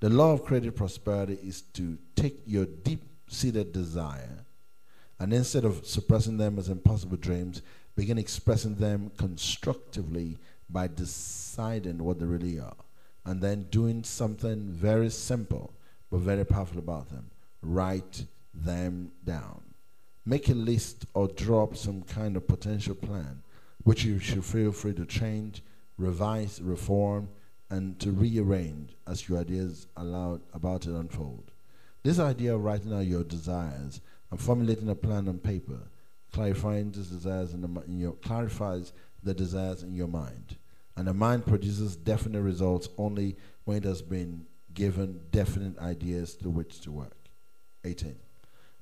The 0.00 0.08
law 0.08 0.32
of 0.32 0.44
creative 0.44 0.74
prosperity 0.74 1.38
is 1.42 1.60
to 1.74 1.98
take 2.16 2.40
your 2.46 2.64
deep 2.64 3.02
seated 3.28 3.72
desire 3.72 4.46
and 5.22 5.32
instead 5.32 5.64
of 5.64 5.86
suppressing 5.86 6.36
them 6.36 6.58
as 6.58 6.68
impossible 6.68 7.16
dreams, 7.16 7.62
begin 7.94 8.18
expressing 8.18 8.74
them 8.74 9.12
constructively 9.16 10.36
by 10.68 10.88
deciding 10.88 12.02
what 12.02 12.18
they 12.18 12.26
really 12.26 12.58
are 12.58 12.74
and 13.24 13.40
then 13.40 13.62
doing 13.70 14.02
something 14.02 14.72
very 14.72 15.08
simple 15.08 15.72
but 16.10 16.18
very 16.18 16.44
powerful 16.44 16.80
about 16.80 17.08
them. 17.08 17.30
Write 17.62 18.24
them 18.52 19.12
down. 19.24 19.62
Make 20.26 20.48
a 20.48 20.54
list 20.54 21.06
or 21.14 21.28
draw 21.28 21.62
up 21.62 21.76
some 21.76 22.02
kind 22.02 22.36
of 22.36 22.48
potential 22.48 22.96
plan 22.96 23.44
which 23.84 24.02
you 24.02 24.18
should 24.18 24.44
feel 24.44 24.72
free 24.72 24.94
to 24.94 25.06
change, 25.06 25.62
revise, 25.98 26.60
reform, 26.60 27.28
and 27.70 27.96
to 28.00 28.10
rearrange 28.10 28.96
as 29.06 29.28
your 29.28 29.38
ideas 29.38 29.86
allowed 29.96 30.40
about 30.52 30.86
it 30.86 30.90
unfold. 30.90 31.52
This 32.02 32.18
idea 32.18 32.56
of 32.56 32.64
writing 32.64 32.92
out 32.92 33.06
your 33.06 33.22
desires 33.22 34.00
and 34.32 34.40
formulating 34.40 34.88
a 34.88 34.94
plan 34.96 35.28
on 35.28 35.38
paper 35.38 35.78
clarifying 36.32 36.90
the 36.90 37.02
desires 37.02 37.52
in, 37.52 37.60
the, 37.60 37.80
in 37.82 38.00
your 38.00 38.14
clarifies 38.14 38.92
the 39.22 39.34
desires 39.34 39.82
in 39.82 39.94
your 39.94 40.08
mind. 40.08 40.56
And 40.96 41.06
the 41.06 41.14
mind 41.14 41.46
produces 41.46 41.94
definite 41.94 42.40
results 42.40 42.88
only 42.96 43.36
when 43.64 43.76
it 43.76 43.84
has 43.84 44.02
been 44.02 44.46
given 44.74 45.20
definite 45.30 45.78
ideas 45.78 46.34
to 46.36 46.48
which 46.48 46.80
to 46.80 46.90
work. 46.90 47.16
18 47.84 48.16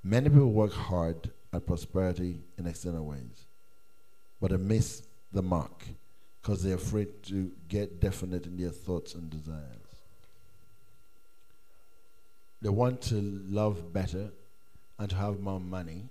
many 0.03 0.29
people 0.29 0.53
work 0.53 0.73
hard 0.73 1.31
at 1.53 1.67
prosperity 1.67 2.41
in 2.59 2.67
external 2.67 3.05
ways 3.05 3.47
but 4.41 4.51
they 4.51 4.57
miss 4.57 5.03
the 5.33 5.43
mark 5.43 5.85
because 6.41 6.63
they're 6.63 6.77
afraid 6.77 7.23
to 7.25 7.51
get 7.69 8.01
definite 8.01 8.47
in 8.47 8.57
their 8.57 8.71
thoughts 8.71 9.15
and 9.15 9.29
desires. 9.29 9.77
They 12.63 12.71
want 12.71 13.03
to 13.03 13.17
love 13.17 13.93
better 13.93 14.31
and 15.01 15.09
to 15.09 15.17
have 15.17 15.41
more 15.41 15.59
money, 15.59 16.11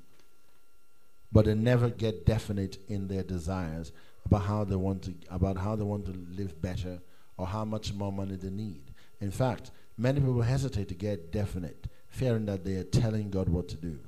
but 1.31 1.45
they 1.45 1.53
never 1.53 1.89
get 1.89 2.25
definite 2.25 2.79
in 2.87 3.07
their 3.07 3.23
desires 3.23 3.93
about 4.25 4.41
how 4.41 4.63
they 4.63 4.75
want 4.75 5.03
to 5.03 5.13
about 5.29 5.57
how 5.57 5.75
they 5.75 5.83
want 5.83 6.05
to 6.05 6.13
live 6.35 6.59
better 6.59 6.99
or 7.37 7.45
how 7.45 7.63
much 7.63 7.93
more 7.93 8.11
money 8.11 8.35
they 8.35 8.49
need. 8.49 8.81
In 9.21 9.29
fact, 9.29 9.71
many 9.95 10.19
people 10.19 10.41
hesitate 10.41 10.87
to 10.89 10.95
get 10.95 11.31
definite, 11.31 11.87
fearing 12.09 12.47
that 12.47 12.65
they 12.65 12.75
are 12.77 12.83
telling 12.83 13.29
God 13.29 13.47
what 13.47 13.69
to 13.69 13.77
do. 13.77 13.99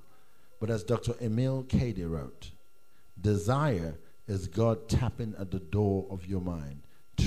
But 0.60 0.72
as 0.72 0.84
Dr. 0.84 1.14
Emil 1.22 1.64
Cady 1.70 2.04
wrote, 2.04 2.50
desire 3.20 3.98
is 4.28 4.48
God 4.48 4.90
tapping 4.90 5.36
at 5.40 5.52
the 5.52 5.60
door 5.60 6.08
of 6.10 6.26
your 6.26 6.42
mind, 6.42 6.82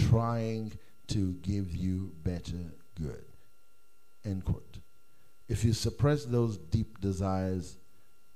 trying 0.09 0.73
to 1.09 1.35
give 1.35 1.75
you 1.75 2.13
better 2.25 2.73
good. 3.01 3.25
End 4.25 4.45
quote. 4.45 4.79
If 5.49 5.65
you 5.65 5.73
suppress 5.73 6.25
those 6.25 6.57
deep 6.57 7.01
desires, 7.01 7.77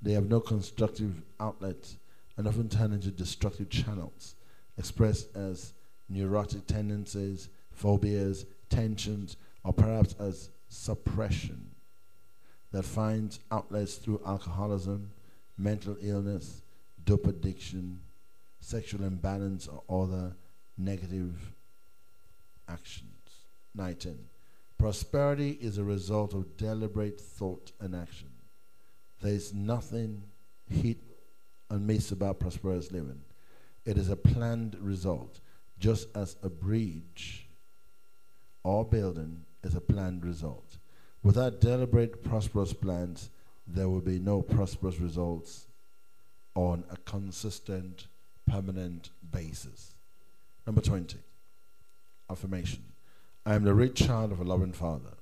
they 0.02 0.12
have 0.12 0.28
no 0.28 0.40
constructive 0.40 1.22
outlet 1.40 1.94
and 2.36 2.46
often 2.46 2.68
turn 2.68 2.92
into 2.92 3.10
destructive 3.10 3.70
channels, 3.70 4.34
expressed 4.76 5.34
as 5.34 5.72
neurotic 6.08 6.66
tendencies, 6.66 7.48
phobias, 7.70 8.46
tensions, 8.68 9.36
or 9.64 9.72
perhaps 9.72 10.14
as 10.20 10.50
suppression 10.68 11.70
that 12.70 12.84
finds 12.84 13.40
outlets 13.50 13.96
through 13.96 14.20
alcoholism, 14.26 15.10
mental 15.56 15.96
illness, 16.00 16.62
dope 17.04 17.26
addiction, 17.26 18.00
sexual 18.60 19.04
imbalance, 19.04 19.66
or 19.66 19.82
other 20.02 20.36
negative 20.76 21.52
actions. 22.68 23.04
19. 23.74 24.18
Prosperity 24.78 25.58
is 25.60 25.76
a 25.76 25.84
result 25.84 26.34
of 26.34 26.56
deliberate 26.56 27.20
thought 27.20 27.72
and 27.80 27.96
action. 27.96 28.28
There 29.20 29.32
is 29.32 29.52
nothing 29.52 30.22
hit 30.66 30.98
and 31.68 31.86
miss 31.86 32.12
about 32.12 32.38
prosperous 32.38 32.92
living. 32.92 33.20
It 33.84 33.98
is 33.98 34.08
a 34.08 34.16
planned 34.16 34.76
result, 34.80 35.40
just 35.78 36.08
as 36.16 36.36
a 36.42 36.48
bridge 36.48 37.48
or 38.62 38.84
building 38.84 39.44
is 39.64 39.74
a 39.74 39.80
planned 39.80 40.24
result. 40.24 40.78
Without 41.22 41.60
deliberate 41.60 42.22
prosperous 42.22 42.72
plans, 42.72 43.30
there 43.66 43.88
will 43.88 44.00
be 44.00 44.18
no 44.18 44.42
prosperous 44.42 45.00
results 45.00 45.66
on 46.54 46.84
a 46.90 46.96
consistent, 46.98 48.06
permanent 48.46 49.10
basis. 49.30 49.94
Number 50.66 50.80
20, 50.80 51.18
affirmation. 52.30 52.84
I 53.48 53.54
am 53.54 53.64
the 53.64 53.72
rich 53.72 53.94
child 53.94 54.30
of 54.30 54.40
a 54.40 54.44
loving 54.44 54.74
Father. 54.74 55.16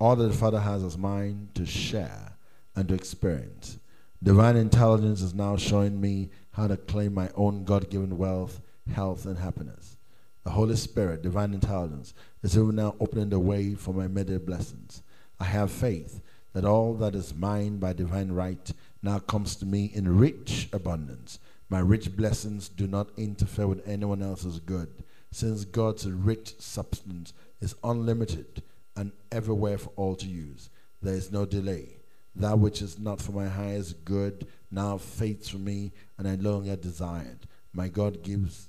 All 0.00 0.16
that 0.16 0.26
the 0.26 0.34
Father 0.34 0.58
has 0.58 0.82
is 0.82 0.98
mine 0.98 1.48
to 1.54 1.64
share 1.64 2.32
and 2.74 2.88
to 2.88 2.94
experience. 2.94 3.78
Divine 4.20 4.56
intelligence 4.56 5.22
is 5.22 5.32
now 5.32 5.56
showing 5.56 6.00
me 6.00 6.30
how 6.50 6.66
to 6.66 6.76
claim 6.76 7.14
my 7.14 7.30
own 7.36 7.62
God 7.62 7.88
given 7.88 8.18
wealth, 8.18 8.60
health, 8.92 9.26
and 9.26 9.38
happiness. 9.38 9.96
The 10.42 10.50
Holy 10.50 10.74
Spirit, 10.74 11.22
divine 11.22 11.54
intelligence, 11.54 12.14
is 12.42 12.58
even 12.58 12.74
now 12.74 12.96
opening 12.98 13.28
the 13.28 13.38
way 13.38 13.76
for 13.76 13.94
my 13.94 14.06
immediate 14.06 14.44
blessings. 14.44 15.04
I 15.38 15.44
have 15.44 15.70
faith 15.70 16.20
that 16.54 16.64
all 16.64 16.94
that 16.94 17.14
is 17.14 17.32
mine 17.32 17.78
by 17.78 17.92
divine 17.92 18.32
right 18.32 18.72
now 19.04 19.20
comes 19.20 19.54
to 19.54 19.66
me 19.66 19.92
in 19.94 20.18
rich 20.18 20.68
abundance. 20.72 21.38
My 21.68 21.78
rich 21.78 22.16
blessings 22.16 22.68
do 22.68 22.88
not 22.88 23.10
interfere 23.16 23.68
with 23.68 23.86
anyone 23.88 24.20
else's 24.20 24.58
good, 24.58 25.04
since 25.30 25.64
God's 25.64 26.10
rich 26.10 26.56
substance 26.58 27.32
is 27.62 27.74
unlimited 27.82 28.62
and 28.96 29.12
everywhere 29.30 29.78
for 29.78 29.90
all 29.96 30.16
to 30.16 30.26
use. 30.26 30.68
There 31.00 31.14
is 31.14 31.32
no 31.32 31.46
delay. 31.46 31.96
That 32.34 32.58
which 32.58 32.82
is 32.82 32.98
not 32.98 33.20
for 33.20 33.32
my 33.32 33.48
highest 33.48 34.04
good 34.04 34.46
now 34.70 34.98
fades 34.98 35.48
from 35.48 35.64
me, 35.64 35.92
and 36.18 36.26
I 36.26 36.34
longer 36.34 36.76
desired. 36.76 37.46
My 37.72 37.88
God 37.88 38.22
gives 38.22 38.68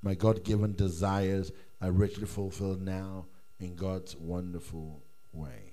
my 0.00 0.14
God 0.14 0.44
given 0.44 0.74
desires 0.74 1.50
are 1.80 1.90
richly 1.90 2.26
fulfilled 2.26 2.80
now 2.80 3.26
in 3.58 3.74
God's 3.74 4.14
wonderful 4.14 5.02
way. 5.32 5.72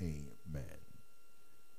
Amen. 0.00 0.78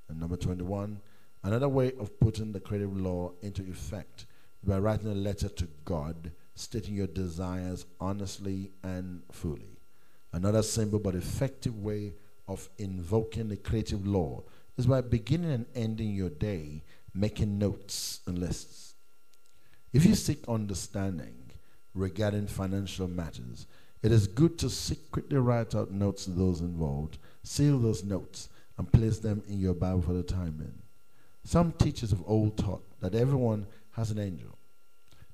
And 0.09 0.19
number 0.19 0.35
21, 0.35 0.99
another 1.43 1.69
way 1.69 1.93
of 1.97 2.19
putting 2.19 2.51
the 2.51 2.59
creative 2.59 2.99
law 2.99 3.31
into 3.41 3.61
effect 3.63 4.25
by 4.65 4.79
writing 4.79 5.11
a 5.11 5.15
letter 5.15 5.47
to 5.47 5.67
God 5.85 6.31
stating 6.55 6.95
your 6.95 7.07
desires 7.07 7.85
honestly 8.01 8.71
and 8.83 9.21
fully. 9.31 9.76
Another 10.37 10.61
simple 10.61 10.99
but 10.99 11.15
effective 11.15 11.77
way 11.83 12.13
of 12.47 12.69
invoking 12.77 13.49
the 13.49 13.57
creative 13.57 14.05
law 14.05 14.43
is 14.77 14.85
by 14.85 15.01
beginning 15.01 15.51
and 15.51 15.65
ending 15.73 16.13
your 16.13 16.29
day 16.29 16.83
making 17.13 17.57
notes 17.57 18.19
and 18.27 18.37
lists. 18.37 18.93
If 19.91 20.05
you 20.05 20.13
seek 20.13 20.47
understanding, 20.47 21.33
regarding 21.97 22.45
financial 22.47 23.07
matters. 23.07 23.65
It 24.03 24.11
is 24.11 24.27
good 24.27 24.59
to 24.59 24.69
secretly 24.69 25.37
write 25.37 25.73
out 25.73 25.91
notes 25.91 26.25
to 26.25 26.31
those 26.31 26.61
involved, 26.61 27.17
seal 27.41 27.79
those 27.79 28.03
notes, 28.03 28.49
and 28.77 28.91
place 28.91 29.17
them 29.17 29.41
in 29.47 29.59
your 29.59 29.73
Bible 29.73 30.03
for 30.03 30.13
the 30.13 30.21
time 30.21 30.51
being. 30.51 30.83
Some 31.43 31.71
teachers 31.71 32.11
of 32.11 32.23
old 32.27 32.57
taught 32.57 32.83
that 32.99 33.15
everyone 33.15 33.65
has 33.93 34.11
an 34.11 34.19
angel, 34.19 34.55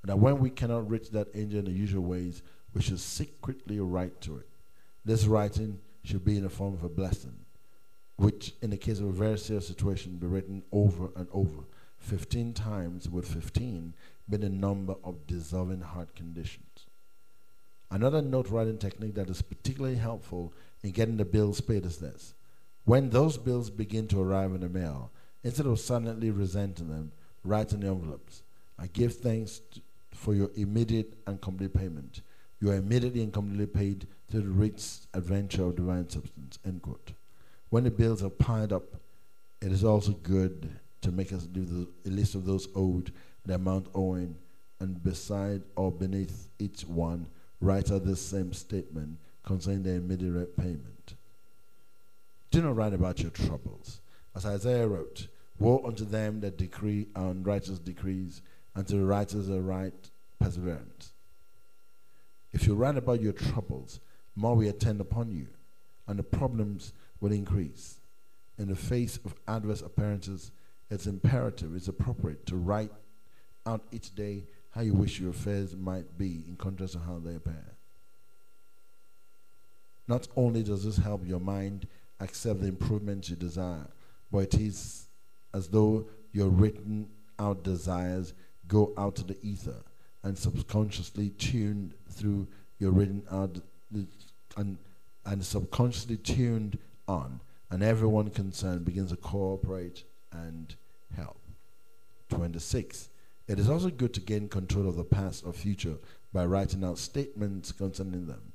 and 0.01 0.09
that 0.09 0.19
when 0.19 0.39
we 0.39 0.49
cannot 0.49 0.89
reach 0.89 1.09
that 1.09 1.27
angel 1.35 1.59
in 1.59 1.65
the 1.65 1.71
usual 1.71 2.03
ways, 2.03 2.41
we 2.73 2.81
should 2.81 3.01
secretly 3.01 3.81
write 3.81 4.21
to 4.21 4.37
it. 4.37 4.47
This 5.05 5.25
writing 5.25 5.79
should 6.03 6.23
be 6.23 6.37
in 6.37 6.43
the 6.43 6.49
form 6.49 6.73
of 6.73 6.83
a 6.83 6.89
blessing, 6.89 7.35
which, 8.15 8.53
in 8.61 8.69
the 8.69 8.77
case 8.77 8.99
of 8.99 9.07
a 9.07 9.11
very 9.11 9.37
serious 9.37 9.67
situation, 9.67 10.17
be 10.17 10.27
written 10.27 10.63
over 10.71 11.09
and 11.15 11.27
over, 11.31 11.63
15 11.99 12.53
times 12.53 13.09
with 13.09 13.27
15 13.27 13.93
being 14.29 14.43
a 14.43 14.49
number 14.49 14.95
of 15.03 15.27
dissolving 15.27 15.81
heart 15.81 16.15
conditions. 16.15 16.87
Another 17.91 18.21
note 18.21 18.49
writing 18.49 18.77
technique 18.77 19.15
that 19.15 19.29
is 19.29 19.41
particularly 19.41 19.97
helpful 19.97 20.53
in 20.83 20.91
getting 20.91 21.17
the 21.17 21.25
bills 21.25 21.61
paid 21.61 21.85
is 21.85 21.97
this. 21.97 22.33
When 22.85 23.09
those 23.09 23.37
bills 23.37 23.69
begin 23.69 24.07
to 24.07 24.21
arrive 24.21 24.51
in 24.51 24.61
the 24.61 24.69
mail, 24.69 25.11
instead 25.43 25.65
of 25.65 25.79
silently 25.79 26.31
resenting 26.31 26.89
them, 26.89 27.11
write 27.43 27.71
in 27.71 27.81
the 27.81 27.87
envelopes. 27.87 28.43
I 28.79 28.87
give 28.87 29.15
thanks 29.15 29.61
for 30.13 30.33
your 30.33 30.49
immediate 30.55 31.13
and 31.27 31.39
complete 31.39 31.73
payment. 31.73 32.21
You 32.59 32.71
are 32.71 32.75
immediately 32.75 33.21
and 33.21 33.31
completely 33.31 33.67
paid 33.67 34.07
through 34.33 34.41
the 34.41 34.49
rich 34.49 34.83
adventure 35.13 35.63
of 35.63 35.75
divine 35.75 36.09
substance. 36.09 36.57
End 36.65 36.81
quote. 36.81 37.13
When 37.69 37.83
the 37.83 37.91
bills 37.91 38.23
are 38.23 38.31
piled 38.31 38.73
up, 38.73 38.95
it 39.61 39.71
is 39.71 39.83
also 39.83 40.13
good 40.13 40.71
to 41.01 41.11
make 41.11 41.31
us 41.31 41.43
do 41.43 41.63
the, 41.63 41.87
a 42.09 42.11
list 42.11 42.33
of 42.33 42.43
those 42.43 42.67
owed 42.73 43.11
the 43.45 43.53
amount 43.53 43.89
owing, 43.93 44.35
and 44.79 45.03
beside 45.03 45.61
or 45.75 45.91
beneath 45.91 46.49
each 46.57 46.81
one, 46.81 47.27
write 47.61 47.91
out 47.91 48.05
the 48.05 48.15
same 48.15 48.53
statement 48.53 49.19
concerning 49.43 49.83
the 49.83 49.91
immediate 49.91 50.57
payment. 50.57 51.13
Do 52.49 52.63
not 52.63 52.75
write 52.75 52.93
about 52.93 53.19
your 53.19 53.31
troubles. 53.31 54.01
As 54.35 54.47
Isaiah 54.47 54.87
wrote, 54.87 55.27
Woe 55.59 55.83
unto 55.85 56.05
them 56.05 56.39
that 56.39 56.57
decree 56.57 57.05
unrighteous 57.15 57.77
decrees, 57.77 58.41
and 58.73 58.87
to 58.87 58.95
the 58.95 59.05
righteous 59.05 59.47
a 59.49 59.61
right 59.61 60.09
perseverance. 60.39 61.13
If 62.51 62.65
you 62.65 62.73
write 62.73 62.97
about 62.97 63.21
your 63.21 63.33
troubles, 63.33 63.99
more 64.35 64.55
will 64.55 64.69
attend 64.69 65.01
upon 65.01 65.31
you, 65.31 65.47
and 66.07 66.17
the 66.17 66.23
problems 66.23 66.93
will 67.19 67.31
increase. 67.31 67.99
In 68.57 68.67
the 68.67 68.75
face 68.75 69.19
of 69.25 69.35
adverse 69.47 69.81
appearances, 69.81 70.51
it's 70.89 71.07
imperative, 71.07 71.75
it's 71.75 71.87
appropriate 71.87 72.45
to 72.47 72.55
write 72.55 72.91
out 73.65 73.83
each 73.91 74.13
day 74.13 74.45
how 74.71 74.81
you 74.81 74.93
wish 74.93 75.19
your 75.19 75.29
affairs 75.29 75.75
might 75.75 76.17
be 76.17 76.43
in 76.47 76.55
contrast 76.55 76.93
to 76.93 76.99
how 76.99 77.19
they 77.19 77.35
appear. 77.35 77.77
Not 80.07 80.27
only 80.35 80.63
does 80.63 80.83
this 80.83 80.97
help 80.97 81.25
your 81.25 81.39
mind 81.39 81.87
accept 82.19 82.61
the 82.61 82.67
improvements 82.67 83.29
you 83.29 83.35
desire, 83.35 83.87
but 84.31 84.39
it 84.39 84.55
is 84.55 85.07
as 85.53 85.67
though 85.67 86.07
your 86.31 86.49
written 86.49 87.07
out 87.39 87.63
desires 87.63 88.33
go 88.67 88.93
out 88.97 89.15
to 89.15 89.23
the 89.23 89.37
ether 89.43 89.83
and 90.23 90.37
subconsciously 90.37 91.29
tuned 91.29 91.93
through 92.09 92.47
your 92.79 92.91
written 92.91 93.23
out 93.31 93.59
and, 94.57 94.77
and 95.25 95.45
subconsciously 95.45 96.17
tuned 96.17 96.77
on, 97.07 97.39
and 97.69 97.83
everyone 97.83 98.29
concerned 98.29 98.85
begins 98.85 99.11
to 99.11 99.17
cooperate 99.17 100.03
and 100.31 100.75
help. 101.15 101.39
26. 102.29 103.09
It 103.47 103.59
is 103.59 103.69
also 103.69 103.89
good 103.89 104.13
to 104.13 104.21
gain 104.21 104.47
control 104.47 104.87
of 104.87 104.95
the 104.95 105.03
past 105.03 105.43
or 105.45 105.53
future 105.53 105.97
by 106.31 106.45
writing 106.45 106.83
out 106.83 106.97
statements 106.97 107.71
concerning 107.71 108.25
them. 108.27 108.53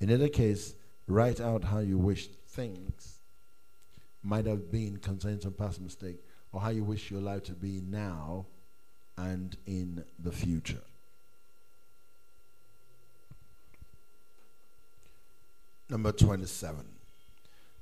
In 0.00 0.10
either 0.10 0.28
case, 0.28 0.74
write 1.06 1.40
out 1.40 1.64
how 1.64 1.80
you 1.80 1.98
wish 1.98 2.28
things 2.28 3.18
might 4.22 4.46
have 4.46 4.70
been 4.70 4.96
concerning 4.98 5.40
some 5.40 5.52
past 5.52 5.80
mistake 5.80 6.22
or 6.52 6.60
how 6.60 6.70
you 6.70 6.84
wish 6.84 7.10
your 7.10 7.20
life 7.20 7.42
to 7.44 7.52
be 7.52 7.80
now 7.84 8.46
and 9.16 9.56
in 9.66 10.04
the 10.18 10.32
future. 10.32 10.82
Number 15.90 16.12
27. 16.12 16.84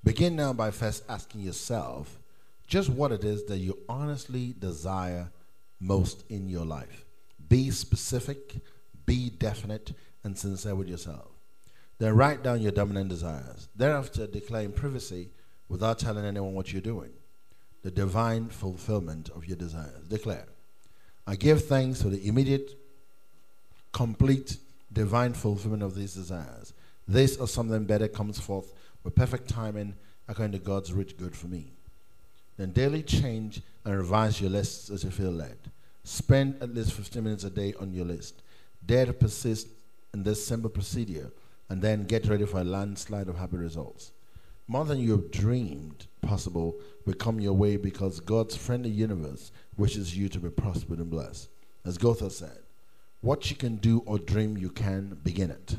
Begin 0.05 0.37
now 0.37 0.53
by 0.53 0.71
first 0.71 1.03
asking 1.09 1.41
yourself 1.41 2.19
just 2.69 2.89
what 2.89 3.11
it 3.13 3.25
is 3.25 3.45
that 3.47 3.59
you 3.59 3.79
honestly 3.89 4.55
desire 4.59 5.31
most 5.81 6.25
in 6.31 6.49
your 6.49 6.65
life. 6.65 7.05
Be 7.49 7.71
specific, 7.71 8.55
be 9.05 9.31
definite, 9.31 9.93
and 10.23 10.39
sincere 10.39 10.75
with 10.75 10.89
yourself. 10.89 11.29
Then 11.99 12.15
write 12.15 12.43
down 12.43 12.61
your 12.61 12.73
dominant 12.73 13.09
desires. 13.09 13.69
Thereafter, 13.75 14.27
declare 14.27 14.63
in 14.63 14.73
privacy 14.73 15.31
without 15.69 15.99
telling 15.99 16.25
anyone 16.25 16.55
what 16.55 16.73
you're 16.73 16.83
doing 16.83 17.11
the 17.83 17.91
divine 17.93 18.49
fulfillment 18.49 19.29
of 19.29 19.47
your 19.47 19.57
desires. 19.57 20.09
Declare, 20.09 20.47
I 21.25 21.37
give 21.37 21.67
thanks 21.67 22.03
for 22.03 22.09
the 22.09 22.27
immediate, 22.27 22.73
complete, 23.93 24.57
divine 24.93 25.35
fulfillment 25.35 25.85
of 25.85 25.95
these 25.95 26.13
desires. 26.13 26.73
This 27.09 27.37
or 27.37 27.47
something 27.47 27.85
better 27.85 28.09
comes 28.09 28.39
forth 28.41 28.73
with 29.05 29.15
perfect 29.15 29.49
timing 29.49 29.95
according 30.29 30.53
to 30.53 30.59
God's 30.59 30.93
rich 30.93 31.17
good 31.17 31.37
for 31.37 31.47
me. 31.47 31.73
Then 32.57 32.73
daily 32.73 33.03
change 33.03 33.63
and 33.85 33.97
revise 33.97 34.41
your 34.41 34.51
lists 34.51 34.91
as 34.91 35.05
you 35.05 35.11
feel 35.11 35.31
led. 35.31 35.59
Spend 36.05 36.63
at 36.63 36.75
least 36.75 36.93
15 36.93 37.23
minutes 37.23 37.45
a 37.45 37.51
day 37.51 37.75
on 37.79 37.93
your 37.93 38.05
list. 38.05 38.43
Dare 38.85 39.07
to 39.07 39.13
persist 39.13 39.69
in 40.15 40.23
this 40.23 40.45
simple 40.45 40.71
procedure 40.71 41.31
and 41.69 41.83
then 41.83 42.05
get 42.05 42.27
ready 42.27 42.47
for 42.47 42.61
a 42.61 42.65
landslide 42.65 43.29
of 43.29 43.37
happy 43.37 43.57
results. 43.57 44.13
More 44.69 44.85
than 44.85 44.99
you 44.99 45.13
have 45.13 45.31
dreamed 45.31 46.07
possible 46.23 46.77
will 47.05 47.15
come 47.15 47.39
your 47.39 47.53
way 47.53 47.77
because 47.77 48.21
God's 48.21 48.57
friendly 48.57 48.91
universe 48.91 49.53
wishes 49.77 50.17
you 50.17 50.29
to 50.31 50.41
be 50.41 50.49
prospered 50.49 50.99
and 50.99 51.11
blessed. 51.11 51.49
As 51.85 51.99
Goethe 51.99 52.33
said, 52.33 52.59
what 53.21 53.49
you 53.51 53.57
can 53.57 53.77
do 53.77 54.03
or 54.07 54.19
dream 54.19 54.57
you 54.57 54.71
can, 54.71 55.19
begin 55.23 55.51
it. 55.51 55.77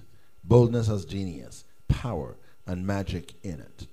Boldness 0.47 0.87
has 0.87 1.05
genius, 1.05 1.65
power, 1.87 2.35
and 2.65 2.87
magic 2.87 3.33
in 3.43 3.59
it. 3.59 3.87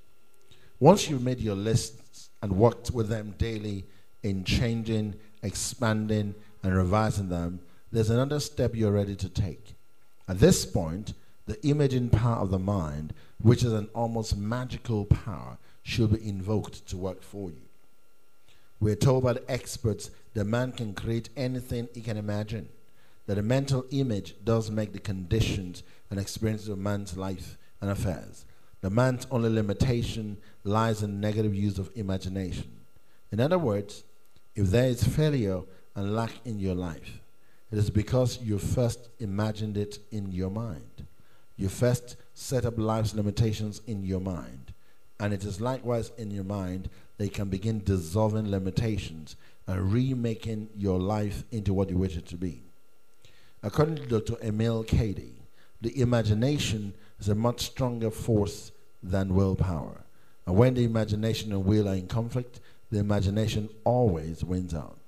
Once 0.79 1.09
you've 1.09 1.23
made 1.23 1.41
your 1.41 1.57
lists 1.57 2.31
and 2.43 2.57
worked 2.57 2.91
with 2.91 3.09
them 3.09 3.35
daily 3.39 3.85
in 4.23 4.45
changing, 4.45 5.15
expanding, 5.43 6.35
and 6.63 6.77
revising 6.77 7.29
them, 7.29 7.61
there's 7.91 8.11
another 8.11 8.41
step 8.41 8.75
you're 8.75 8.93
ready 8.93 9.17
to 9.17 9.29
take. 9.29 9.75
At 10.29 10.39
this 10.39 10.65
point, 10.65 11.13
the 11.47 11.63
imaging 11.67 12.11
power 12.11 12.37
of 12.37 12.51
the 12.51 12.59
mind, 12.59 13.13
which 13.41 13.63
is 13.63 13.73
an 13.73 13.89
almost 13.95 14.37
magical 14.37 15.05
power, 15.05 15.59
should 15.83 16.13
be 16.13 16.29
invoked 16.29 16.87
to 16.89 16.97
work 16.97 17.23
for 17.23 17.51
you. 17.51 17.63
We're 18.81 18.97
told 18.97 19.25
by 19.25 19.35
the 19.35 19.51
experts 19.51 20.11
that 20.35 20.45
man 20.45 20.73
can 20.73 20.95
create 20.95 21.29
anything 21.37 21.89
he 21.95 22.01
can 22.01 22.17
imagine, 22.17 22.69
that 23.27 23.39
a 23.39 23.43
mental 23.43 23.85
image 23.91 24.35
does 24.45 24.71
make 24.71 24.93
the 24.93 24.99
conditions 24.99 25.83
and 26.15 26.21
experiences 26.21 26.69
of 26.69 26.79
man's 26.79 27.17
life 27.17 27.59
and 27.81 27.91
affairs. 27.91 28.45
The 28.83 28.91
man's 28.91 29.27
only 29.33 29.51
limitation 29.51 30.37
lies 30.63 31.03
in 31.03 31.19
negative 31.19 31.53
use 31.53 31.77
of 31.77 31.91
imagination. 31.97 32.71
In 33.33 33.41
other 33.41 33.59
words, 33.59 34.05
if 34.55 34.69
there 34.69 34.87
is 34.87 35.03
failure 35.03 35.63
and 35.97 36.15
lack 36.15 36.31
in 36.45 36.61
your 36.61 36.77
life, 36.77 37.21
it 37.73 37.79
is 37.79 37.91
because 37.91 38.39
you 38.41 38.61
first 38.61 39.09
imagined 39.19 39.77
it 39.77 39.99
in 40.13 40.31
your 40.31 40.51
mind. 40.51 41.05
You 41.57 41.69
first 41.69 42.15
set 42.33 42.65
up 42.65 42.79
life's 42.79 43.13
limitations 43.13 43.81
in 43.89 44.05
your 44.05 44.21
mind. 44.21 44.73
And 45.19 45.35
it 45.35 45.43
is 45.43 45.61
likewise 45.61 46.13
in 46.17 46.31
your 46.31 46.45
mind 46.45 46.91
that 47.17 47.25
you 47.25 47.33
can 47.33 47.49
begin 47.49 47.83
dissolving 47.83 48.49
limitations 48.53 49.35
and 49.67 49.93
remaking 49.93 50.69
your 50.77 51.01
life 51.01 51.43
into 51.51 51.75
what 51.75 51.91
you 51.91 51.99
wish 51.99 52.17
it 52.17 52.27
to 52.27 52.37
be. 52.37 52.63
According 53.65 53.97
to 53.97 54.21
Dr. 54.21 54.37
Emil 54.47 54.85
Cady, 54.85 55.44
the 55.85 56.01
imagination 56.01 56.95
is 57.21 57.29
a 57.29 57.35
much 57.35 57.61
stronger 57.67 58.11
force 58.11 58.73
than 59.03 59.35
willpower. 59.35 60.01
And 60.47 60.57
when 60.57 60.75
the 60.75 60.85
imagination 60.85 61.53
and 61.53 61.65
will 61.65 61.89
are 61.89 61.95
in 61.95 62.07
conflict, 62.07 62.61
the 62.91 62.99
imagination 62.99 63.69
always 63.85 64.43
wins 64.43 64.75
out. 64.75 64.99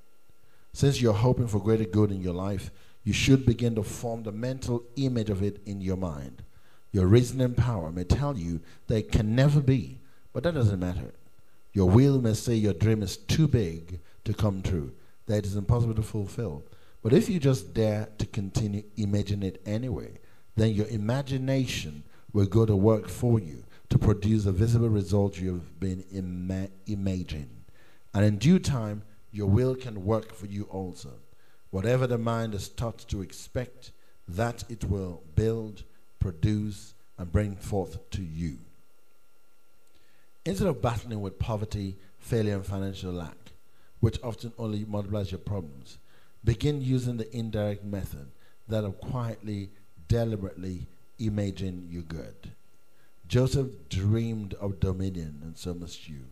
Since 0.72 1.00
you're 1.00 1.14
hoping 1.14 1.48
for 1.48 1.60
greater 1.60 1.84
good 1.84 2.10
in 2.10 2.20
your 2.20 2.34
life, 2.34 2.70
you 3.04 3.14
should 3.14 3.46
begin 3.46 3.74
to 3.76 3.82
form 3.82 4.22
the 4.22 4.32
mental 4.32 4.82
image 4.96 5.30
of 5.30 5.42
it 5.42 5.60
in 5.64 5.80
your 5.80 5.96
mind. 5.96 6.42
Your 6.92 7.06
reasoning 7.06 7.54
power 7.54 7.90
may 7.90 8.04
tell 8.04 8.36
you 8.36 8.60
that 8.86 8.98
it 8.98 9.12
can 9.12 9.34
never 9.34 9.60
be, 9.60 9.98
but 10.32 10.42
that 10.42 10.54
doesn't 10.54 10.80
matter. 10.80 11.14
Your 11.72 11.88
will 11.88 12.20
may 12.20 12.34
say 12.34 12.54
your 12.54 12.74
dream 12.74 13.02
is 13.02 13.16
too 13.16 13.48
big 13.48 14.00
to 14.24 14.34
come 14.34 14.60
true, 14.62 14.92
that 15.26 15.38
it 15.38 15.46
is 15.46 15.56
impossible 15.56 15.94
to 15.94 16.02
fulfill. 16.02 16.62
But 17.02 17.12
if 17.12 17.28
you 17.28 17.38
just 17.38 17.72
dare 17.72 18.08
to 18.18 18.26
continue 18.26 18.82
imagining 18.96 19.48
it 19.48 19.62
anyway, 19.64 20.18
then 20.56 20.70
your 20.70 20.88
imagination 20.88 22.02
will 22.32 22.46
go 22.46 22.66
to 22.66 22.74
work 22.74 23.08
for 23.08 23.38
you 23.38 23.64
to 23.88 23.98
produce 23.98 24.44
the 24.44 24.52
visible 24.52 24.88
result 24.88 25.38
you've 25.38 25.78
been 25.78 26.04
ima- 26.10 26.68
imagining. 26.86 27.64
And 28.12 28.24
in 28.24 28.38
due 28.38 28.58
time, 28.58 29.02
your 29.30 29.46
will 29.46 29.74
can 29.74 30.04
work 30.04 30.34
for 30.34 30.46
you 30.46 30.64
also. 30.64 31.10
Whatever 31.70 32.06
the 32.06 32.18
mind 32.18 32.54
is 32.54 32.68
taught 32.68 33.06
to 33.08 33.20
expect, 33.20 33.92
that 34.28 34.64
it 34.68 34.84
will 34.84 35.22
build, 35.34 35.84
produce, 36.18 36.94
and 37.18 37.30
bring 37.30 37.54
forth 37.56 38.10
to 38.10 38.22
you. 38.22 38.58
Instead 40.44 40.68
of 40.68 40.80
battling 40.80 41.20
with 41.20 41.38
poverty, 41.38 41.96
failure, 42.18 42.54
and 42.54 42.64
financial 42.64 43.12
lack, 43.12 43.36
which 44.00 44.18
often 44.22 44.52
only 44.58 44.84
multiplies 44.84 45.30
your 45.30 45.38
problems, 45.38 45.98
begin 46.44 46.80
using 46.80 47.16
the 47.16 47.36
indirect 47.36 47.84
method 47.84 48.30
that 48.68 48.84
of 48.84 48.98
quietly, 49.00 49.70
deliberately 50.08 50.86
imaging 51.18 51.88
you 51.90 52.02
good. 52.02 52.52
Joseph 53.28 53.88
dreamed 53.88 54.54
of 54.54 54.80
dominion, 54.80 55.40
and 55.42 55.56
so 55.56 55.74
must 55.74 56.08
you. 56.08 56.26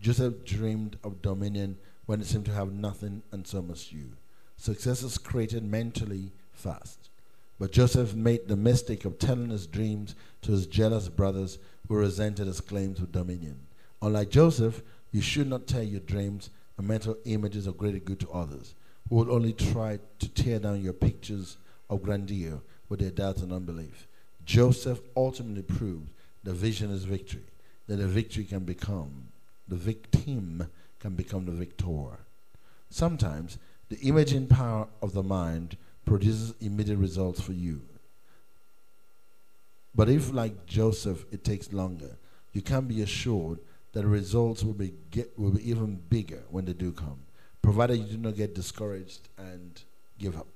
Joseph 0.00 0.44
dreamed 0.44 0.98
of 1.04 1.22
dominion 1.22 1.76
when 2.06 2.20
it 2.20 2.26
seemed 2.26 2.46
to 2.46 2.52
have 2.52 2.72
nothing, 2.72 3.22
and 3.32 3.46
so 3.46 3.62
must 3.62 3.92
you. 3.92 4.12
Success 4.56 5.02
is 5.02 5.18
created 5.18 5.64
mentally 5.64 6.32
fast. 6.52 7.10
But 7.58 7.72
Joseph 7.72 8.14
made 8.14 8.48
the 8.48 8.56
mistake 8.56 9.04
of 9.04 9.18
telling 9.18 9.50
his 9.50 9.66
dreams 9.66 10.14
to 10.42 10.52
his 10.52 10.66
jealous 10.66 11.08
brothers 11.08 11.58
who 11.88 11.96
resented 11.96 12.46
his 12.46 12.60
claims 12.60 13.00
of 13.00 13.12
dominion. 13.12 13.60
Unlike 14.02 14.30
Joseph, 14.30 14.82
you 15.10 15.20
should 15.20 15.48
not 15.48 15.66
tell 15.66 15.82
your 15.82 16.00
dreams 16.00 16.50
and 16.76 16.86
mental 16.86 17.16
images 17.24 17.66
of 17.66 17.78
greater 17.78 17.98
good 17.98 18.20
to 18.20 18.30
others, 18.30 18.74
who 19.08 19.16
will 19.16 19.32
only 19.32 19.52
try 19.52 19.98
to 20.18 20.28
tear 20.28 20.58
down 20.58 20.82
your 20.82 20.92
pictures 20.92 21.56
of 21.88 22.02
grandeur 22.02 22.60
with 22.88 23.00
their 23.00 23.10
doubts 23.10 23.42
and 23.42 23.52
unbelief. 23.52 24.06
Joseph 24.44 25.00
ultimately 25.16 25.62
proved 25.62 26.08
the 26.44 26.52
vision 26.52 26.90
is 26.90 27.04
victory, 27.04 27.42
that 27.88 27.96
the 27.96 28.06
victory 28.06 28.44
can 28.44 28.60
become, 28.60 29.28
the 29.66 29.76
victim 29.76 30.68
can 31.00 31.14
become 31.14 31.44
the 31.44 31.52
victor. 31.52 32.18
Sometimes 32.90 33.58
the 33.88 33.98
imaging 33.98 34.46
power 34.46 34.86
of 35.02 35.12
the 35.12 35.22
mind 35.22 35.76
produces 36.04 36.54
immediate 36.60 36.98
results 36.98 37.40
for 37.40 37.52
you. 37.52 37.82
But 39.94 40.08
if, 40.08 40.32
like 40.32 40.66
Joseph, 40.66 41.24
it 41.32 41.42
takes 41.42 41.72
longer, 41.72 42.16
you 42.52 42.62
can 42.62 42.86
be 42.86 43.02
assured 43.02 43.58
that 43.92 44.02
the 44.02 44.08
results 44.08 44.62
will 44.62 44.74
be, 44.74 44.92
get, 45.10 45.36
will 45.38 45.52
be 45.52 45.68
even 45.68 45.96
bigger 45.96 46.42
when 46.50 46.66
they 46.66 46.74
do 46.74 46.92
come, 46.92 47.18
provided 47.62 47.96
you 47.96 48.04
do 48.04 48.18
not 48.18 48.36
get 48.36 48.54
discouraged 48.54 49.28
and 49.38 49.82
give 50.18 50.36
up. 50.36 50.46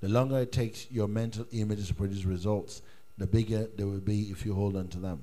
The 0.00 0.08
longer 0.08 0.38
it 0.38 0.52
takes 0.52 0.90
your 0.90 1.08
mental 1.08 1.46
images 1.52 1.88
to 1.88 1.94
produce 1.94 2.24
results, 2.24 2.82
the 3.16 3.26
bigger 3.26 3.68
they 3.76 3.84
will 3.84 4.00
be 4.00 4.30
if 4.30 4.46
you 4.46 4.54
hold 4.54 4.76
on 4.76 4.88
to 4.88 4.98
them. 4.98 5.22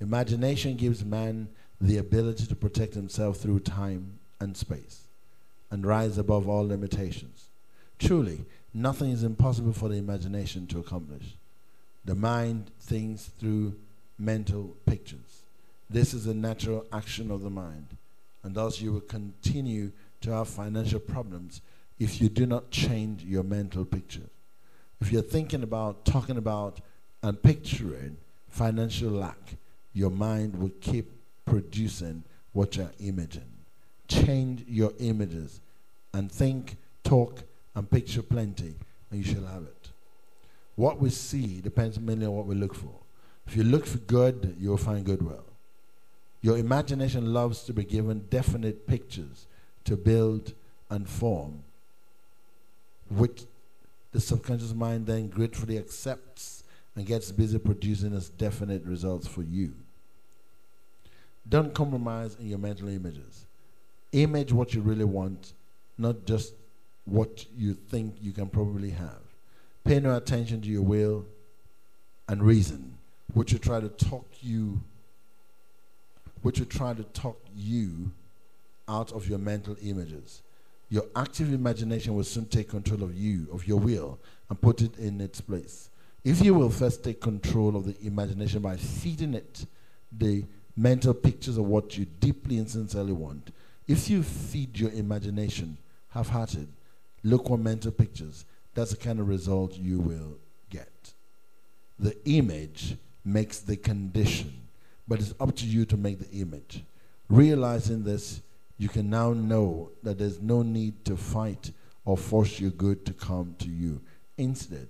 Imagination 0.00 0.76
gives 0.76 1.04
man 1.04 1.48
the 1.80 1.98
ability 1.98 2.46
to 2.46 2.56
protect 2.56 2.94
himself 2.94 3.36
through 3.36 3.60
time 3.60 4.18
and 4.40 4.56
space 4.56 5.02
and 5.70 5.84
rise 5.84 6.16
above 6.16 6.48
all 6.48 6.66
limitations. 6.66 7.50
Truly, 7.98 8.44
nothing 8.72 9.10
is 9.10 9.22
impossible 9.22 9.72
for 9.72 9.88
the 9.88 9.96
imagination 9.96 10.66
to 10.68 10.78
accomplish. 10.78 11.36
The 12.04 12.14
mind 12.14 12.70
thinks 12.80 13.24
through 13.38 13.74
mental 14.18 14.76
pictures. 14.86 15.42
This 15.90 16.14
is 16.14 16.26
a 16.26 16.34
natural 16.34 16.86
action 16.92 17.30
of 17.30 17.42
the 17.42 17.50
mind, 17.50 17.96
and 18.42 18.54
thus 18.54 18.80
you 18.80 18.92
will 18.92 19.00
continue 19.00 19.92
to 20.22 20.30
have 20.30 20.48
financial 20.48 21.00
problems 21.00 21.60
if 21.98 22.20
you 22.20 22.28
do 22.28 22.46
not 22.46 22.70
change 22.70 23.22
your 23.24 23.42
mental 23.42 23.84
picture. 23.84 24.28
If 25.00 25.12
you're 25.12 25.22
thinking 25.22 25.62
about, 25.62 26.04
talking 26.04 26.36
about, 26.36 26.80
and 27.22 27.42
picturing 27.42 28.16
financial 28.48 29.10
lack, 29.10 29.56
your 29.92 30.10
mind 30.10 30.56
will 30.56 30.72
keep 30.80 31.10
producing 31.44 32.22
what 32.52 32.76
you're 32.76 32.92
imaging. 33.00 33.50
Change 34.08 34.64
your 34.68 34.92
images 34.98 35.60
and 36.12 36.30
think, 36.30 36.76
talk, 37.02 37.42
and 37.74 37.90
picture 37.90 38.22
plenty, 38.22 38.74
and 39.10 39.24
you 39.24 39.34
shall 39.34 39.46
have 39.46 39.62
it. 39.62 39.90
What 40.76 41.00
we 41.00 41.10
see 41.10 41.60
depends 41.60 41.98
mainly 41.98 42.26
on 42.26 42.32
what 42.32 42.46
we 42.46 42.54
look 42.54 42.74
for. 42.74 42.94
If 43.46 43.56
you 43.56 43.64
look 43.64 43.86
for 43.86 43.98
good, 43.98 44.56
you 44.58 44.70
will 44.70 44.76
find 44.76 45.04
good 45.04 45.22
well. 45.22 45.44
Your 46.42 46.58
imagination 46.58 47.32
loves 47.32 47.64
to 47.64 47.72
be 47.72 47.84
given 47.84 48.26
definite 48.30 48.86
pictures 48.86 49.46
to 49.84 49.96
build 49.96 50.52
and 50.90 51.08
form, 51.08 51.62
which 53.10 53.44
the 54.12 54.20
subconscious 54.20 54.74
mind 54.74 55.06
then 55.06 55.28
gratefully 55.28 55.78
accepts 55.78 56.64
and 56.94 57.06
gets 57.06 57.30
busy 57.30 57.58
producing 57.58 58.14
as 58.14 58.30
definite 58.30 58.82
results 58.84 59.26
for 59.26 59.42
you. 59.42 59.74
Don't 61.48 61.74
compromise 61.74 62.36
in 62.40 62.48
your 62.48 62.58
mental 62.58 62.88
images. 62.88 63.46
Image 64.12 64.52
what 64.52 64.74
you 64.74 64.80
really 64.80 65.04
want, 65.04 65.52
not 65.98 66.24
just 66.24 66.54
what 67.04 67.44
you 67.56 67.74
think 67.74 68.16
you 68.20 68.32
can 68.32 68.48
probably 68.48 68.90
have. 68.90 69.20
Pay 69.84 70.00
no 70.00 70.16
attention 70.16 70.60
to 70.62 70.68
your 70.68 70.82
will 70.82 71.24
and 72.28 72.42
reason, 72.42 72.96
which 73.34 73.52
will 73.52 73.60
try 73.60 73.78
to 73.78 73.88
talk 73.88 74.26
you, 74.40 74.80
which 76.42 76.58
will 76.58 76.66
try 76.66 76.92
to 76.94 77.04
talk 77.04 77.38
you 77.54 78.10
out 78.88 79.12
of 79.12 79.28
your 79.28 79.38
mental 79.38 79.76
images. 79.82 80.42
Your 80.88 81.04
active 81.16 81.52
imagination 81.52 82.14
will 82.14 82.24
soon 82.24 82.46
take 82.46 82.68
control 82.68 83.02
of 83.02 83.14
you, 83.14 83.48
of 83.52 83.66
your 83.66 83.78
will, 83.78 84.18
and 84.48 84.60
put 84.60 84.82
it 84.82 84.96
in 84.98 85.20
its 85.20 85.40
place. 85.40 85.90
If 86.24 86.44
you 86.44 86.54
will 86.54 86.70
first 86.70 87.04
take 87.04 87.20
control 87.20 87.76
of 87.76 87.84
the 87.84 87.96
imagination 88.06 88.62
by 88.62 88.76
feeding 88.76 89.34
it 89.34 89.66
the 90.16 90.44
mental 90.76 91.14
pictures 91.14 91.56
of 91.56 91.64
what 91.64 91.96
you 91.96 92.04
deeply 92.04 92.58
and 92.58 92.70
sincerely 92.70 93.12
want, 93.12 93.52
if 93.88 94.10
you 94.10 94.22
feed 94.22 94.78
your 94.78 94.90
imagination 94.90 95.76
half 96.08 96.28
hearted, 96.28 96.68
lukewarm 97.22 97.62
mental 97.62 97.92
pictures, 97.92 98.44
that's 98.74 98.90
the 98.90 98.96
kind 98.96 99.20
of 99.20 99.28
result 99.28 99.74
you 99.74 99.98
will 100.00 100.38
get. 100.70 101.12
The 101.98 102.16
image 102.28 102.96
makes 103.24 103.58
the 103.58 103.76
condition, 103.76 104.52
but 105.08 105.20
it's 105.20 105.34
up 105.40 105.54
to 105.56 105.66
you 105.66 105.84
to 105.86 105.96
make 105.96 106.18
the 106.18 106.40
image. 106.40 106.84
Realizing 107.28 108.04
this, 108.04 108.42
you 108.78 108.88
can 108.88 109.08
now 109.08 109.32
know 109.32 109.90
that 110.02 110.18
there's 110.18 110.40
no 110.40 110.62
need 110.62 111.04
to 111.04 111.16
fight 111.16 111.72
or 112.04 112.16
force 112.16 112.60
your 112.60 112.70
good 112.70 113.04
to 113.06 113.12
come 113.12 113.54
to 113.58 113.68
you. 113.68 114.00
Instead, 114.38 114.88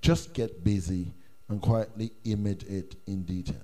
just 0.00 0.34
get 0.34 0.62
busy 0.62 1.12
and 1.48 1.60
quietly 1.60 2.12
image 2.24 2.64
it 2.64 2.96
in 3.06 3.22
details 3.22 3.62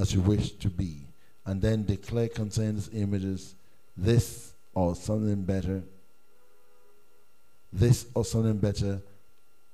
as 0.00 0.14
you 0.14 0.20
wish 0.22 0.52
to 0.52 0.70
be, 0.70 1.06
and 1.44 1.60
then 1.60 1.84
declare 1.84 2.28
concerning 2.28 2.76
these 2.76 2.88
images 2.94 3.54
this 3.96 4.54
or 4.72 4.94
something 4.94 5.42
better, 5.42 5.82
this 7.70 8.06
or 8.14 8.24
something 8.24 8.56
better, 8.56 9.02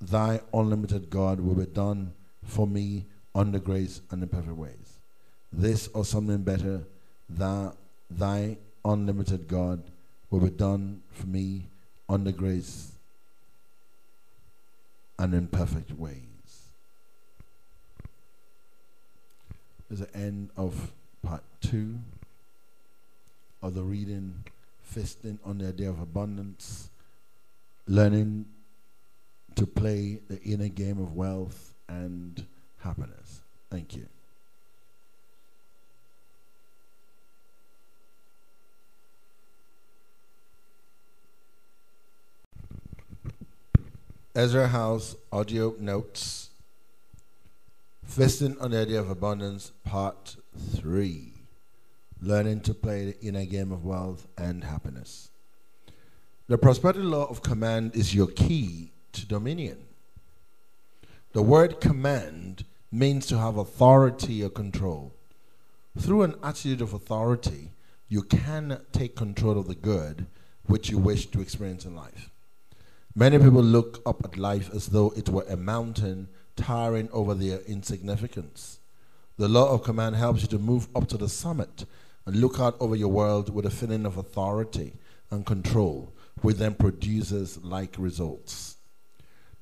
thy 0.01 0.41
unlimited 0.53 1.09
God 1.09 1.39
will 1.39 1.55
be 1.55 1.67
done 1.67 2.13
for 2.45 2.67
me 2.67 3.05
under 3.37 3.61
grace 3.61 4.01
and 4.11 4.21
in 4.23 4.29
perfect 4.29 4.57
ways. 4.57 4.99
This 5.53 5.89
or 5.95 6.05
something 6.05 6.43
better, 6.43 6.83
thy, 7.29 7.71
thy 8.11 8.59
unlimited 8.85 9.49
God 9.49 9.83
will 10.31 10.41
be 10.41 10.51
done 10.51 11.03
for 11.13 11.27
me 11.27 11.67
under 12.09 12.33
grace 12.33 12.93
and 15.19 15.35
in 15.35 15.47
perfect 15.49 15.93
ways. 15.93 16.21
Is 19.91 20.01
the 20.01 20.17
end 20.17 20.51
of 20.57 20.93
part 21.23 21.45
two 21.61 21.99
of 23.63 23.75
the 23.75 23.83
reading, 23.83 24.45
Feasting 24.83 25.39
on 25.45 25.59
the 25.59 25.69
Idea 25.69 25.91
of 25.91 26.01
Abundance, 26.01 26.91
learning 27.87 28.47
to 29.55 29.67
play 29.67 30.21
the 30.29 30.41
inner 30.43 30.69
game 30.69 31.01
of 31.01 31.15
wealth 31.15 31.75
and 31.89 32.45
happiness. 32.79 33.41
Thank 33.71 33.97
you. 33.97 34.07
Ezra 44.37 44.69
House 44.69 45.17
audio 45.33 45.75
notes. 45.81 46.51
Feasting 48.05 48.59
on 48.61 48.73
the 48.73 48.83
idea 48.83 49.01
of 49.01 49.09
abundance, 49.09 49.73
part 49.83 50.37
three. 50.75 51.33
Learning 52.21 52.61
to 52.61 52.75
play 52.75 53.07
the 53.07 53.21
inner 53.23 53.47
game 53.47 53.73
of 53.73 53.87
wealth 53.87 54.29
and 54.37 54.63
happiness. 54.63 55.31
The 56.49 56.59
prosperity 56.59 57.01
law 57.01 57.25
of 57.25 57.43
command 57.43 57.97
is 57.97 58.15
your 58.15 58.27
key 58.27 58.91
to 59.13 59.25
dominion. 59.25 59.79
The 61.33 61.41
word 61.41 61.81
command 61.81 62.67
means 62.93 63.25
to 63.29 63.39
have 63.39 63.57
authority 63.57 64.45
or 64.45 64.51
control. 64.51 65.15
Through 65.99 66.25
an 66.25 66.35
attitude 66.43 66.83
of 66.83 66.93
authority, 66.93 67.71
you 68.11 68.21
can 68.21 68.83
take 68.93 69.17
control 69.17 69.59
of 69.59 69.67
the 69.67 69.75
good 69.75 70.27
which 70.67 70.91
you 70.91 70.99
wish 70.99 71.25
to 71.29 71.41
experience 71.41 71.87
in 71.87 71.97
life. 71.97 72.29
Many 73.19 73.39
people 73.39 73.63
look 73.63 74.03
up 74.05 74.23
at 74.27 74.37
life 74.37 74.69
as 74.75 74.89
though 74.89 75.15
it 75.17 75.31
were 75.31 75.47
a 75.49 75.57
mountain 75.57 76.29
towering 76.55 77.09
over 77.15 77.33
their 77.33 77.61
insignificance. 77.61 78.79
The 79.39 79.49
law 79.49 79.73
of 79.73 79.85
command 79.85 80.17
helps 80.17 80.43
you 80.43 80.49
to 80.49 80.59
move 80.59 80.87
up 80.95 81.09
to 81.09 81.17
the 81.17 81.31
summit 81.31 81.87
and 82.27 82.37
look 82.37 82.61
out 82.61 82.77
over 82.79 82.95
your 82.95 83.09
world 83.09 83.55
with 83.55 83.65
a 83.65 83.71
feeling 83.71 84.05
of 84.05 84.19
authority 84.19 84.93
and 85.31 85.47
control, 85.47 86.13
which 86.43 86.59
then 86.59 86.75
produces 86.75 87.57
like 87.65 87.95
results. 87.97 88.77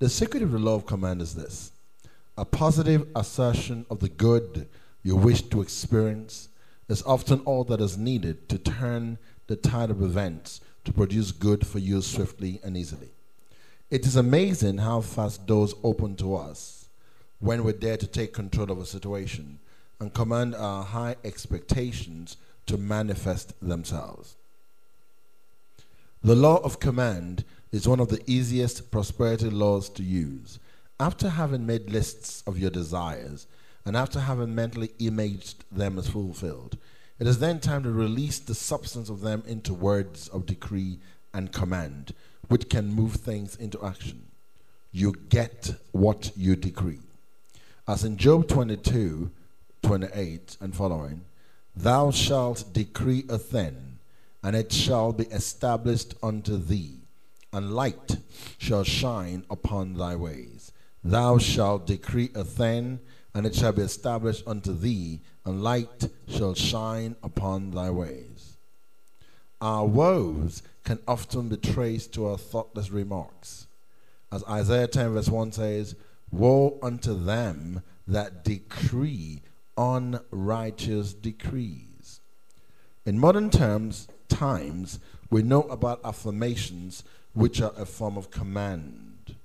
The 0.00 0.08
secret 0.08 0.42
of 0.42 0.50
the 0.50 0.58
law 0.58 0.74
of 0.74 0.84
command 0.84 1.22
is 1.22 1.36
this 1.36 1.70
a 2.36 2.44
positive 2.44 3.06
assertion 3.14 3.86
of 3.88 4.00
the 4.00 4.08
good 4.08 4.66
you 5.04 5.14
wish 5.14 5.42
to 5.42 5.62
experience 5.62 6.48
is 6.88 7.04
often 7.04 7.38
all 7.44 7.62
that 7.62 7.80
is 7.80 7.96
needed 7.96 8.48
to 8.48 8.58
turn 8.58 9.16
the 9.46 9.54
tide 9.54 9.90
of 9.90 10.02
events 10.02 10.60
to 10.84 10.92
produce 10.92 11.30
good 11.30 11.64
for 11.64 11.78
you 11.78 12.02
swiftly 12.02 12.58
and 12.64 12.76
easily. 12.76 13.13
It 13.94 14.06
is 14.06 14.16
amazing 14.16 14.78
how 14.78 15.02
fast 15.02 15.46
doors 15.46 15.72
open 15.84 16.16
to 16.16 16.34
us 16.34 16.88
when 17.38 17.62
we 17.62 17.74
dare 17.74 17.96
to 17.96 18.08
take 18.08 18.32
control 18.32 18.72
of 18.72 18.80
a 18.80 18.86
situation 18.86 19.60
and 20.00 20.12
command 20.12 20.56
our 20.56 20.82
high 20.82 21.14
expectations 21.22 22.36
to 22.66 22.76
manifest 22.76 23.54
themselves. 23.60 24.34
The 26.24 26.34
law 26.34 26.56
of 26.56 26.80
command 26.80 27.44
is 27.70 27.86
one 27.86 28.00
of 28.00 28.08
the 28.08 28.20
easiest 28.26 28.90
prosperity 28.90 29.48
laws 29.48 29.88
to 29.90 30.02
use. 30.02 30.58
After 30.98 31.28
having 31.28 31.64
made 31.64 31.88
lists 31.88 32.42
of 32.48 32.58
your 32.58 32.70
desires 32.70 33.46
and 33.84 33.96
after 33.96 34.18
having 34.18 34.56
mentally 34.56 34.90
imaged 34.98 35.64
them 35.70 36.00
as 36.00 36.08
fulfilled, 36.08 36.78
it 37.20 37.28
is 37.28 37.38
then 37.38 37.60
time 37.60 37.84
to 37.84 37.92
release 37.92 38.40
the 38.40 38.56
substance 38.56 39.08
of 39.08 39.20
them 39.20 39.44
into 39.46 39.72
words 39.72 40.26
of 40.26 40.46
decree 40.46 40.98
and 41.32 41.52
command 41.52 42.12
which 42.48 42.68
can 42.68 42.92
move 42.92 43.14
things 43.14 43.56
into 43.56 43.84
action. 43.84 44.26
You 44.92 45.14
get 45.28 45.74
what 45.92 46.30
you 46.36 46.56
decree. 46.56 47.00
As 47.86 48.04
in 48.04 48.16
Job 48.16 48.48
22, 48.48 49.30
28 49.82 50.56
and 50.60 50.74
following, 50.74 51.22
thou 51.76 52.10
shalt 52.10 52.72
decree 52.72 53.24
a 53.28 53.38
thing, 53.38 53.98
and 54.42 54.56
it 54.56 54.72
shall 54.72 55.12
be 55.12 55.24
established 55.24 56.14
unto 56.22 56.56
thee, 56.56 57.00
and 57.52 57.74
light 57.74 58.16
shall 58.58 58.84
shine 58.84 59.44
upon 59.50 59.94
thy 59.94 60.16
ways. 60.16 60.72
Thou 61.02 61.38
shalt 61.38 61.86
decree 61.86 62.30
a 62.34 62.44
thing, 62.44 63.00
and 63.34 63.46
it 63.46 63.54
shall 63.54 63.72
be 63.72 63.82
established 63.82 64.46
unto 64.46 64.72
thee, 64.72 65.20
and 65.44 65.62
light 65.62 66.08
shall 66.28 66.54
shine 66.54 67.16
upon 67.22 67.72
thy 67.72 67.90
ways. 67.90 68.56
Our 69.60 69.86
woes 69.86 70.62
can 70.84 70.98
often 71.08 71.48
be 71.48 71.56
traced 71.56 72.12
to 72.14 72.26
our 72.26 72.38
thoughtless 72.38 72.90
remarks. 72.90 73.66
As 74.30 74.44
Isaiah 74.44 74.86
10, 74.86 75.14
verse 75.14 75.28
1 75.28 75.52
says, 75.52 75.96
Woe 76.30 76.78
unto 76.82 77.14
them 77.14 77.82
that 78.06 78.44
decree 78.44 79.42
unrighteous 79.76 81.14
decrees. 81.14 82.20
In 83.06 83.18
modern 83.18 83.50
terms, 83.50 84.08
times, 84.28 85.00
we 85.30 85.42
know 85.42 85.62
about 85.62 86.00
affirmations 86.04 87.04
which 87.32 87.60
are 87.60 87.72
a 87.76 87.84
form 87.84 88.16
of 88.16 88.30
command. 88.30 89.36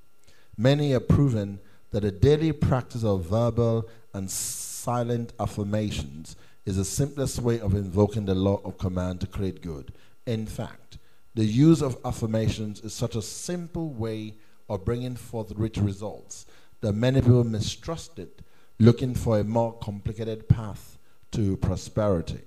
Many 0.57 0.91
have 0.91 1.07
proven 1.07 1.59
that 1.91 2.03
a 2.03 2.11
daily 2.11 2.51
practice 2.51 3.03
of 3.03 3.25
verbal 3.25 3.89
and 4.13 4.29
silent 4.29 5.33
affirmations 5.39 6.35
is 6.65 6.77
the 6.77 6.85
simplest 6.85 7.39
way 7.39 7.59
of 7.59 7.73
invoking 7.73 8.25
the 8.25 8.35
law 8.35 8.61
of 8.63 8.77
command 8.77 9.21
to 9.21 9.27
create 9.27 9.61
good. 9.61 9.91
In 10.25 10.45
fact, 10.45 10.98
the 11.39 11.45
use 11.45 11.81
of 11.81 11.97
affirmations 12.03 12.81
is 12.81 12.93
such 12.93 13.15
a 13.15 13.21
simple 13.21 13.91
way 13.91 14.33
of 14.67 14.83
bringing 14.83 15.15
forth 15.15 15.53
rich 15.55 15.77
results 15.77 16.45
that 16.81 16.91
many 16.91 17.21
people 17.21 17.45
mistrust 17.45 18.19
it, 18.19 18.41
looking 18.77 19.15
for 19.15 19.39
a 19.39 19.43
more 19.45 19.71
complicated 19.71 20.49
path 20.49 20.97
to 21.31 21.55
prosperity. 21.55 22.41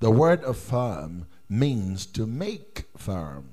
The 0.00 0.10
word 0.10 0.42
affirm 0.42 1.28
means 1.48 2.04
to 2.06 2.26
make 2.26 2.86
firm. 2.96 3.50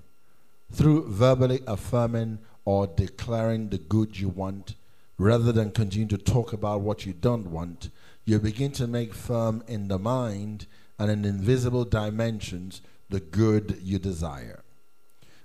Through 0.71 1.11
verbally 1.11 1.59
affirming 1.67 2.39
or 2.65 2.87
declaring 2.87 3.69
the 3.69 3.77
good 3.77 4.19
you 4.19 4.29
want, 4.29 4.73
rather 5.19 5.51
than 5.51 5.69
continue 5.69 6.07
to 6.07 6.17
talk 6.17 6.51
about 6.51 6.81
what 6.81 7.05
you 7.05 7.13
don't 7.13 7.51
want, 7.51 7.91
you 8.25 8.39
begin 8.39 8.71
to 8.71 8.87
make 8.87 9.13
firm 9.13 9.63
in 9.67 9.87
the 9.87 9.99
mind 9.99 10.65
and 10.97 11.11
in 11.11 11.25
invisible 11.25 11.85
dimensions 11.85 12.81
the 13.09 13.19
good 13.19 13.79
you 13.81 13.99
desire. 13.99 14.63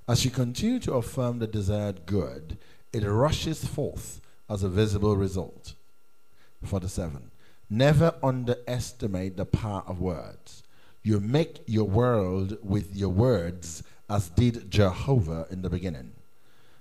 As 0.07 0.25
you 0.25 0.31
continue 0.31 0.79
to 0.81 0.95
affirm 0.95 1.39
the 1.39 1.47
desired 1.47 2.05
good, 2.07 2.59
it 2.93 3.05
rushes 3.05 3.65
forth 3.65 4.21
as 4.49 4.63
a 4.63 4.69
visible 4.69 5.17
result. 5.17 5.75
47. 6.63 7.31
Never 7.71 8.15
underestimate 8.23 9.37
the 9.37 9.47
power 9.47 9.83
of 9.87 10.01
words. 10.01 10.63
You 11.03 11.21
make 11.21 11.63
your 11.67 11.85
world 11.85 12.59
with 12.63 12.95
your 12.95 13.09
words, 13.09 13.83
as 14.09 14.29
did 14.29 14.71
Jehovah 14.71 15.47
in 15.51 15.63
the 15.63 15.71
beginning. 15.71 16.13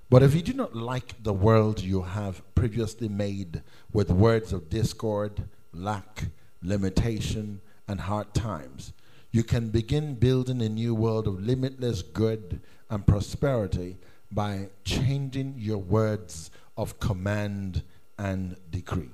But 0.10 0.24
if 0.24 0.36
you 0.36 0.42
do 0.42 0.54
not 0.54 0.76
like 0.76 1.24
the 1.24 1.34
world 1.34 1.82
you 1.82 2.02
have 2.04 2.44
previously 2.56 3.08
made 3.08 3.64
with 3.92 4.12
words 4.12 4.54
of 4.54 4.70
discord, 4.70 5.44
lack, 5.74 6.26
limitation, 6.62 7.62
and 7.88 8.02
hard 8.02 8.34
times, 8.34 8.94
you 9.34 9.44
can 9.44 9.70
begin 9.70 10.14
building 10.14 10.62
a 10.62 10.70
new 10.70 10.94
world 10.94 11.28
of 11.28 11.42
limitless 11.42 12.04
good 12.04 12.62
and 12.92 13.06
prosperity 13.06 13.98
by 14.32 14.70
changing 14.86 15.56
your 15.58 15.80
words 15.80 16.52
of 16.78 17.00
command 17.00 17.82
and 18.20 18.56
decree. 18.70 19.10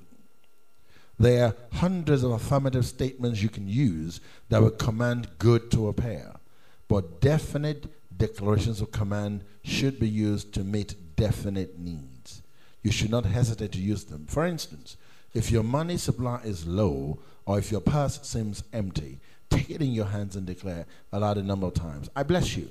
There 1.17 1.45
are 1.45 1.55
hundreds 1.72 2.24
of 2.24 2.32
affirmative 2.32 2.86
statements 2.86 3.41
you 3.41 3.47
can 3.47 3.70
use 3.70 4.20
that 4.49 4.61
will 4.61 4.72
command 4.72 5.30
good 5.38 5.72
to 5.72 5.88
appear, 5.88 6.36
but 6.89 7.22
definite 7.22 7.88
declarations 8.15 8.82
of 8.82 8.91
command 8.91 9.45
should 9.63 10.01
be 10.01 10.09
used 10.09 10.53
to 10.53 10.65
meet 10.65 11.15
definite 11.15 11.80
needs. 11.80 12.41
You 12.84 12.91
should 12.91 13.09
not 13.09 13.26
hesitate 13.26 13.72
to 13.72 13.80
use 13.80 14.03
them. 14.03 14.26
For 14.28 14.45
instance, 14.45 14.97
if 15.34 15.49
your 15.49 15.63
money 15.63 15.95
supply 15.95 16.41
is 16.43 16.67
low 16.67 17.20
or 17.45 17.57
if 17.57 17.72
your 17.72 17.82
purse 17.82 18.20
seems 18.24 18.63
empty, 18.74 19.20
take 19.50 19.70
it 19.70 19.82
in 19.82 19.91
your 19.91 20.06
hands 20.06 20.36
and 20.36 20.45
declare 20.45 20.86
aloud 21.12 21.38
a 21.38 21.43
number 21.43 21.68
of 21.68 21.74
times, 21.74 22.10
I 22.16 22.24
bless 22.24 22.56
you 22.56 22.70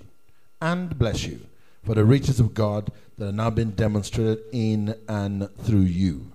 and 0.60 0.98
bless 0.98 1.24
you 1.24 1.40
for 1.84 1.94
the 1.94 2.04
riches 2.04 2.40
of 2.40 2.54
God 2.54 2.90
that 3.16 3.28
are 3.28 3.32
now 3.32 3.50
being 3.50 3.70
demonstrated 3.70 4.38
in 4.52 4.94
and 5.08 5.48
through 5.58 5.80
you. 5.80 6.32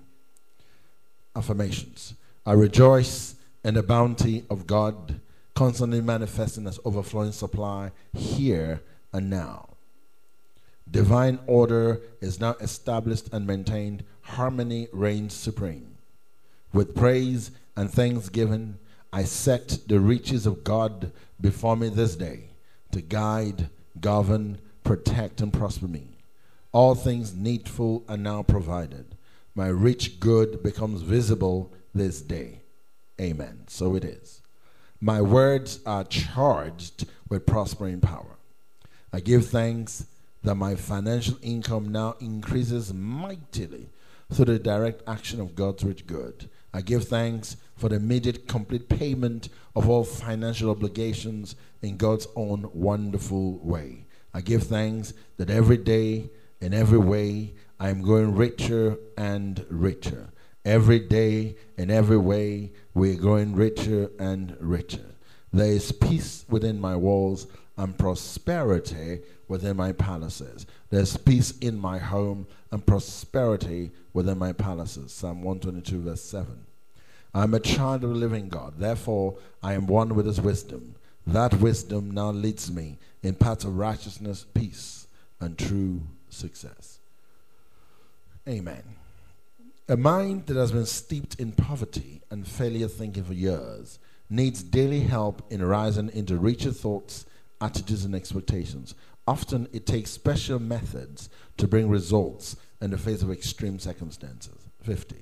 Affirmations. 1.36 2.14
I 2.46 2.54
rejoice 2.54 3.36
in 3.64 3.76
the 3.76 3.84
bounty 3.84 4.46
of 4.50 4.68
God 4.68 5.20
constantly 5.56 6.02
manifesting 6.02 6.68
as 6.68 6.80
overflowing 6.84 7.32
supply 7.32 7.92
here 8.14 8.82
and 9.12 9.30
now. 9.30 9.70
Divine 10.90 11.40
order 11.48 12.02
is 12.22 12.40
now 12.40 12.56
established 12.60 13.30
and 13.32 13.48
maintained. 13.48 14.04
Harmony 14.22 14.88
reigns 14.92 15.34
supreme. 15.34 15.98
With 16.74 16.96
praise 16.96 17.52
and 17.76 17.92
thanksgiving, 17.92 18.78
I 19.16 19.26
set 19.26 19.78
the 19.88 20.00
riches 20.00 20.48
of 20.48 20.64
God 20.64 21.12
before 21.40 21.78
me 21.78 21.90
this 21.90 22.16
day 22.16 22.50
to 22.92 23.00
guide, 23.00 23.70
govern, 24.02 24.58
protect, 24.84 25.40
and 25.40 25.54
prosper 25.54 25.88
me. 25.88 26.18
All 26.72 26.96
things 26.96 27.36
needful 27.36 28.04
are 28.10 28.18
now 28.18 28.42
provided. 28.42 29.16
My 29.54 29.68
rich 29.68 30.20
good 30.20 30.64
becomes 30.64 31.04
visible 31.04 31.72
this 31.94 32.22
day. 32.22 32.62
Amen. 33.22 33.66
So 33.68 33.94
it 33.94 34.04
is. 34.04 34.42
My 35.00 35.22
words 35.22 35.80
are 35.86 36.06
charged 36.06 37.06
with 37.30 37.46
prospering 37.46 38.02
power. 38.02 38.40
I 39.14 39.20
give 39.20 39.46
thanks 39.46 40.08
that 40.42 40.56
my 40.56 40.74
financial 40.74 41.38
income 41.44 41.92
now 41.92 42.16
increases 42.20 42.92
mightily 42.92 43.90
through 44.32 44.46
the 44.46 44.58
direct 44.58 45.04
action 45.08 45.40
of 45.40 45.54
God's 45.54 45.84
rich 45.84 46.08
good. 46.08 46.50
I 46.74 46.82
give 46.82 47.08
thanks 47.08 47.58
for 47.84 47.90
the 47.90 47.98
immediate 47.98 48.48
complete 48.48 48.88
payment 48.88 49.50
of 49.76 49.90
all 49.90 50.06
financial 50.06 50.70
obligations 50.70 51.58
in 51.82 51.98
God's 51.98 52.26
own 52.34 52.70
wonderful 52.74 53.60
way. 53.60 54.06
I 54.34 54.40
give 54.40 54.64
thanks 54.64 55.14
that 55.36 55.50
every 55.50 55.76
day, 55.76 56.30
in 56.62 56.74
every 56.74 56.98
way, 56.98 57.56
I 57.82 57.90
am 57.90 58.02
growing 58.02 58.36
richer 58.36 58.98
and 59.18 59.66
richer. 59.70 60.30
Every 60.64 61.00
day, 61.00 61.58
in 61.78 61.92
every 61.92 62.18
way, 62.18 62.72
we're 62.94 63.18
growing 63.18 63.54
richer 63.54 64.10
and 64.18 64.56
richer. 64.62 65.16
There 65.52 65.68
is 65.68 65.92
peace 65.92 66.46
within 66.48 66.80
my 66.80 66.96
walls 66.96 67.48
and 67.76 67.98
prosperity 67.98 69.24
within 69.50 69.76
my 69.76 69.92
palaces. 69.92 70.66
There's 70.90 71.18
peace 71.18 71.58
in 71.58 71.78
my 71.78 71.98
home 71.98 72.48
and 72.72 72.86
prosperity 72.86 73.92
within 74.14 74.38
my 74.38 74.54
palaces. 74.54 75.12
Psalm 75.12 75.44
122, 75.44 76.02
verse 76.04 76.22
7. 76.22 76.66
I'm 77.34 77.54
a 77.54 77.60
child 77.60 78.04
of 78.04 78.12
the 78.12 78.16
living 78.16 78.50
God. 78.50 78.76
Therefore, 78.78 79.38
I 79.62 79.74
am 79.74 79.88
one 79.88 80.16
with 80.16 80.26
his 80.26 80.40
wisdom. 80.40 80.96
That 81.26 81.56
wisdom 81.56 82.12
now 82.12 82.32
leads 82.32 82.72
me 82.72 83.00
in 83.24 83.36
paths 83.36 83.64
of 83.64 83.78
righteousness, 83.78 84.46
peace, 84.54 85.08
and 85.40 85.58
true 85.58 86.02
success. 86.30 87.00
Amen. 88.48 88.84
A 89.90 89.98
mind 89.98 90.46
that 90.48 90.58
has 90.58 90.72
been 90.72 90.86
steeped 90.86 91.40
in 91.40 91.54
poverty 91.54 92.22
and 92.30 92.48
failure 92.48 92.88
thinking 92.88 93.24
for 93.24 93.34
years 93.34 94.00
needs 94.30 94.64
daily 94.64 95.02
help 95.02 95.52
in 95.52 95.64
rising 95.64 96.10
into 96.14 96.38
richer 96.38 96.72
thoughts, 96.72 97.26
attitudes, 97.62 98.06
and 98.06 98.16
expectations. 98.16 98.96
Often 99.28 99.70
it 99.74 99.86
takes 99.86 100.12
special 100.12 100.60
methods 100.60 101.30
to 101.58 101.68
bring 101.68 101.90
results 101.90 102.58
in 102.82 102.92
the 102.92 102.98
face 102.98 103.22
of 103.22 103.32
extreme 103.32 103.80
circumstances. 103.80 104.70
50. 104.82 105.16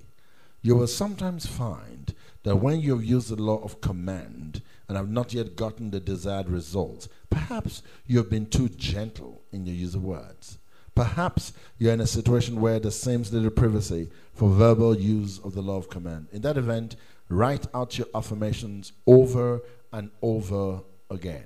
You 0.61 0.75
will 0.75 0.87
sometimes 0.87 1.45
find 1.45 2.13
that 2.43 2.57
when 2.57 2.81
you 2.81 2.95
have 2.95 3.03
used 3.03 3.29
the 3.29 3.41
law 3.41 3.63
of 3.63 3.81
command 3.81 4.61
and 4.87 4.97
have 4.97 5.09
not 5.09 5.33
yet 5.33 5.55
gotten 5.55 5.91
the 5.91 5.99
desired 5.99 6.49
results, 6.49 7.07
perhaps 7.29 7.81
you 8.05 8.17
have 8.17 8.29
been 8.29 8.45
too 8.45 8.69
gentle 8.69 9.41
in 9.51 9.65
your 9.65 9.75
use 9.75 9.95
of 9.95 10.03
words. 10.03 10.59
Perhaps 10.93 11.53
you're 11.77 11.93
in 11.93 12.01
a 12.01 12.07
situation 12.07 12.59
where 12.59 12.79
there 12.79 12.91
seems 12.91 13.31
little 13.31 13.49
privacy 13.49 14.09
for 14.33 14.49
verbal 14.49 14.97
use 14.97 15.39
of 15.39 15.53
the 15.53 15.61
law 15.61 15.77
of 15.77 15.89
command. 15.89 16.27
In 16.31 16.41
that 16.41 16.57
event, 16.57 16.95
write 17.29 17.65
out 17.73 17.97
your 17.97 18.07
affirmations 18.13 18.91
over 19.07 19.61
and 19.93 20.11
over 20.21 20.81
again. 21.09 21.45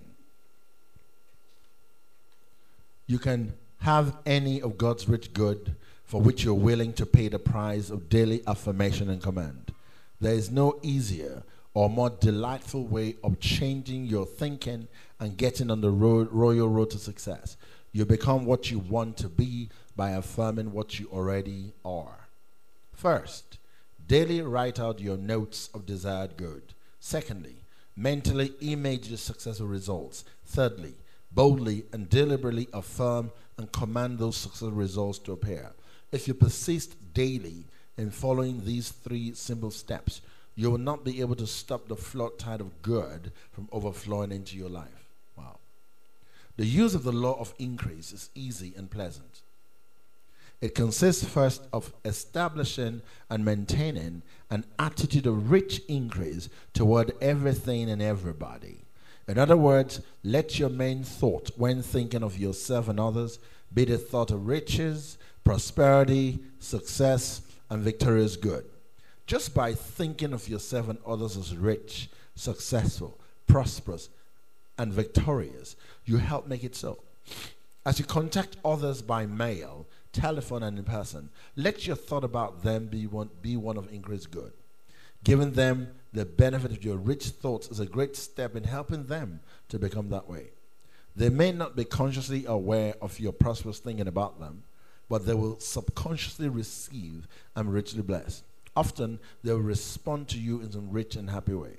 You 3.08 3.20
can 3.20 3.54
have 3.80 4.18
any 4.26 4.62
of 4.62 4.78
God's 4.78 5.08
rich 5.08 5.32
good 5.32 5.76
for 6.06 6.22
which 6.22 6.44
you're 6.44 6.54
willing 6.54 6.94
to 6.94 7.06
pay 7.06 7.28
the 7.28 7.40
price 7.40 7.90
of 7.90 8.10
daily 8.10 8.42
affirmation 8.48 9.10
and 9.10 9.22
command. 9.22 9.74
There 10.22 10.34
is 10.34 10.52
no 10.52 10.80
easier 10.82 11.44
or 11.74 11.90
more 11.90 12.10
delightful 12.10 12.86
way 12.86 13.18
of 13.24 13.40
changing 13.40 14.06
your 14.06 14.26
thinking 14.26 14.88
and 15.20 15.36
getting 15.36 15.70
on 15.70 15.82
the 15.82 15.92
road, 15.92 16.30
royal 16.32 16.70
road 16.70 16.92
to 16.92 16.98
success. 16.98 17.58
You 17.92 18.06
become 18.06 18.46
what 18.46 18.72
you 18.72 18.80
want 18.80 19.18
to 19.18 19.30
be 19.30 19.70
by 19.96 20.12
affirming 20.12 20.72
what 20.72 21.00
you 21.00 21.10
already 21.12 21.74
are. 21.84 22.28
First, 22.94 23.58
daily 24.08 24.42
write 24.42 24.80
out 24.80 25.00
your 25.00 25.18
notes 25.18 25.70
of 25.74 25.86
desired 25.86 26.38
good. 26.38 26.74
Secondly, 27.00 27.56
mentally 27.96 28.54
image 28.62 29.10
the 29.10 29.18
successful 29.18 29.68
results. 29.68 30.24
Thirdly, 30.46 30.94
boldly 31.32 31.86
and 31.92 32.10
deliberately 32.10 32.68
affirm 32.74 33.32
and 33.58 33.72
command 33.72 34.20
those 34.20 34.38
successful 34.38 34.72
results 34.72 35.20
to 35.20 35.32
appear. 35.32 35.74
If 36.16 36.30
you 36.30 36.34
persist 36.34 36.96
daily 37.14 37.66
in 37.98 38.10
following 38.10 38.64
these 38.64 38.90
three 38.90 39.34
simple 39.34 39.70
steps, 39.70 40.22
you 40.56 40.72
will 40.72 40.78
not 40.78 41.04
be 41.04 41.20
able 41.20 41.36
to 41.36 41.46
stop 41.46 41.90
the 41.90 41.98
flood 41.98 42.40
tide 42.40 42.62
of 42.62 42.82
good 42.82 43.34
from 43.52 43.68
overflowing 43.70 44.32
into 44.32 44.56
your 44.56 44.70
life. 44.70 45.10
Wow. 45.38 45.58
The 46.56 46.66
use 46.66 46.96
of 46.96 47.04
the 47.04 47.12
law 47.12 47.38
of 47.38 47.54
increase 47.60 48.14
is 48.14 48.30
easy 48.34 48.74
and 48.78 48.90
pleasant. 48.90 49.42
It 50.62 50.74
consists 50.74 51.26
first 51.26 51.64
of 51.74 51.94
establishing 52.06 53.02
and 53.30 53.44
maintaining 53.44 54.22
an 54.50 54.64
attitude 54.80 55.28
of 55.28 55.52
rich 55.52 55.82
increase 55.90 56.48
toward 56.74 57.12
everything 57.20 57.90
and 57.90 58.02
everybody. 58.02 58.86
In 59.28 59.38
other 59.38 59.58
words, 59.58 60.00
let 60.24 60.60
your 60.60 60.70
main 60.70 61.04
thought 61.04 61.52
when 61.58 61.82
thinking 61.82 62.24
of 62.24 62.40
yourself 62.40 62.88
and 62.88 63.02
others 63.02 63.38
be 63.74 63.84
the 63.84 63.98
thought 63.98 64.32
of 64.32 64.48
riches, 64.48 65.18
prosperity, 65.46 66.40
success, 66.60 67.42
and 67.70 67.82
victorious 67.82 68.36
good. 68.36 68.66
Just 69.28 69.56
by 69.56 69.74
thinking 69.74 70.34
of 70.34 70.50
yourself 70.50 70.90
and 70.90 71.00
others 71.08 71.38
as 71.38 71.56
rich, 71.56 72.10
successful, 72.36 73.18
prosperous, 73.48 74.10
and 74.78 74.92
victorious, 74.92 75.78
you 76.04 76.18
help 76.18 76.48
make 76.48 76.64
it 76.64 76.76
so. 76.76 77.00
As 77.86 78.00
you 78.00 78.06
contact 78.06 78.58
others 78.66 79.02
by 79.02 79.26
mail, 79.26 79.86
telephone, 80.12 80.64
and 80.64 80.78
in 80.78 80.84
person, 80.84 81.30
let 81.56 81.88
your 81.88 81.96
thought 81.96 82.24
about 82.24 82.64
them 82.64 82.88
be 82.88 83.08
one, 83.08 83.30
be 83.42 83.56
one 83.56 83.78
of 83.78 83.92
increased 83.94 84.32
good. 84.32 84.52
Giving 85.24 85.54
them 85.54 85.90
the 86.14 86.26
benefit 86.26 86.72
of 86.72 86.84
your 86.84 86.98
rich 86.98 87.26
thoughts 87.28 87.68
is 87.70 87.80
a 87.80 87.86
great 87.86 88.16
step 88.16 88.56
in 88.56 88.64
helping 88.64 89.06
them 89.06 89.40
to 89.70 89.80
become 89.80 90.10
that 90.10 90.28
way. 90.28 90.50
They 91.16 91.30
may 91.30 91.52
not 91.52 91.76
be 91.76 91.86
consciously 91.86 92.46
aware 92.46 92.96
of 93.02 93.20
your 93.20 93.32
prosperous 93.32 93.80
thinking 93.80 94.08
about 94.08 94.40
them, 94.40 94.64
but 95.10 95.26
they 95.26 95.34
will 95.34 95.60
subconsciously 95.60 96.50
receive 96.50 97.28
and 97.56 97.74
richly 97.74 98.02
blessed. 98.02 98.44
Often 98.76 99.20
they 99.44 99.54
will 99.54 99.62
respond 99.62 100.28
to 100.30 100.40
you 100.40 100.62
in 100.62 100.72
some 100.72 100.92
rich 100.92 101.16
and 101.16 101.30
happy 101.30 101.54
way. 101.54 101.78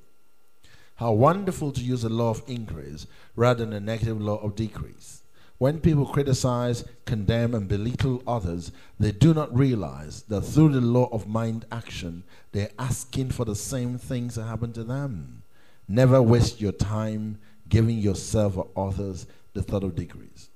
How 0.96 1.12
wonderful 1.12 1.72
to 1.72 1.80
use 1.80 2.04
a 2.04 2.08
law 2.08 2.30
of 2.30 2.42
increase 2.46 3.06
rather 3.34 3.64
than 3.64 3.74
a 3.74 3.80
negative 3.80 4.20
law 4.20 4.36
of 4.38 4.54
decrease. 4.54 5.22
When 5.58 5.80
people 5.80 6.06
criticize, 6.06 6.84
condemn, 7.06 7.54
and 7.54 7.66
belittle 7.66 8.22
others, 8.26 8.72
they 8.98 9.12
do 9.12 9.32
not 9.32 9.56
realize 9.56 10.22
that 10.24 10.42
through 10.42 10.72
the 10.72 10.80
law 10.80 11.08
of 11.12 11.26
mind 11.26 11.64
action, 11.72 12.24
they're 12.52 12.70
asking 12.78 13.30
for 13.30 13.44
the 13.44 13.56
same 13.56 13.96
things 13.96 14.34
to 14.34 14.44
happen 14.44 14.72
to 14.74 14.84
them. 14.84 15.42
Never 15.88 16.20
waste 16.20 16.60
your 16.60 16.72
time 16.72 17.38
giving 17.68 17.98
yourself 17.98 18.56
or 18.56 18.68
others 18.76 19.26
the 19.54 19.62
thought 19.62 19.84
of 19.84 19.94
decrease. 19.94 20.50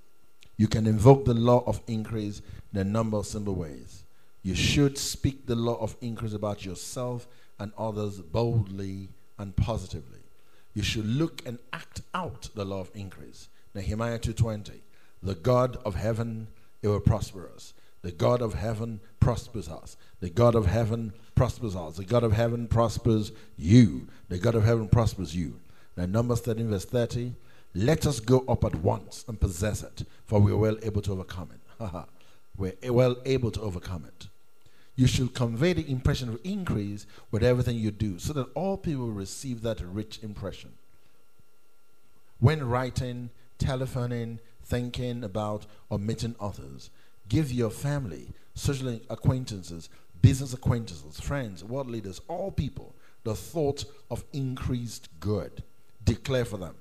You 0.58 0.68
can 0.68 0.86
invoke 0.86 1.24
the 1.24 1.34
law 1.34 1.64
of 1.66 1.80
increase 1.86 2.42
in 2.72 2.80
a 2.80 2.84
number 2.84 3.16
of 3.16 3.26
simple 3.26 3.54
ways. 3.54 4.04
You 4.42 4.54
should 4.54 4.96
speak 4.96 5.46
the 5.46 5.54
law 5.54 5.76
of 5.76 5.96
increase 6.00 6.32
about 6.32 6.64
yourself 6.64 7.28
and 7.58 7.72
others 7.76 8.20
boldly 8.20 9.08
and 9.38 9.54
positively. 9.56 10.20
You 10.74 10.82
should 10.82 11.06
look 11.06 11.42
and 11.44 11.58
act 11.72 12.02
out 12.14 12.48
the 12.54 12.64
law 12.64 12.80
of 12.80 12.90
increase. 12.94 13.48
Nehemiah 13.74 14.18
2:20. 14.18 14.82
The 15.22 15.34
God 15.34 15.76
of 15.84 15.94
heaven, 15.94 16.48
it 16.80 16.88
will 16.88 17.00
prosper 17.00 17.50
us. 17.54 17.74
The 18.02 18.12
God 18.12 18.40
of 18.40 18.54
heaven 18.54 19.00
prospers 19.18 19.68
us. 19.68 19.96
The 20.20 20.30
God 20.30 20.54
of 20.54 20.66
heaven 20.66 21.12
prospers 21.34 21.76
us. 21.76 21.96
The 21.96 22.04
God 22.04 22.24
of 22.24 22.32
heaven 22.32 22.66
prospers 22.66 23.32
you. 23.56 24.06
The 24.28 24.38
God 24.38 24.54
of 24.54 24.64
heaven 24.64 24.88
prospers 24.88 25.36
you. 25.36 25.60
Now, 25.96 26.06
Numbers 26.06 26.40
13, 26.40 26.68
verse 26.70 26.86
30. 26.86 27.34
Let 27.74 28.06
us 28.06 28.20
go 28.20 28.44
up 28.48 28.64
at 28.64 28.74
once 28.76 29.24
and 29.28 29.38
possess 29.38 29.82
it, 29.82 30.04
for 30.24 30.40
we 30.40 30.50
are 30.52 30.56
well 30.56 30.78
able 30.82 31.02
to 31.02 31.12
overcome 31.12 31.50
it. 31.52 31.60
We're 32.60 32.92
well 32.92 33.16
able 33.24 33.50
to 33.52 33.60
overcome 33.62 34.04
it. 34.04 34.28
You 34.94 35.06
should 35.06 35.34
convey 35.34 35.72
the 35.72 35.90
impression 35.90 36.28
of 36.28 36.38
increase 36.44 37.06
with 37.30 37.42
everything 37.42 37.78
you 37.78 37.90
do 37.90 38.18
so 38.18 38.34
that 38.34 38.52
all 38.54 38.76
people 38.76 39.10
receive 39.10 39.62
that 39.62 39.80
rich 39.80 40.22
impression. 40.22 40.72
When 42.38 42.62
writing, 42.68 43.30
telephoning, 43.58 44.40
thinking 44.62 45.24
about, 45.24 45.64
or 45.88 45.98
meeting 45.98 46.36
others, 46.38 46.90
give 47.30 47.50
your 47.50 47.70
family, 47.70 48.34
social 48.54 49.00
acquaintances, 49.08 49.88
business 50.20 50.52
acquaintances, 50.52 51.18
friends, 51.18 51.64
world 51.64 51.88
leaders, 51.88 52.20
all 52.28 52.50
people 52.50 52.94
the 53.24 53.34
thought 53.34 53.84
of 54.10 54.24
increased 54.34 55.08
good. 55.18 55.62
Declare 56.04 56.44
for 56.44 56.58
them 56.58 56.74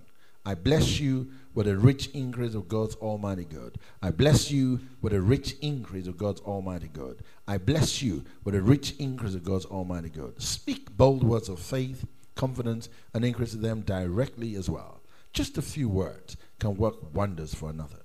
I 0.45 0.55
bless 0.55 0.99
you 0.99 1.29
with 1.53 1.67
a 1.67 1.77
rich 1.77 2.09
increase 2.11 2.55
of 2.55 2.67
God's 2.67 2.95
almighty 2.95 3.43
God. 3.43 3.77
I 4.01 4.11
bless 4.11 4.49
you 4.49 4.79
with 5.01 5.13
a 5.13 5.21
rich 5.21 5.55
increase 5.61 6.07
of 6.07 6.17
God's 6.17 6.41
almighty 6.41 6.89
God. 6.91 7.17
I 7.47 7.57
bless 7.57 8.01
you 8.01 8.23
with 8.43 8.55
a 8.55 8.61
rich 8.61 8.95
increase 8.99 9.35
of 9.35 9.43
God's 9.43 9.65
almighty 9.65 10.09
God. 10.09 10.41
Speak 10.41 10.95
bold 10.95 11.23
words 11.23 11.49
of 11.49 11.59
faith, 11.59 12.05
confidence, 12.35 12.89
and 13.13 13.25
increase 13.25 13.53
them 13.53 13.81
directly 13.81 14.55
as 14.55 14.69
well. 14.69 15.01
Just 15.33 15.57
a 15.57 15.61
few 15.61 15.89
words 15.89 16.37
can 16.59 16.77
work 16.77 17.13
wonders 17.13 17.53
for 17.53 17.69
another. 17.69 17.99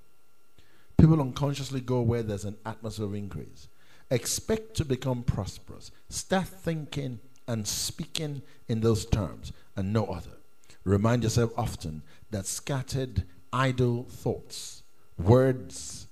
People 0.97 1.21
unconsciously 1.21 1.81
go 1.81 2.03
where 2.03 2.23
there's 2.23 2.45
an 2.45 2.57
atmosphere 2.67 3.07
of 3.07 3.15
increase. 3.15 3.69
Expect 4.11 4.75
to 4.75 4.85
become 4.85 5.23
prosperous. 5.23 5.91
Start 6.09 6.47
thinking 6.47 7.21
and 7.47 7.67
speaking 7.67 8.43
in 8.69 8.81
those 8.81 9.07
terms 9.07 9.53
and 9.77 9.93
no 9.93 10.07
other. 10.07 10.31
Remind 10.85 11.23
yourself 11.23 11.51
often 11.57 12.03
that 12.35 12.47
scattered, 12.47 13.23
idle 13.53 14.03
thoughts, 14.11 14.83
words, 15.17 16.09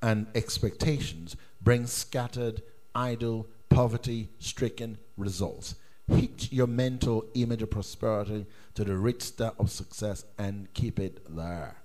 and 0.00 0.26
expectations 0.34 1.36
bring 1.60 1.86
scattered, 1.86 2.62
idle, 2.94 3.46
poverty 3.68 4.30
stricken 4.38 4.96
results. 5.18 5.74
Hit 6.08 6.50
your 6.50 6.66
mental 6.66 7.26
image 7.34 7.60
of 7.60 7.70
prosperity 7.70 8.46
to 8.74 8.84
the 8.84 8.96
rich 8.96 9.20
star 9.20 9.52
of 9.58 9.70
success 9.70 10.24
and 10.38 10.72
keep 10.72 10.98
it 10.98 11.20
there. 11.28 11.76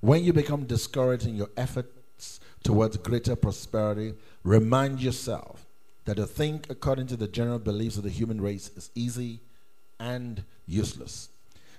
When 0.00 0.22
you 0.22 0.34
become 0.34 0.64
discouraged 0.64 1.26
in 1.26 1.36
your 1.36 1.50
efforts 1.56 2.38
towards 2.62 2.98
greater 2.98 3.34
prosperity, 3.34 4.12
remind 4.42 5.00
yourself 5.00 5.64
that 6.04 6.16
to 6.16 6.26
think 6.26 6.68
according 6.68 7.06
to 7.06 7.16
the 7.16 7.28
general 7.28 7.58
beliefs 7.58 7.96
of 7.96 8.02
the 8.02 8.10
human 8.10 8.42
race 8.42 8.70
is 8.76 8.90
easy 8.94 9.40
and 9.98 10.44
useless. 10.66 11.30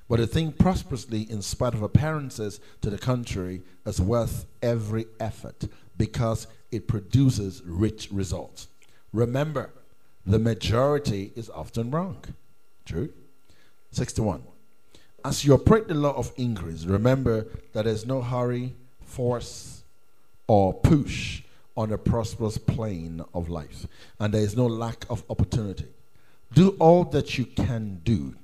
But 0.07 0.17
to 0.17 0.27
think 0.27 0.59
prosperously 0.59 1.23
in 1.29 1.41
spite 1.41 1.73
of 1.73 1.81
appearances 1.81 2.59
to 2.81 2.89
the 2.89 2.97
contrary 2.97 3.63
is 3.85 3.99
worth 3.99 4.45
every 4.61 5.05
effort 5.19 5.67
because 5.97 6.47
it 6.71 6.87
produces 6.87 7.63
rich 7.65 8.09
results. 8.11 8.67
Remember, 9.11 9.71
the 10.25 10.39
majority 10.39 11.31
is 11.35 11.49
often 11.49 11.89
wrong. 11.89 12.17
True? 12.85 13.11
61. 13.91 14.43
As 15.23 15.43
you 15.43 15.53
operate 15.53 15.87
the 15.87 15.95
law 15.95 16.13
of 16.13 16.31
increase, 16.37 16.85
remember 16.85 17.47
that 17.73 17.85
there's 17.85 18.05
no 18.05 18.21
hurry, 18.21 18.75
force, 19.01 19.83
or 20.47 20.73
push 20.73 21.41
on 21.75 21.91
a 21.91 21.97
prosperous 21.97 22.57
plane 22.57 23.23
of 23.33 23.49
life, 23.49 23.87
and 24.19 24.33
there 24.33 24.41
is 24.41 24.55
no 24.55 24.67
lack 24.67 25.05
of 25.09 25.23
opportunity. 25.29 25.87
Do 26.53 26.75
all 26.79 27.05
that 27.05 27.37
you 27.37 27.45
can 27.45 28.01
do 28.03 28.35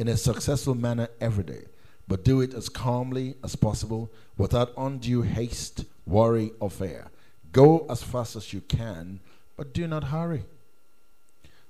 in 0.00 0.08
a 0.08 0.16
successful 0.16 0.74
manner 0.74 1.08
every 1.20 1.44
day, 1.44 1.62
but 2.08 2.24
do 2.24 2.40
it 2.40 2.54
as 2.54 2.70
calmly 2.70 3.34
as 3.44 3.54
possible 3.54 4.10
without 4.38 4.72
undue 4.78 5.20
haste, 5.20 5.84
worry, 6.06 6.50
or 6.58 6.70
fear. 6.70 7.10
Go 7.52 7.84
as 7.90 8.02
fast 8.02 8.34
as 8.34 8.50
you 8.54 8.62
can, 8.62 9.20
but 9.58 9.74
do 9.74 9.86
not 9.86 10.04
hurry. 10.04 10.44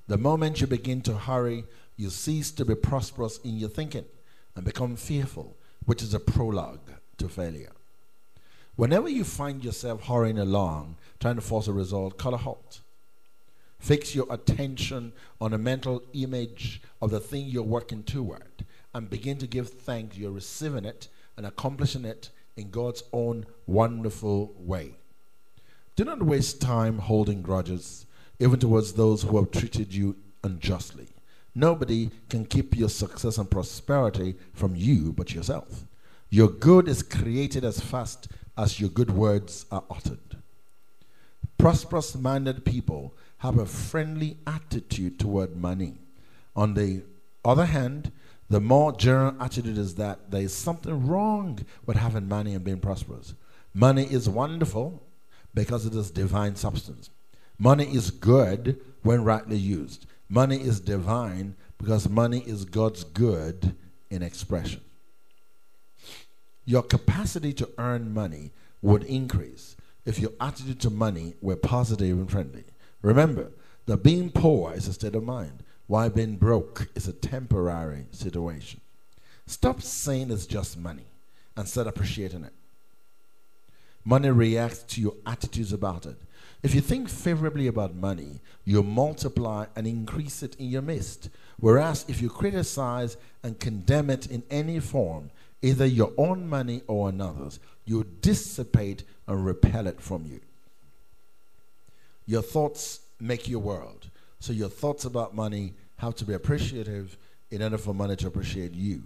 The 0.07 0.17
moment 0.17 0.61
you 0.61 0.69
begin 0.69 1.01
to 1.03 1.15
hurry, 1.15 1.65
you 1.97 2.09
cease 2.09 2.53
to 2.53 2.65
be 2.65 2.77
prosperous 2.77 3.39
in 3.39 3.57
your 3.57 3.69
thinking 3.69 4.05
and 4.55 4.65
become 4.65 4.95
fearful, 4.95 5.57
which 5.85 6.01
is 6.01 6.15
a 6.15 6.21
prologue 6.21 6.89
to 7.19 7.29
failure. 7.29 7.73
Whenever 8.77 9.09
you 9.09 9.25
find 9.25 9.65
yourself 9.65 10.05
hurrying 10.05 10.39
along, 10.39 10.99
trying 11.19 11.35
to 11.35 11.41
force 11.41 11.67
a 11.67 11.73
result, 11.73 12.17
cut 12.17 12.33
a 12.33 12.37
halt. 12.37 12.79
Fix 13.81 14.15
your 14.15 14.27
attention 14.31 15.13
on 15.41 15.55
a 15.55 15.59
mental 15.59 16.03
image 16.13 16.83
of 17.01 17.11
the 17.11 17.19
thing 17.19 17.47
you're 17.47 17.63
working 17.63 18.03
toward 18.03 18.65
and 18.95 19.09
begin 19.09 19.39
to 19.39 19.47
give 19.47 19.71
thanks 19.71 20.19
you're 20.19 20.31
receiving 20.31 20.85
it 20.85 21.09
and 21.37 21.47
accomplishing 21.47 22.05
it 22.05 22.29
in 22.57 22.71
God's 22.71 23.03
own 23.13 23.47
wonderful 23.67 24.55
way. 24.59 24.97
Do 25.97 26.05
not 26.05 26.23
waste 26.23 26.61
time 26.61 26.99
holding 26.99 27.41
grudges, 27.41 28.05
even 28.39 28.61
towards 28.61 28.93
those 28.93 29.23
who 29.23 29.39
have 29.39 29.51
treated 29.51 29.95
you 29.95 30.17
unjustly. 30.45 31.09
Nobody 31.55 32.11
can 32.29 32.45
keep 32.45 32.77
your 32.77 32.91
success 32.91 33.39
and 33.39 33.51
prosperity 33.51 34.37
from 34.53 34.77
you 34.77 35.13
but 35.13 35.35
yourself. 35.35 35.87
Your 36.29 36.49
good 36.49 36.87
is 36.87 37.03
created 37.03 37.65
as 37.65 37.81
fast 37.81 38.29
as 38.59 38.79
your 38.79 38.91
good 38.91 39.11
words 39.11 39.65
are 39.73 39.85
uttered. 39.91 40.37
Prosperous 41.59 42.15
minded 42.15 42.65
people 42.65 43.15
have 43.41 43.59
a 43.59 43.67
friendly 43.67 44.37
attitude 44.47 45.19
toward 45.19 45.57
money. 45.57 45.95
On 46.55 46.75
the 46.75 47.03
other 47.43 47.65
hand, 47.65 48.13
the 48.51 48.61
more 48.61 48.93
general 48.93 49.35
attitude 49.41 49.79
is 49.79 49.95
that 49.95 50.31
there 50.31 50.43
is 50.43 50.55
something 50.55 51.07
wrong 51.07 51.59
with 51.87 51.97
having 51.97 52.29
money 52.29 52.55
and 52.55 52.63
being 52.63 52.81
prosperous. 52.81 53.35
Money 53.73 54.05
is 54.05 54.29
wonderful 54.29 55.03
because 55.55 55.87
it 55.87 55.95
is 55.95 56.11
divine 56.11 56.55
substance. 56.55 57.09
Money 57.59 57.85
is 57.85 58.11
good 58.11 58.79
when 59.03 59.25
rightly 59.25 59.57
used. 59.57 60.05
Money 60.29 60.61
is 60.61 60.79
divine 60.79 61.57
because 61.79 62.09
money 62.09 62.41
is 62.41 62.67
God's 62.67 63.05
good 63.05 63.75
in 64.11 64.23
expression. 64.23 64.83
Your 66.67 66.83
capacity 66.83 67.55
to 67.55 67.71
earn 67.79 68.13
money 68.13 68.53
would 68.83 69.05
increase 69.05 69.77
if 70.05 70.19
your 70.19 70.33
attitude 70.41 70.81
to 70.81 70.91
money 70.91 71.35
were 71.41 71.57
positive 71.57 72.19
and 72.19 72.31
friendly. 72.31 72.65
Remember 73.03 73.51
that 73.87 74.03
being 74.03 74.31
poor 74.31 74.73
is 74.73 74.89
a 74.89 74.93
state 74.93 75.15
of 75.15 75.25
mind, 75.25 75.63
while 75.87 76.11
being 76.11 76.37
broke 76.37 76.89
is 76.95 77.09
a 77.09 77.13
temporary 77.13 78.07
situation. 78.13 78.81
Stop 79.47 79.83
saying 79.83 80.31
it's 80.31 80.47
just 80.47 80.79
money 80.79 81.07
and 81.57 81.69
start 81.69 81.89
appreciating 81.89 82.45
it. 82.45 82.53
Money 84.05 84.31
reacts 84.31 84.83
to 84.85 85.01
your 85.01 85.15
attitudes 85.27 85.73
about 85.73 86.07
it. 86.07 86.17
If 86.63 86.75
you 86.75 86.81
think 86.81 87.09
favorably 87.09 87.67
about 87.67 87.95
money, 87.95 88.41
you 88.65 88.83
multiply 88.83 89.67
and 89.75 89.87
increase 89.87 90.43
it 90.43 90.55
in 90.57 90.67
your 90.67 90.83
midst. 90.83 91.31
Whereas 91.59 92.05
if 92.07 92.21
you 92.23 92.29
criticize 92.29 93.17
and 93.43 93.59
condemn 93.59 94.11
it 94.11 94.27
in 94.27 94.43
any 94.51 94.79
form, 94.79 95.31
either 95.63 95.87
your 95.87 96.13
own 96.17 96.49
money 96.49 96.83
or 96.87 97.09
another's, 97.09 97.59
you 97.85 98.05
dissipate 98.21 99.05
and 99.27 99.45
repel 99.45 99.87
it 99.87 100.01
from 100.01 100.27
you. 100.27 100.41
Your 102.31 102.43
thoughts 102.43 103.01
make 103.19 103.49
your 103.49 103.59
world. 103.59 104.09
So 104.39 104.53
your 104.53 104.69
thoughts 104.69 105.05
about 105.05 105.35
money 105.35 105.75
have 105.97 106.15
to 106.15 106.25
be 106.25 106.33
appreciative 106.33 107.19
in 107.51 107.61
order 107.61 107.77
for 107.77 107.93
money 107.93 108.15
to 108.15 108.29
appreciate 108.29 108.73
you 108.73 109.03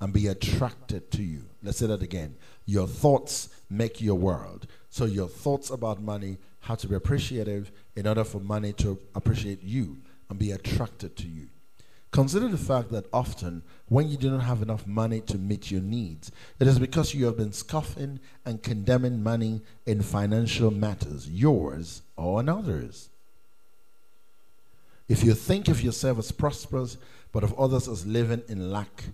and 0.00 0.12
be 0.12 0.28
attracted 0.28 1.10
to 1.10 1.24
you. 1.24 1.42
Let's 1.64 1.78
say 1.78 1.88
that 1.88 2.02
again. 2.04 2.36
Your 2.66 2.86
thoughts 2.86 3.48
make 3.68 4.00
your 4.00 4.14
world. 4.14 4.68
So 4.90 5.06
your 5.06 5.26
thoughts 5.26 5.70
about 5.70 6.00
money 6.00 6.38
have 6.60 6.78
to 6.78 6.86
be 6.86 6.94
appreciative 6.94 7.72
in 7.96 8.06
order 8.06 8.22
for 8.22 8.38
money 8.38 8.72
to 8.74 8.96
appreciate 9.16 9.64
you 9.64 9.96
and 10.30 10.38
be 10.38 10.52
attracted 10.52 11.16
to 11.16 11.26
you. 11.26 11.48
Consider 12.12 12.48
the 12.48 12.58
fact 12.58 12.90
that 12.92 13.06
often, 13.10 13.62
when 13.88 14.06
you 14.06 14.18
do 14.18 14.30
not 14.30 14.42
have 14.42 14.60
enough 14.60 14.86
money 14.86 15.22
to 15.22 15.38
meet 15.38 15.70
your 15.70 15.80
needs, 15.80 16.30
it 16.60 16.66
is 16.66 16.78
because 16.78 17.14
you 17.14 17.24
have 17.24 17.38
been 17.38 17.54
scoffing 17.54 18.20
and 18.44 18.62
condemning 18.62 19.22
money 19.22 19.62
in 19.86 20.02
financial 20.02 20.70
matters, 20.70 21.30
yours 21.30 22.02
or 22.18 22.40
another's. 22.40 23.08
If 25.08 25.24
you 25.24 25.32
think 25.32 25.68
of 25.68 25.82
yourself 25.82 26.18
as 26.18 26.32
prosperous, 26.32 26.98
but 27.32 27.44
of 27.44 27.58
others 27.58 27.88
as 27.88 28.06
living 28.06 28.42
in 28.46 28.70
lack, 28.70 29.04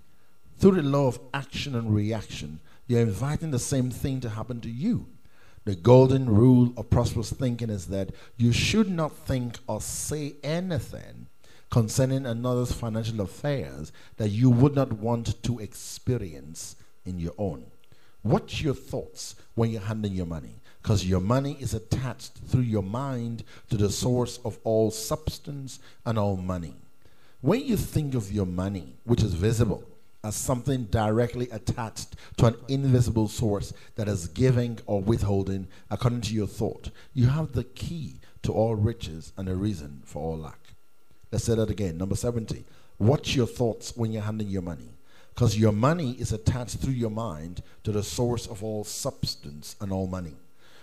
through 0.58 0.72
the 0.72 0.82
law 0.82 1.06
of 1.06 1.20
action 1.32 1.76
and 1.76 1.94
reaction, 1.94 2.58
you're 2.88 3.00
inviting 3.00 3.52
the 3.52 3.60
same 3.60 3.92
thing 3.92 4.18
to 4.20 4.30
happen 4.30 4.60
to 4.62 4.68
you. 4.68 5.06
The 5.66 5.76
golden 5.76 6.28
rule 6.28 6.72
of 6.76 6.90
prosperous 6.90 7.30
thinking 7.30 7.70
is 7.70 7.86
that 7.88 8.10
you 8.36 8.50
should 8.52 8.90
not 8.90 9.14
think 9.14 9.60
or 9.68 9.80
say 9.80 10.34
anything 10.42 11.28
concerning 11.70 12.26
another's 12.26 12.72
financial 12.72 13.20
affairs 13.20 13.92
that 14.16 14.30
you 14.30 14.50
would 14.50 14.74
not 14.74 14.92
want 14.92 15.42
to 15.42 15.58
experience 15.58 16.76
in 17.04 17.18
your 17.18 17.34
own. 17.38 17.64
What's 18.22 18.62
your 18.62 18.74
thoughts 18.74 19.36
when 19.54 19.70
you're 19.70 19.80
handling 19.80 20.14
your 20.14 20.26
money? 20.26 20.60
because 20.82 21.06
your 21.06 21.20
money 21.20 21.54
is 21.60 21.74
attached 21.74 22.32
through 22.46 22.62
your 22.62 22.82
mind 22.82 23.44
to 23.68 23.76
the 23.76 23.90
source 23.90 24.38
of 24.42 24.58
all 24.64 24.90
substance 24.90 25.80
and 26.06 26.18
all 26.18 26.36
money. 26.38 26.74
When 27.42 27.60
you 27.60 27.76
think 27.76 28.14
of 28.14 28.32
your 28.32 28.46
money, 28.46 28.96
which 29.04 29.22
is 29.22 29.34
visible, 29.34 29.84
as 30.24 30.34
something 30.34 30.84
directly 30.84 31.48
attached 31.50 32.16
to 32.38 32.46
an 32.46 32.56
invisible 32.68 33.28
source 33.28 33.74
that 33.96 34.08
is 34.08 34.28
giving 34.28 34.78
or 34.86 35.00
withholding 35.00 35.68
according 35.90 36.22
to 36.22 36.34
your 36.34 36.46
thought, 36.46 36.90
you 37.12 37.26
have 37.26 37.52
the 37.52 37.64
key 37.64 38.20
to 38.42 38.52
all 38.52 38.74
riches 38.74 39.32
and 39.36 39.48
a 39.48 39.54
reason 39.54 40.00
for 40.06 40.22
all 40.22 40.38
lack. 40.38 40.67
Let's 41.30 41.44
say 41.44 41.54
that 41.54 41.70
again. 41.70 41.98
Number 41.98 42.16
70. 42.16 42.64
Watch 42.98 43.36
your 43.36 43.46
thoughts 43.46 43.92
when 43.96 44.12
you're 44.12 44.22
handling 44.22 44.48
your 44.48 44.62
money. 44.62 44.90
Because 45.34 45.58
your 45.58 45.72
money 45.72 46.12
is 46.18 46.32
attached 46.32 46.78
through 46.78 46.94
your 46.94 47.10
mind 47.10 47.62
to 47.84 47.92
the 47.92 48.02
source 48.02 48.46
of 48.46 48.64
all 48.64 48.82
substance 48.82 49.76
and 49.80 49.92
all 49.92 50.08
money. 50.08 50.34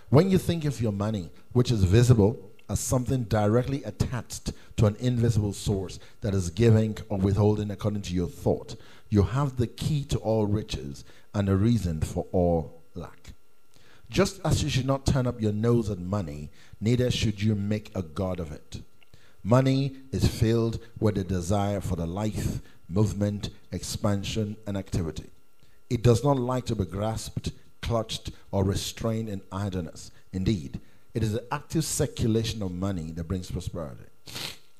When 0.08 0.30
you 0.30 0.38
think 0.38 0.64
of 0.64 0.80
your 0.80 0.92
money, 0.92 1.30
which 1.52 1.70
is 1.70 1.84
visible, 1.84 2.38
as 2.68 2.80
something 2.80 3.24
directly 3.24 3.84
attached 3.84 4.52
to 4.76 4.86
an 4.86 4.96
invisible 4.98 5.52
source 5.52 5.98
that 6.20 6.34
is 6.34 6.50
giving 6.50 6.96
or 7.08 7.18
withholding 7.18 7.70
according 7.70 8.02
to 8.02 8.14
your 8.14 8.28
thought, 8.28 8.76
you 9.08 9.22
have 9.22 9.56
the 9.56 9.66
key 9.66 10.04
to 10.04 10.18
all 10.18 10.46
riches 10.46 11.04
and 11.34 11.48
a 11.48 11.56
reason 11.56 12.00
for 12.00 12.26
all 12.32 12.82
lack. 12.94 13.34
Just 14.08 14.40
as 14.44 14.62
you 14.62 14.70
should 14.70 14.86
not 14.86 15.06
turn 15.06 15.26
up 15.26 15.40
your 15.40 15.52
nose 15.52 15.90
at 15.90 15.98
money, 15.98 16.50
neither 16.80 17.10
should 17.10 17.42
you 17.42 17.54
make 17.54 17.90
a 17.94 18.02
god 18.02 18.40
of 18.40 18.52
it. 18.52 18.80
Money 19.46 19.92
is 20.10 20.26
filled 20.26 20.80
with 20.98 21.16
a 21.16 21.22
desire 21.22 21.80
for 21.80 21.94
the 21.94 22.04
life, 22.04 22.60
movement, 22.88 23.50
expansion, 23.70 24.56
and 24.66 24.76
activity. 24.76 25.30
It 25.88 26.02
does 26.02 26.24
not 26.24 26.36
like 26.36 26.66
to 26.66 26.74
be 26.74 26.84
grasped, 26.84 27.52
clutched, 27.80 28.32
or 28.50 28.64
restrained 28.64 29.28
in 29.28 29.42
idleness. 29.52 30.10
Indeed, 30.32 30.80
it 31.14 31.22
is 31.22 31.32
the 31.32 31.46
active 31.54 31.84
circulation 31.84 32.60
of 32.60 32.72
money 32.72 33.12
that 33.12 33.28
brings 33.28 33.48
prosperity. 33.48 34.06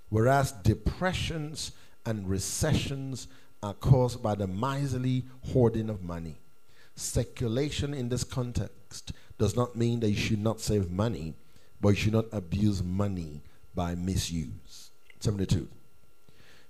Whereas 0.08 0.50
depressions 0.50 1.70
and 2.04 2.28
recessions 2.28 3.28
are 3.62 3.74
caused 3.74 4.20
by 4.20 4.34
the 4.34 4.48
miserly 4.48 5.26
hoarding 5.52 5.88
of 5.88 6.02
money. 6.02 6.40
Circulation 6.96 7.94
in 7.94 8.08
this 8.08 8.24
context 8.24 9.12
does 9.38 9.54
not 9.54 9.76
mean 9.76 10.00
that 10.00 10.10
you 10.10 10.16
should 10.16 10.42
not 10.42 10.60
save 10.60 10.90
money, 10.90 11.34
but 11.80 11.90
you 11.90 11.94
should 11.94 12.14
not 12.14 12.26
abuse 12.32 12.82
money 12.82 13.42
by 13.76 13.94
misuse. 13.94 14.90
72. 15.20 15.68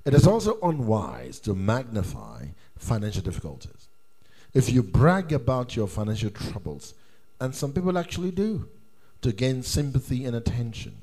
It 0.04 0.14
is 0.14 0.26
also 0.26 0.58
unwise 0.60 1.40
to 1.40 1.54
magnify 1.54 2.48
financial 2.76 3.22
difficulties. 3.22 3.88
If 4.52 4.70
you 4.70 4.82
brag 4.82 5.32
about 5.32 5.74
your 5.74 5.86
financial 5.86 6.30
troubles, 6.30 6.94
and 7.40 7.54
some 7.54 7.72
people 7.72 7.98
actually 7.98 8.30
do, 8.30 8.68
to 9.22 9.32
gain 9.32 9.62
sympathy 9.62 10.24
and 10.24 10.36
attention, 10.36 10.98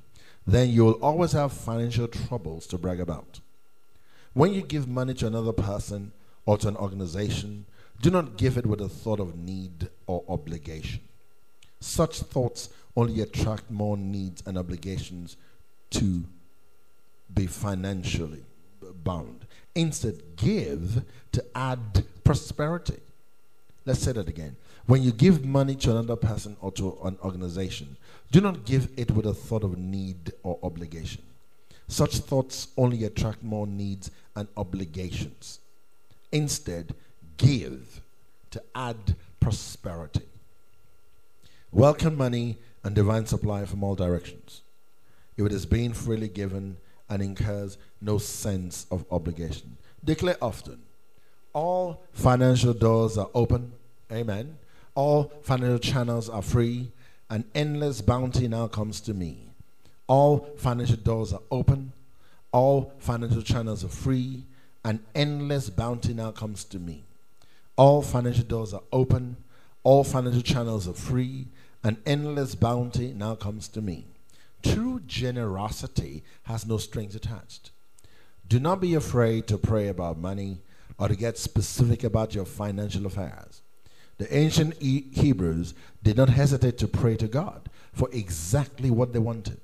then 0.46 0.70
you 0.70 0.86
will 0.86 0.94
always 0.94 1.32
have 1.34 1.54
financial 1.54 2.08
troubles 2.08 2.68
to 2.68 2.78
brag 2.78 3.00
about. 3.00 3.40
When 4.34 4.54
you 4.54 4.62
give 4.62 4.88
money 4.88 5.14
to 5.16 5.28
another 5.28 5.54
person 5.54 6.12
or 6.46 6.58
to 6.60 6.68
an 6.68 6.78
organization, 6.78 7.66
do 8.02 8.10
not 8.10 8.38
give 8.38 8.58
it 8.58 8.66
with 8.66 8.82
a 8.82 8.90
thought 8.90 9.20
of 9.20 9.38
need 9.38 9.90
or 10.08 10.24
obligation. 10.28 11.02
Such 11.80 12.22
thoughts 12.22 12.70
only 12.96 13.22
attract 13.22 13.70
more 13.70 13.98
needs 13.98 14.42
and 14.46 14.58
obligations 14.58 15.38
to 15.94 16.24
be 17.34 17.48
financially 17.48 18.44
bound. 19.04 19.46
Instead, 19.76 20.36
give 20.36 21.04
to 21.32 21.44
add 21.56 22.06
prosperity. 22.24 23.00
Let's 23.86 24.00
say 24.00 24.12
that 24.12 24.30
again. 24.30 24.56
When 24.86 25.02
you 25.02 25.12
give 25.12 25.46
money 25.46 25.76
to 25.76 25.92
another 25.92 26.16
person 26.16 26.58
or 26.62 26.72
to 26.74 26.98
an 27.04 27.18
organization, 27.24 27.98
do 28.32 28.42
not 28.42 28.66
give 28.66 28.90
it 28.98 29.12
with 29.12 29.26
a 29.26 29.34
thought 29.34 29.64
of 29.64 29.78
need 29.78 30.34
or 30.44 30.60
obligation. 30.62 31.24
Such 31.88 32.18
thoughts 32.18 32.68
only 32.78 33.04
attract 33.04 33.44
more 33.44 33.68
needs 33.68 34.12
and 34.36 34.48
obligations. 34.58 35.60
Instead, 36.32 36.96
give 37.38 38.02
to 38.52 38.62
add 38.76 39.16
prosperity. 39.40 40.24
Welcome 41.72 42.18
money 42.18 42.58
and 42.84 42.94
divine 42.94 43.26
supply 43.26 43.66
from 43.66 43.84
all 43.84 43.96
directions. 43.96 44.62
If 45.38 45.46
it 45.46 45.52
is 45.52 45.66
being 45.66 45.94
freely 45.94 46.28
given 46.28 46.78
and 47.10 47.22
incurs 47.22 47.78
no 48.02 48.18
sense 48.18 48.86
of 48.92 49.06
obligation. 49.12 49.78
Declare 50.04 50.38
often. 50.42 50.82
All 51.54 52.04
financial 52.12 52.74
doors 52.74 53.18
are 53.18 53.30
open. 53.34 53.74
Amen. 54.12 54.58
All 54.96 55.32
financial 55.42 55.80
channels 55.80 56.30
are 56.30 56.42
free, 56.42 56.92
and 57.30 57.46
endless 57.56 58.02
bounty 58.02 58.48
now 58.48 58.68
comes 58.68 59.02
to 59.02 59.14
me. 59.14 59.50
All 60.08 60.50
financial 60.58 60.98
doors 60.98 61.34
are 61.34 61.42
open. 61.50 61.94
All 62.52 62.94
financial 63.00 63.42
channels 63.42 63.84
are 63.84 63.90
free, 63.90 64.44
and 64.84 65.00
endless 65.16 65.70
bounty 65.70 66.14
now 66.14 66.32
comes 66.32 66.64
to 66.66 66.80
me. 66.80 67.04
All 67.76 68.02
financial 68.02 68.44
doors 68.44 68.74
are 68.74 68.84
open. 68.92 69.38
All 69.84 70.04
financial 70.04 70.42
channels 70.42 70.88
are 70.88 70.94
free, 70.94 71.48
and 71.84 71.98
endless 72.06 72.56
bounty 72.56 73.14
now 73.14 73.36
comes 73.36 73.68
to 73.70 73.82
me. 73.82 74.06
True 74.64 75.02
generosity 75.06 76.24
has 76.44 76.66
no 76.66 76.78
strings 76.78 77.16
attached. 77.16 77.72
Do 78.48 78.60
not 78.60 78.82
be 78.82 78.94
afraid 78.96 79.48
to 79.48 79.58
pray 79.58 79.88
about 79.88 80.18
money 80.18 80.62
or 80.98 81.08
to 81.08 81.16
get 81.16 81.38
specific 81.38 82.04
about 82.04 82.36
your 82.36 82.46
financial 82.46 83.06
affairs. 83.06 83.62
The 84.18 84.36
ancient 84.36 84.76
e- 84.80 85.06
Hebrews 85.12 85.74
did 86.04 86.18
not 86.18 86.30
hesitate 86.30 86.78
to 86.80 86.88
pray 86.88 87.18
to 87.18 87.28
God 87.28 87.70
for 87.94 88.10
exactly 88.12 88.90
what 88.92 89.12
they 89.12 89.20
wanted. 89.20 89.60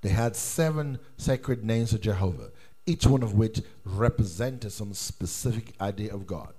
They 0.00 0.10
had 0.10 0.36
seven 0.36 0.98
sacred 1.16 1.64
names 1.64 1.92
of 1.92 2.00
Jehovah, 2.00 2.50
each 2.86 3.06
one 3.06 3.22
of 3.22 3.34
which 3.34 3.60
represented 3.84 4.72
some 4.72 4.94
specific 4.94 5.74
idea 5.80 6.14
of 6.14 6.26
God. 6.26 6.54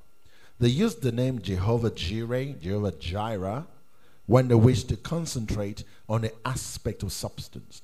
They 0.59 0.67
used 0.67 1.01
the 1.01 1.11
name 1.11 1.41
Jehovah 1.41 1.91
Jireh, 1.91 2.53
Jehovah 2.53 2.91
Jireh, 2.91 3.65
when 4.29 4.47
they 4.47 4.53
wish 4.53 4.83
to 4.83 4.95
concentrate 4.95 5.83
on 6.07 6.21
the 6.21 6.31
aspect 6.45 7.01
of 7.01 7.11
substance. 7.11 7.81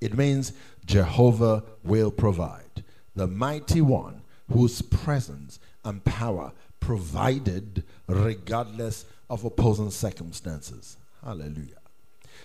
It 0.00 0.16
means 0.16 0.52
Jehovah 0.86 1.64
will 1.82 2.12
provide, 2.12 2.84
the 3.16 3.26
mighty 3.26 3.80
one 3.80 4.22
whose 4.52 4.82
presence 4.82 5.58
and 5.84 6.04
power 6.04 6.52
provided 6.78 7.82
regardless 8.06 9.04
of 9.28 9.44
opposing 9.44 9.90
circumstances. 9.90 10.96
Hallelujah. 11.24 11.80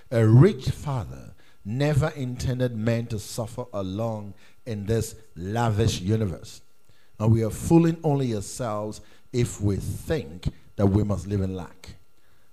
A 0.10 0.26
rich 0.26 0.72
father 0.72 1.36
never 1.64 2.12
intended 2.16 2.76
men 2.76 3.06
to 3.08 3.20
suffer 3.20 3.66
along 3.74 4.34
in 4.66 4.88
this 4.88 5.14
lavish 5.36 6.02
universe. 6.02 6.62
And 7.20 7.32
we 7.32 7.44
are 7.44 7.52
fooling 7.52 7.98
only 8.04 8.34
ourselves 8.34 9.02
if 9.32 9.62
we 9.62 9.76
think 9.76 10.48
that 10.78 10.88
we 10.88 11.04
must 11.04 11.28
live 11.28 11.42
in 11.42 11.56
lack. 11.56 11.96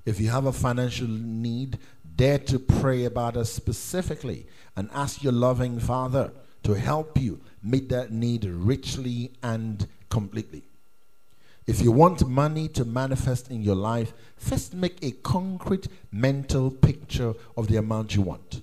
If 0.04 0.20
you 0.20 0.30
have 0.30 0.46
a 0.46 0.52
financial 0.52 1.06
need, 1.06 1.78
dare 2.16 2.38
to 2.38 2.58
pray 2.58 3.04
about 3.04 3.36
it 3.36 3.44
specifically 3.44 4.46
and 4.74 4.90
ask 4.92 5.22
your 5.22 5.32
loving 5.32 5.78
Father 5.78 6.32
to 6.64 6.74
help 6.74 7.20
you 7.20 7.40
meet 7.62 7.88
that 7.90 8.10
need 8.10 8.44
richly 8.44 9.32
and 9.42 9.86
completely. 10.08 10.64
If 11.66 11.80
you 11.80 11.92
want 11.92 12.26
money 12.26 12.66
to 12.68 12.84
manifest 12.84 13.50
in 13.50 13.62
your 13.62 13.76
life, 13.76 14.12
first 14.36 14.74
make 14.74 14.98
a 15.02 15.12
concrete 15.12 15.86
mental 16.10 16.72
picture 16.72 17.34
of 17.56 17.68
the 17.68 17.76
amount 17.76 18.16
you 18.16 18.22
want, 18.22 18.62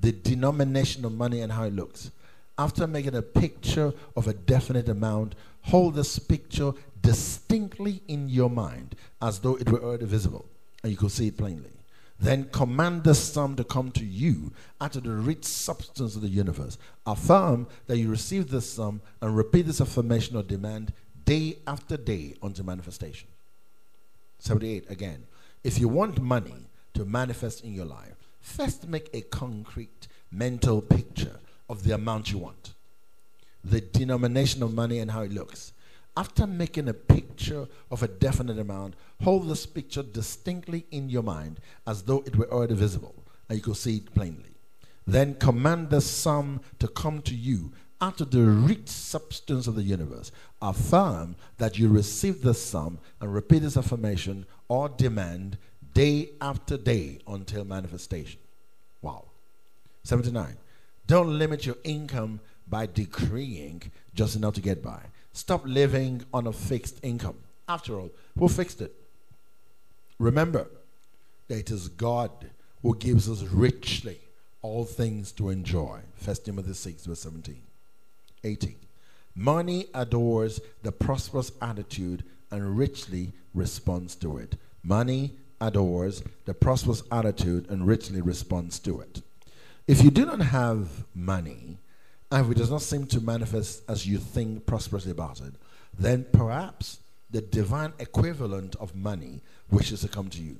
the 0.00 0.10
denomination 0.10 1.04
of 1.04 1.12
money, 1.12 1.40
and 1.40 1.52
how 1.52 1.64
it 1.64 1.74
looks. 1.74 2.10
After 2.58 2.88
making 2.88 3.14
a 3.14 3.22
picture 3.22 3.92
of 4.16 4.26
a 4.26 4.34
definite 4.34 4.88
amount, 4.88 5.36
hold 5.62 5.94
this 5.94 6.18
picture 6.18 6.72
distinctly 7.00 8.02
in 8.08 8.28
your 8.28 8.50
mind 8.50 8.96
as 9.20 9.38
though 9.38 9.54
it 9.56 9.70
were 9.70 9.80
already 9.80 10.06
visible 10.06 10.46
and 10.82 10.90
you 10.90 10.98
could 10.98 11.10
see 11.10 11.28
it 11.28 11.36
plainly. 11.36 11.70
Then 12.18 12.48
command 12.52 13.02
the 13.02 13.14
sum 13.14 13.56
to 13.56 13.64
come 13.64 13.90
to 13.92 14.04
you 14.04 14.52
out 14.80 14.94
of 14.94 15.02
the 15.02 15.10
rich 15.10 15.44
substance 15.44 16.14
of 16.14 16.22
the 16.22 16.28
universe. 16.28 16.78
Affirm 17.04 17.66
that 17.86 17.98
you 17.98 18.08
receive 18.08 18.48
this 18.48 18.70
sum 18.70 19.00
and 19.20 19.36
repeat 19.36 19.66
this 19.66 19.80
affirmation 19.80 20.36
or 20.36 20.44
demand 20.44 20.92
day 21.24 21.58
after 21.66 21.96
day 21.96 22.36
unto 22.40 22.62
manifestation. 22.62 23.28
78 24.38 24.88
again. 24.88 25.26
If 25.64 25.78
you 25.80 25.88
want 25.88 26.20
money 26.20 26.68
to 26.94 27.04
manifest 27.04 27.64
in 27.64 27.74
your 27.74 27.86
life, 27.86 28.14
first 28.40 28.86
make 28.88 29.08
a 29.12 29.22
concrete 29.22 30.06
mental 30.30 30.80
picture 30.80 31.40
of 31.68 31.84
the 31.84 31.94
amount 31.94 32.30
you 32.30 32.38
want, 32.38 32.74
the 33.64 33.80
denomination 33.80 34.62
of 34.62 34.74
money 34.74 34.98
and 34.98 35.10
how 35.10 35.22
it 35.22 35.32
looks 35.32 35.72
after 36.16 36.46
making 36.46 36.88
a 36.88 36.94
picture 36.94 37.66
of 37.90 38.02
a 38.02 38.08
definite 38.08 38.58
amount, 38.58 38.94
hold 39.22 39.48
this 39.48 39.64
picture 39.66 40.02
distinctly 40.02 40.84
in 40.90 41.08
your 41.08 41.22
mind 41.22 41.60
as 41.86 42.02
though 42.02 42.22
it 42.26 42.36
were 42.36 42.50
already 42.52 42.74
visible 42.74 43.14
and 43.48 43.58
you 43.58 43.62
could 43.62 43.76
see 43.76 43.96
it 43.96 44.14
plainly. 44.14 44.56
Then 45.06 45.34
command 45.34 45.90
the 45.90 46.00
sum 46.00 46.60
to 46.78 46.88
come 46.88 47.22
to 47.22 47.34
you 47.34 47.72
out 48.00 48.20
of 48.20 48.30
the 48.30 48.42
rich 48.42 48.88
substance 48.88 49.66
of 49.66 49.74
the 49.74 49.82
universe. 49.82 50.32
Affirm 50.60 51.36
that 51.58 51.78
you 51.78 51.88
receive 51.88 52.42
the 52.42 52.54
sum 52.54 52.98
and 53.20 53.32
repeat 53.32 53.60
this 53.60 53.76
affirmation 53.76 54.44
or 54.68 54.88
demand 54.88 55.56
day 55.94 56.30
after 56.40 56.76
day 56.76 57.18
until 57.26 57.64
manifestation. 57.64 58.40
Wow. 59.00 59.24
79. 60.04 60.56
Don't 61.06 61.38
limit 61.38 61.66
your 61.66 61.76
income 61.84 62.40
by 62.68 62.86
decreeing 62.86 63.82
just 64.14 64.36
enough 64.36 64.54
to 64.54 64.60
get 64.60 64.82
by. 64.82 65.00
Stop 65.32 65.62
living 65.64 66.24
on 66.32 66.46
a 66.46 66.52
fixed 66.52 66.98
income. 67.02 67.36
After 67.68 67.98
all, 67.98 68.10
who 68.38 68.48
fixed 68.48 68.80
it? 68.80 68.92
Remember 70.18 70.66
that 71.48 71.58
it 71.58 71.70
is 71.70 71.88
God 71.88 72.30
who 72.82 72.96
gives 72.96 73.28
us 73.30 73.42
richly 73.42 74.18
all 74.60 74.84
things 74.84 75.32
to 75.32 75.50
enjoy. 75.50 76.00
1 76.24 76.36
Timothy 76.44 76.74
6, 76.74 77.06
verse 77.06 77.20
17. 77.20 77.62
18. 78.44 78.76
Money 79.34 79.86
adores 79.94 80.60
the 80.82 80.92
prosperous 80.92 81.52
attitude 81.60 82.24
and 82.50 82.76
richly 82.76 83.32
responds 83.54 84.14
to 84.16 84.36
it. 84.38 84.56
Money 84.82 85.32
adores 85.60 86.22
the 86.44 86.54
prosperous 86.54 87.02
attitude 87.10 87.68
and 87.70 87.86
richly 87.86 88.20
responds 88.20 88.78
to 88.80 89.00
it. 89.00 89.22
If 89.86 90.02
you 90.02 90.10
do 90.10 90.26
not 90.26 90.40
have 90.40 90.88
money, 91.14 91.78
and 92.32 92.46
if 92.46 92.50
it 92.50 92.58
does 92.58 92.70
not 92.70 92.80
seem 92.80 93.04
to 93.04 93.20
manifest 93.20 93.82
as 93.90 94.06
you 94.06 94.16
think 94.16 94.64
prosperously 94.64 95.12
about 95.12 95.38
it, 95.40 95.52
then 95.98 96.24
perhaps 96.32 97.00
the 97.30 97.42
divine 97.42 97.92
equivalent 97.98 98.74
of 98.76 98.96
money 98.96 99.42
wishes 99.70 100.00
to 100.00 100.08
come 100.08 100.30
to 100.30 100.40
you. 100.40 100.56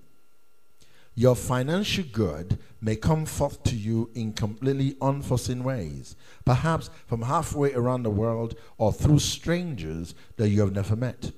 Your 1.15 1.35
financial 1.35 2.05
good 2.13 2.59
may 2.83 2.97
come 2.97 3.25
forth 3.25 3.63
to 3.65 3.75
you 3.75 4.11
in 4.15 4.35
completely 4.35 4.97
unforeseen 5.01 5.65
ways, 5.65 6.15
perhaps 6.45 6.91
from 7.07 7.23
halfway 7.23 7.73
around 7.73 8.03
the 8.03 8.11
world 8.11 8.55
or 8.77 8.93
through 8.93 9.21
strangers 9.21 10.15
that 10.37 10.51
you 10.51 10.61
have 10.61 10.75
never 10.75 10.95
met. 10.95 11.33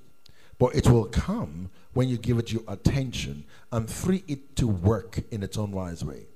But 0.58 0.74
it 0.74 0.88
will 0.88 1.04
come 1.04 1.70
when 1.92 2.08
you 2.08 2.18
give 2.18 2.38
it 2.38 2.52
your 2.52 2.62
attention 2.66 3.44
and 3.70 3.88
free 3.88 4.24
it 4.26 4.56
to 4.56 4.66
work 4.66 5.20
in 5.30 5.44
its 5.44 5.56
own 5.56 5.70
wise 5.70 6.04
way. 6.04 6.26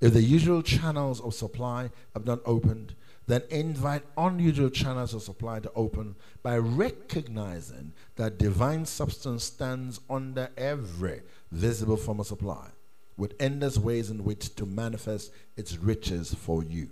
If 0.00 0.14
the 0.14 0.22
usual 0.22 0.62
channels 0.62 1.20
of 1.20 1.34
supply 1.34 1.90
have 2.14 2.26
not 2.26 2.40
opened, 2.44 2.94
then 3.30 3.42
invite 3.50 4.02
unusual 4.16 4.70
channels 4.70 5.14
of 5.14 5.22
supply 5.22 5.60
to 5.60 5.70
open 5.74 6.16
by 6.42 6.56
recognizing 6.56 7.92
that 8.16 8.38
divine 8.38 8.86
substance 8.86 9.44
stands 9.44 10.00
under 10.08 10.50
every 10.56 11.22
visible 11.52 11.96
form 11.96 12.20
of 12.20 12.26
supply, 12.26 12.68
with 13.16 13.34
endless 13.38 13.78
ways 13.78 14.10
in 14.10 14.24
which 14.24 14.54
to 14.54 14.64
manifest 14.66 15.32
its 15.56 15.76
riches 15.76 16.34
for 16.34 16.64
you. 16.64 16.90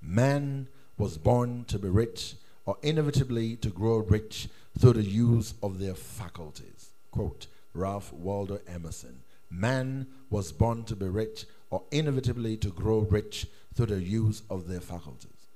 Man 0.00 0.68
was 0.96 1.18
born 1.18 1.64
to 1.66 1.78
be 1.78 1.88
rich, 1.88 2.34
or 2.64 2.76
inevitably 2.82 3.56
to 3.56 3.70
grow 3.70 3.98
rich 3.98 4.48
through 4.78 4.94
the 4.94 5.02
use 5.02 5.54
of 5.62 5.78
their 5.78 5.94
faculties. 5.94 6.90
Quote 7.10 7.46
Ralph 7.74 8.12
Waldo 8.12 8.60
Emerson 8.66 9.22
Man 9.50 10.06
was 10.30 10.52
born 10.52 10.84
to 10.84 10.96
be 10.96 11.06
rich, 11.06 11.46
or 11.70 11.84
inevitably 11.90 12.56
to 12.58 12.68
grow 12.68 13.00
rich 13.00 13.46
through 13.74 13.86
the 13.86 14.02
use 14.02 14.42
of 14.50 14.68
their 14.68 14.80
faculties. 14.80 15.48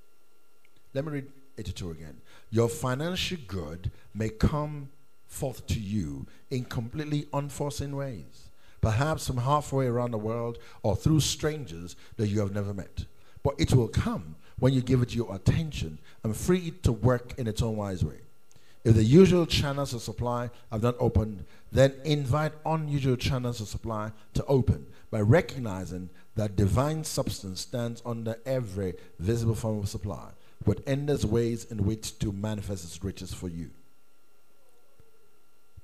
Let 0.94 1.04
me 1.04 1.12
read 1.12 1.26
82 1.58 1.90
again. 1.90 2.20
Your 2.50 2.68
financial 2.68 3.38
good 3.46 3.90
may 4.14 4.28
come 4.28 4.90
forth 5.26 5.66
to 5.66 5.80
you 5.80 6.26
in 6.50 6.64
completely 6.64 7.26
unforeseen 7.32 7.96
ways, 7.96 8.50
perhaps 8.80 9.26
from 9.26 9.38
halfway 9.38 9.86
around 9.86 10.10
the 10.10 10.18
world 10.18 10.58
or 10.82 10.96
through 10.96 11.20
strangers 11.20 11.96
that 12.16 12.28
you 12.28 12.40
have 12.40 12.54
never 12.54 12.74
met. 12.74 13.06
But 13.42 13.54
it 13.58 13.72
will 13.72 13.88
come 13.88 14.36
when 14.58 14.72
you 14.72 14.80
give 14.80 15.02
it 15.02 15.14
your 15.14 15.34
attention 15.34 15.98
and 16.22 16.36
free 16.36 16.68
it 16.68 16.82
to 16.84 16.92
work 16.92 17.38
in 17.38 17.46
its 17.46 17.62
own 17.62 17.76
wise 17.76 18.04
way. 18.04 18.20
If 18.85 18.97
the 18.97 19.05
usual 19.05 19.47
channels 19.47 19.95
of 19.95 20.03
supply 20.03 20.51
have 20.72 20.83
not 20.83 20.97
opened, 20.99 21.45
then 21.70 21.95
invite 22.05 22.53
unusual 22.66 23.16
channels 23.16 23.61
of 23.61 23.68
supply 23.68 24.11
to 24.35 24.45
open 24.47 24.87
by 25.11 25.20
recognizing 25.20 26.11
that 26.35 26.57
divine 26.57 27.05
substance 27.05 27.61
stands 27.61 28.03
under 28.05 28.37
every 28.45 28.95
visible 29.20 29.55
form 29.55 29.78
of 29.78 29.89
supply, 29.89 30.30
with 30.64 30.83
endless 30.87 31.24
ways 31.24 31.64
in 31.64 31.85
which 31.85 32.18
to 32.18 32.33
manifest 32.33 32.85
its 32.85 33.03
riches 33.05 33.33
for 33.33 33.49
you. 33.49 33.70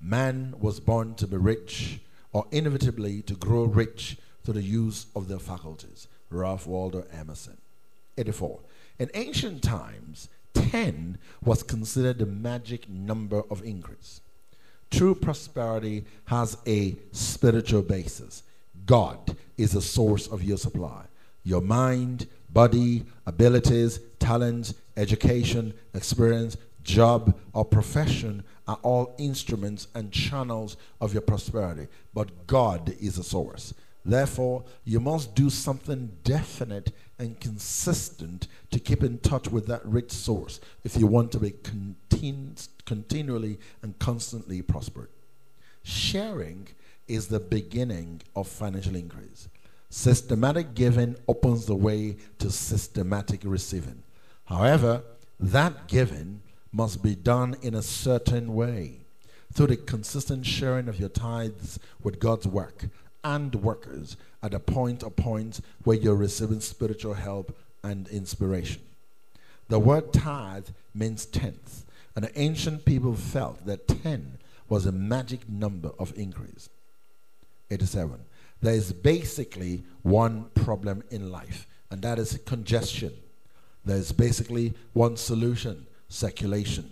Man 0.01 0.55
was 0.59 0.81
born 0.81 1.15
to 1.17 1.27
be 1.27 1.37
rich, 1.37 2.01
or 2.33 2.47
inevitably 2.51 3.23
to 3.23 3.35
grow 3.35 3.65
rich 3.65 4.17
through 4.45 4.55
the 4.55 4.63
use 4.63 5.07
of 5.15 5.29
their 5.29 5.39
faculties. 5.39 6.09
Ralph 6.31 6.67
Waldo 6.67 7.05
Emerson. 7.13 7.59
84. 8.17 8.61
In 8.99 9.11
ancient 9.15 9.63
times, 9.63 10.29
10 10.55 11.19
was 11.43 11.63
considered 11.63 12.19
the 12.19 12.27
magic 12.27 12.89
number 12.89 13.43
of 13.51 13.65
increase. 13.65 14.21
True 14.91 15.15
prosperity 15.15 16.05
has 16.27 16.57
a 16.67 16.97
spiritual 17.13 17.83
basis. 17.83 18.43
God 18.87 19.37
is 19.57 19.73
the 19.73 19.83
source 19.83 20.27
of 20.27 20.43
your 20.43 20.57
supply. 20.57 21.05
Your 21.45 21.61
mind, 21.61 22.27
body, 22.51 23.05
abilities, 23.27 24.01
talents, 24.19 24.75
education, 24.97 25.75
experience, 25.95 26.57
job, 26.83 27.39
or 27.53 27.65
profession 27.65 28.45
are 28.67 28.79
all 28.83 29.15
instruments 29.19 29.89
and 29.95 30.13
channels 30.13 30.77
of 31.01 31.13
your 31.13 31.23
prosperity. 31.23 31.87
But 32.15 32.47
God 32.47 32.95
is 33.01 33.17
the 33.17 33.23
source. 33.23 33.75
Therefore, 34.05 34.65
you 34.85 35.01
must 35.01 35.35
do 35.35 35.51
something 35.51 36.11
definite 36.25 36.93
and 37.19 37.41
consistent 37.41 38.49
to 38.71 38.79
keep 38.79 39.03
in 39.03 39.19
touch 39.19 39.49
with 39.49 39.67
that 39.67 39.85
rich 39.85 40.13
source 40.13 40.61
if 40.85 40.97
you 40.97 41.07
want 41.07 41.33
to 41.33 41.41
be 41.41 41.51
continu- 41.51 42.69
continually 42.87 43.59
and 43.83 43.99
constantly 43.99 44.63
prospered. 44.63 45.09
Sharing 45.83 46.69
is 47.07 47.29
the 47.29 47.41
beginning 47.41 48.23
of 48.37 48.47
financial 48.47 48.95
increase. 48.95 49.49
Systematic 49.91 50.75
giving 50.75 51.17
opens 51.27 51.67
the 51.67 51.75
way 51.75 52.17
to 52.39 52.51
systematic 52.51 53.41
receiving. 53.45 54.03
However, 54.45 55.03
that 55.41 55.89
giving 55.89 56.43
must 56.73 57.03
be 57.03 57.15
done 57.15 57.57
in 57.63 57.75
a 57.75 57.83
certain 57.83 58.55
way 58.55 59.01
through 59.53 59.69
the 59.69 59.77
consistent 59.77 60.45
sharing 60.45 60.89
of 60.89 61.01
your 61.01 61.09
tithes 61.09 61.79
with 62.03 62.21
God's 62.21 62.47
work 62.47 62.85
and 63.25 63.55
workers 63.57 64.17
at 64.43 64.55
a 64.55 64.61
point 64.61 65.03
or 65.03 65.11
points 65.11 65.61
where 65.85 65.97
you're 65.97 66.15
receiving 66.15 66.61
spiritual 66.61 67.15
help 67.15 67.57
and 67.83 68.09
inspiration. 68.09 68.83
The 69.69 69.79
word 69.79 70.13
tithe 70.13 70.69
means 70.95 71.27
tenth, 71.27 71.85
and 72.15 72.25
the 72.25 72.41
ancient 72.41 72.85
people 72.85 73.15
felt 73.15 73.67
that 73.67 73.89
10 73.89 74.39
was 74.69 74.87
a 74.87 74.93
magic 74.93 75.49
number 75.49 75.91
of 75.99 76.13
increase. 76.17 76.69
87. 77.71 78.21
There 78.61 78.75
is 78.75 78.93
basically 78.93 79.83
one 80.03 80.47
problem 80.55 81.05
in 81.11 81.31
life, 81.31 81.67
and 81.91 82.03
that 82.03 82.19
is 82.19 82.39
congestion. 82.45 83.13
There 83.85 83.97
is 83.97 84.13
basically 84.13 84.75
one 84.93 85.17
solution 85.17 85.87
circulation. 86.09 86.91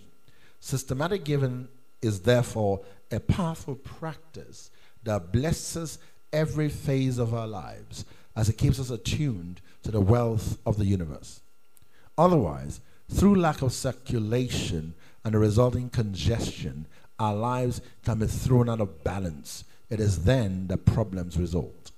Systematic 0.59 1.23
giving 1.23 1.67
is 2.01 2.21
therefore 2.21 2.81
a 3.11 3.19
powerful 3.19 3.75
practice 3.75 4.69
that 5.03 5.31
blesses 5.31 5.99
every 6.33 6.69
phase 6.69 7.17
of 7.17 7.33
our 7.33 7.47
lives 7.47 8.05
as 8.35 8.49
it 8.49 8.57
keeps 8.57 8.79
us 8.79 8.89
attuned 8.89 9.61
to 9.83 9.91
the 9.91 10.01
wealth 10.01 10.57
of 10.65 10.77
the 10.77 10.85
universe. 10.85 11.41
Otherwise, 12.17 12.79
through 13.09 13.35
lack 13.35 13.61
of 13.61 13.73
circulation 13.73 14.93
and 15.23 15.33
the 15.33 15.39
resulting 15.39 15.89
congestion, 15.89 16.85
our 17.19 17.35
lives 17.35 17.81
can 18.03 18.19
be 18.19 18.27
thrown 18.27 18.69
out 18.69 18.81
of 18.81 19.03
balance. 19.03 19.63
It 19.89 19.99
is 19.99 20.23
then 20.23 20.67
that 20.67 20.85
problems 20.85 21.37
result. 21.37 21.91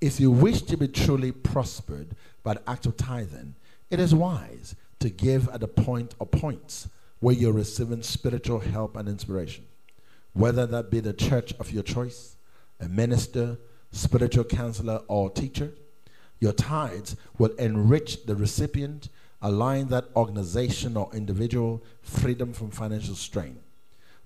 If 0.00 0.20
you 0.20 0.30
wish 0.30 0.62
to 0.62 0.76
be 0.76 0.88
truly 0.88 1.32
prospered 1.32 2.08
by 2.42 2.54
the 2.54 2.70
act 2.70 2.86
of 2.86 2.96
tithing, 2.96 3.54
it 3.90 3.98
is 3.98 4.14
wise 4.14 4.74
to 5.00 5.08
give 5.08 5.48
at 5.48 5.60
the 5.60 5.68
point 5.68 6.14
or 6.18 6.26
points 6.26 6.88
where 7.20 7.34
you're 7.34 7.52
receiving 7.52 8.02
spiritual 8.02 8.60
help 8.60 8.96
and 8.96 9.08
inspiration, 9.08 9.64
whether 10.34 10.66
that 10.66 10.90
be 10.90 11.00
the 11.00 11.12
church 11.12 11.54
of 11.58 11.72
your 11.72 11.82
choice, 11.82 12.35
a 12.80 12.88
minister, 12.88 13.58
spiritual 13.90 14.44
counselor, 14.44 15.02
or 15.08 15.30
teacher. 15.30 15.72
Your 16.40 16.52
tithes 16.52 17.16
will 17.38 17.54
enrich 17.56 18.26
the 18.26 18.36
recipient, 18.36 19.08
allowing 19.40 19.86
that 19.88 20.08
organization 20.14 20.96
or 20.96 21.10
individual 21.14 21.82
freedom 22.02 22.52
from 22.52 22.70
financial 22.70 23.14
strain. 23.14 23.58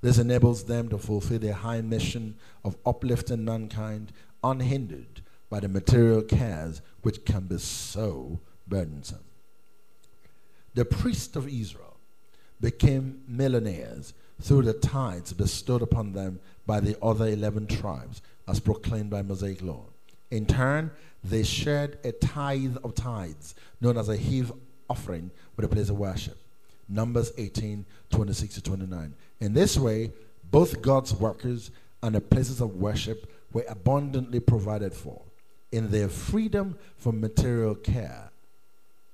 This 0.00 0.18
enables 0.18 0.64
them 0.64 0.88
to 0.88 0.98
fulfill 0.98 1.38
their 1.38 1.52
high 1.52 1.82
mission 1.82 2.36
of 2.64 2.76
uplifting 2.86 3.44
mankind 3.44 4.12
unhindered 4.42 5.22
by 5.50 5.60
the 5.60 5.68
material 5.68 6.22
cares 6.22 6.80
which 7.02 7.24
can 7.24 7.46
be 7.46 7.58
so 7.58 8.40
burdensome. 8.66 9.24
The 10.74 10.84
priests 10.84 11.36
of 11.36 11.48
Israel 11.48 11.98
became 12.60 13.22
millionaires 13.26 14.14
through 14.40 14.62
the 14.62 14.72
tithes 14.72 15.32
bestowed 15.32 15.82
upon 15.82 16.12
them 16.12 16.40
by 16.66 16.80
the 16.80 16.96
other 17.02 17.26
11 17.26 17.66
tribes 17.66 18.22
as 18.50 18.60
proclaimed 18.60 19.10
by 19.10 19.22
Mosaic 19.22 19.62
law. 19.62 19.84
In 20.30 20.44
turn, 20.44 20.90
they 21.22 21.42
shared 21.42 21.98
a 22.04 22.12
tithe 22.12 22.76
of 22.82 22.94
tithes, 22.94 23.54
known 23.80 23.96
as 23.96 24.08
a 24.08 24.16
heave 24.16 24.52
offering, 24.88 25.30
with 25.56 25.64
a 25.64 25.68
place 25.68 25.88
of 25.88 25.98
worship. 25.98 26.36
Numbers 26.88 27.32
18, 27.38 27.84
26 28.10 28.54
to 28.54 28.62
29. 28.62 29.14
In 29.40 29.54
this 29.54 29.78
way, 29.78 30.12
both 30.50 30.82
God's 30.82 31.14
workers 31.14 31.70
and 32.02 32.14
the 32.14 32.20
places 32.20 32.60
of 32.60 32.76
worship 32.76 33.32
were 33.52 33.64
abundantly 33.68 34.40
provided 34.40 34.92
for. 34.92 35.22
In 35.70 35.90
their 35.90 36.08
freedom 36.08 36.76
from 36.96 37.20
material 37.20 37.76
care, 37.76 38.30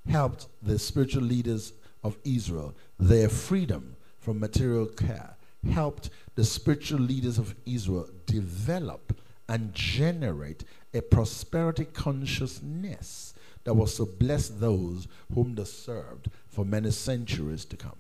helped 0.09 0.47
the 0.63 0.79
spiritual 0.79 1.23
leaders 1.23 1.73
of 2.03 2.17
Israel. 2.25 2.75
Their 2.99 3.29
freedom 3.29 3.97
from 4.19 4.41
material 4.41 4.87
care 4.87 5.37
helped 5.71 6.11
the 6.37 6.45
spiritual 6.45 7.01
leaders 7.01 7.39
of 7.39 7.55
Israel 7.67 8.09
develop 8.25 9.21
and 9.49 9.75
generate 9.75 10.65
a 10.93 11.01
prosperity 11.01 11.85
consciousness 11.85 13.35
that 13.65 13.75
was 13.75 13.97
to 13.97 14.07
bless 14.07 14.49
those 14.49 15.09
whom 15.35 15.55
they 15.55 15.65
served 15.65 16.31
for 16.49 16.65
many 16.65 16.91
centuries 16.91 17.65
to 17.65 17.77
come. 17.77 17.99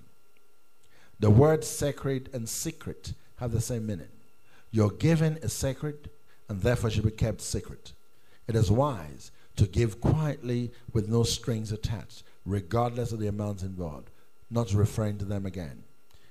The 1.18 1.30
words 1.30 1.66
sacred 1.66 2.30
and 2.32 2.48
secret 2.48 3.14
have 3.36 3.52
the 3.52 3.60
same 3.60 3.86
meaning. 3.86 4.08
Your 4.70 4.90
giving 4.90 5.36
is 5.36 5.52
sacred 5.52 6.10
and 6.48 6.60
therefore 6.60 6.90
should 6.90 7.04
be 7.04 7.10
kept 7.10 7.40
secret. 7.40 7.92
It 8.46 8.54
is 8.54 8.70
wise 8.70 9.30
to 9.56 9.66
give 9.66 10.00
quietly 10.00 10.70
with 10.92 11.08
no 11.08 11.22
strings 11.22 11.72
attached, 11.72 12.22
regardless 12.44 13.12
of 13.12 13.18
the 13.18 13.26
amounts 13.26 13.62
involved, 13.62 14.10
not 14.50 14.72
referring 14.72 15.18
to 15.18 15.24
them 15.24 15.46
again. 15.46 15.82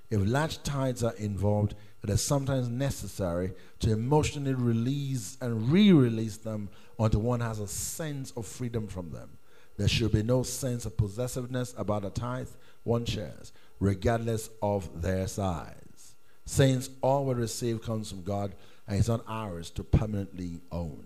If 0.10 0.22
large 0.24 0.62
tithes 0.64 1.03
are 1.03 1.16
involved, 1.16 1.76
it 2.03 2.10
is 2.10 2.22
sometimes 2.22 2.70
necessary 2.70 3.53
to 3.80 3.91
emotionally 3.91 4.53
release 4.53 5.38
and 5.41 5.72
re 5.72 5.91
release 5.91 6.38
them 6.38 6.70
until 6.99 7.22
one 7.22 7.39
has 7.39 7.60
a 7.60 7.68
sense 7.68 8.32
of 8.38 8.45
freedom 8.45 8.88
from 8.88 9.10
them. 9.12 9.38
There 9.78 9.88
should 9.88 10.12
be 10.12 10.24
no 10.24 10.43
sense 10.43 10.86
of 10.86 10.97
possessiveness 10.97 11.74
about 11.78 12.06
a 12.06 12.10
tithe 12.10 12.49
one 12.84 13.06
shares, 13.06 13.51
regardless 13.80 14.49
of 14.62 15.01
their 15.01 15.28
size. 15.28 16.16
Since 16.45 16.89
all 17.01 17.26
we 17.26 17.34
receive 17.34 17.82
comes 17.82 18.10
from 18.10 18.22
God 18.22 18.53
and 18.88 18.99
it's 18.99 19.08
not 19.08 19.26
ours 19.28 19.72
to 19.72 19.84
permanently 19.84 20.62
own. 20.72 21.06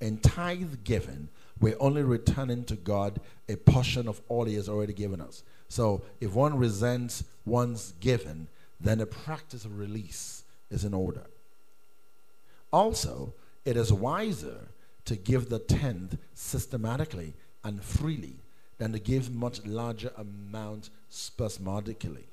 In 0.00 0.18
tithe 0.18 0.84
giving, 0.84 1.30
we're 1.60 1.76
only 1.80 2.02
returning 2.02 2.64
to 2.64 2.76
God 2.76 3.20
a 3.48 3.56
portion 3.56 4.08
of 4.08 4.20
all 4.28 4.44
He 4.44 4.54
has 4.54 4.68
already 4.68 4.92
given 4.92 5.20
us. 5.20 5.42
So 5.68 6.02
if 6.20 6.34
one 6.34 6.58
resents 6.58 7.24
one's 7.44 7.92
given, 8.00 8.48
then 8.80 8.98
the 8.98 9.06
practice 9.06 9.64
of 9.64 9.78
release 9.78 10.44
is 10.70 10.84
in 10.84 10.92
order. 10.92 11.26
Also, 12.72 13.32
it 13.64 13.76
is 13.76 13.92
wiser 13.92 14.68
to 15.06 15.16
give 15.16 15.48
the 15.48 15.58
tenth 15.58 16.18
systematically 16.34 17.34
and 17.64 17.82
freely 17.82 18.36
than 18.78 18.92
to 18.92 18.98
give 18.98 19.34
much 19.34 19.64
larger 19.64 20.12
amount 20.16 20.90
spasmodically. 21.08 22.26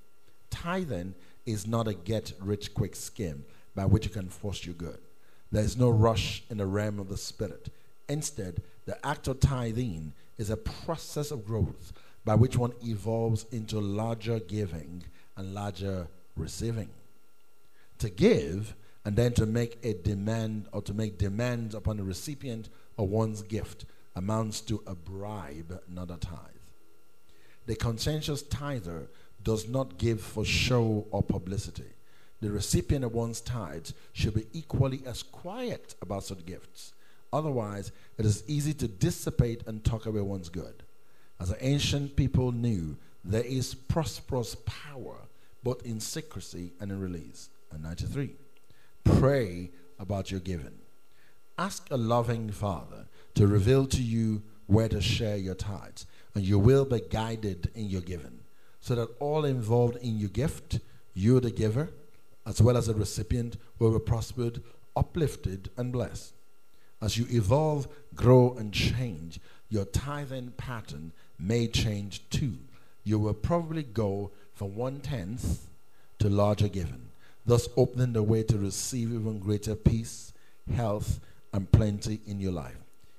Tithing 0.50 1.16
is 1.46 1.66
not 1.66 1.88
a 1.88 1.94
get 1.94 2.34
rich 2.40 2.74
quick 2.74 2.96
scheme 2.96 3.46
by 3.76 3.86
which 3.86 4.06
you 4.06 4.12
can 4.12 4.28
force 4.28 4.66
your 4.66 4.76
good. 4.76 5.00
There 5.52 5.64
is 5.64 5.78
no 5.78 5.90
rush 5.90 6.44
in 6.50 6.58
the 6.58 6.66
realm 6.66 7.00
of 7.00 7.10
the 7.10 7.18
spirit. 7.18 7.70
Instead, 8.10 8.62
the 8.86 9.06
act 9.06 9.28
of 9.28 9.40
tithing 9.40 10.14
is 10.38 10.50
a 10.50 10.58
process 10.58 11.32
of 11.32 11.46
growth 11.46 11.94
by 12.26 12.36
which 12.36 12.58
one 12.58 12.74
evolves 12.84 13.46
into 13.52 13.80
larger 13.80 14.40
giving 14.40 15.04
and 15.38 15.54
larger 15.54 16.08
receiving. 16.36 16.90
To 18.00 18.10
give 18.10 18.76
and 19.06 19.16
then 19.16 19.34
to 19.34 19.46
make 19.46 19.78
a 19.84 19.94
demand 19.94 20.68
or 20.72 20.82
to 20.84 20.94
make 20.94 21.18
demands 21.18 21.76
upon 21.76 21.98
the 21.98 22.04
recipient 22.04 22.70
of 22.98 23.10
one's 23.10 23.42
gift 23.42 23.86
amounts 24.16 24.62
to 24.62 24.82
a 24.88 24.96
bribe, 24.96 25.82
not 25.90 26.12
a 26.12 26.18
tithe. 26.18 26.40
The 27.66 27.76
conscientious 27.76 28.42
tither 28.44 29.08
does 29.44 29.68
not 29.68 29.98
give 29.98 30.22
for 30.22 30.46
show 30.46 31.06
or 31.12 31.24
publicity. 31.24 31.92
The 32.42 32.52
recipient 32.52 33.06
of 33.06 33.14
one's 33.14 33.42
tithes 33.42 33.94
should 34.12 34.36
be 34.36 34.46
equally 34.54 35.02
as 35.06 35.24
quiet 35.24 35.96
about 36.02 36.26
such 36.26 36.46
gifts. 36.46 36.94
Otherwise, 37.34 37.92
it 38.18 38.26
is 38.26 38.44
easy 38.48 38.74
to 38.76 38.88
dissipate 38.88 39.64
and 39.66 39.84
talk 39.84 40.06
away 40.06 40.22
one's 40.22 40.50
good. 40.50 40.84
As 41.40 41.50
the 41.50 41.66
ancient 41.66 42.16
people 42.16 42.52
knew, 42.52 42.96
there 43.26 43.44
is 43.44 43.74
prosperous 43.74 44.56
power 44.66 45.18
both 45.64 45.84
in 45.86 46.00
secrecy 46.00 46.74
and 46.80 46.92
in 46.92 47.00
release. 47.00 47.50
And 47.72 47.82
93. 47.82 48.36
Pray 49.04 49.72
about 49.98 50.30
your 50.30 50.42
giving. 50.42 50.78
Ask 51.58 51.90
a 51.90 51.98
loving 51.98 52.52
Father 52.52 53.08
to 53.34 53.48
reveal 53.48 53.88
to 53.88 54.02
you 54.02 54.44
where 54.68 54.90
to 54.90 55.02
share 55.02 55.38
your 55.38 55.56
tithes, 55.56 56.06
and 56.36 56.44
you 56.44 56.60
will 56.60 56.86
be 56.86 57.02
guided 57.10 57.72
in 57.74 57.90
your 57.90 58.02
giving, 58.02 58.40
so 58.80 58.96
that 58.96 59.10
all 59.20 59.44
involved 59.44 59.98
in 59.98 60.20
your 60.20 60.30
gift, 60.30 60.80
you 61.14 61.40
the 61.40 61.52
giver, 61.52 61.90
as 62.46 62.62
well 62.62 62.78
as 62.78 62.88
the 62.88 62.94
recipient, 62.94 63.58
will 63.80 63.92
be 63.92 64.04
prospered, 64.04 64.62
uplifted, 64.96 65.70
and 65.78 65.92
blessed. 65.92 66.34
As 67.04 67.18
you 67.18 67.28
evolve, 67.30 67.90
grow, 68.16 68.56
and 68.58 68.74
change, 68.74 69.42
your 69.68 69.84
tithing 69.84 70.54
pattern 70.56 71.12
may 71.38 71.68
change 71.68 72.22
too. 72.30 72.58
You 73.04 73.20
will 73.20 73.34
probably 73.34 73.84
go 73.84 74.32
from 74.54 74.78
one 74.78 75.02
tenth 75.02 75.68
to 76.20 76.30
larger 76.30 76.70
giving, 76.70 77.10
thus 77.46 77.68
opening 77.76 78.14
the 78.14 78.24
way 78.24 78.44
to 78.44 78.58
receive 78.58 79.12
even 79.12 79.40
greater 79.40 79.76
peace, 79.76 80.32
health, 80.74 81.20
and 81.52 81.70
plenty 81.74 82.22
in 82.26 82.40
your 82.40 82.54
life. 82.54 82.78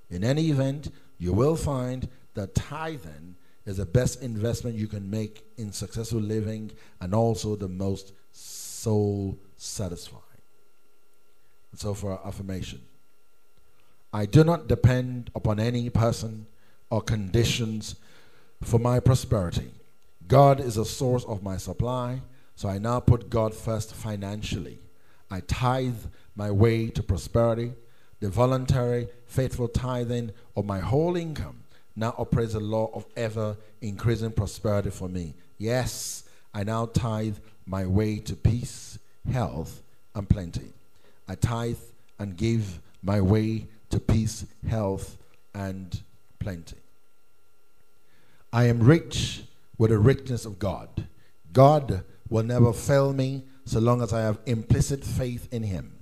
In 0.09 0.25
any 0.25 0.49
event, 0.49 0.91
you 1.19 1.35
will 1.35 1.57
find 1.57 2.09
that 2.33 2.55
tithing 2.55 3.37
is 3.67 3.77
the 3.77 3.85
best 3.85 4.23
investment 4.23 4.77
you 4.77 4.89
can 4.89 5.11
make 5.11 5.45
in 5.59 5.73
successful 5.73 6.21
living 6.21 6.71
and 7.03 7.15
also 7.15 7.55
the 7.55 7.69
most 7.69 8.15
soul 8.33 9.39
satisfying. 9.59 10.23
So, 11.75 11.93
for 11.93 12.13
our 12.13 12.27
affirmation, 12.27 12.81
I 14.15 14.27
do 14.27 14.45
not 14.45 14.69
depend 14.69 15.33
upon 15.35 15.59
any 15.59 15.91
person 15.91 16.47
or 16.89 17.03
conditions 17.03 17.97
for 18.63 18.79
my 18.79 19.01
prosperity. 19.01 19.73
God 20.29 20.61
is 20.61 20.77
a 20.77 20.85
source 20.85 21.25
of 21.25 21.43
my 21.43 21.57
supply, 21.57 22.21
so 22.55 22.69
I 22.69 22.79
now 22.79 23.01
put 23.01 23.29
God 23.29 23.53
first 23.53 23.93
financially. 23.93 24.79
I 25.33 25.41
tithe 25.41 25.99
my 26.37 26.53
way 26.53 26.91
to 26.91 27.03
prosperity. 27.03 27.73
The 28.21 28.29
voluntary, 28.29 29.09
faithful 29.27 29.67
tithing 29.67 30.31
of 30.57 30.65
my 30.65 30.79
whole 30.79 31.17
income 31.17 31.65
now 31.97 32.15
operates 32.17 32.53
the 32.53 32.61
law 32.61 32.93
of 32.95 33.07
ever 33.17 33.57
increasing 33.81 34.31
prosperity 34.31 34.91
for 34.91 35.09
me. 35.09 35.35
Yes, 35.59 36.23
I 36.55 36.63
now 36.63 36.87
tithe 36.87 37.39
my 37.67 37.85
way 37.85 38.21
to 38.21 38.37
peace, 38.37 38.97
health, 39.29 39.83
and 40.15 40.29
plenty. 40.29 40.73
I 41.27 41.35
tithe 41.35 41.79
and 42.21 42.37
give 42.37 42.79
my 43.03 43.21
way 43.21 43.67
to 43.95 44.01
peace, 44.01 44.45
health, 44.69 45.19
and 45.55 46.03
plenty. 46.41 46.79
I 48.53 48.65
am 48.65 48.81
rich 48.83 49.45
with 49.79 49.91
the 49.91 49.99
richness 49.99 50.45
of 50.45 50.59
God. 50.59 51.07
God 51.53 52.03
will 52.29 52.43
never 52.43 52.73
fail 52.73 53.13
me 53.13 53.45
so 53.65 53.79
long 53.79 54.03
as 54.03 54.13
I 54.13 54.23
have 54.23 54.41
implicit 54.47 55.05
faith 55.05 55.47
in 55.53 55.63
Him. 55.63 55.93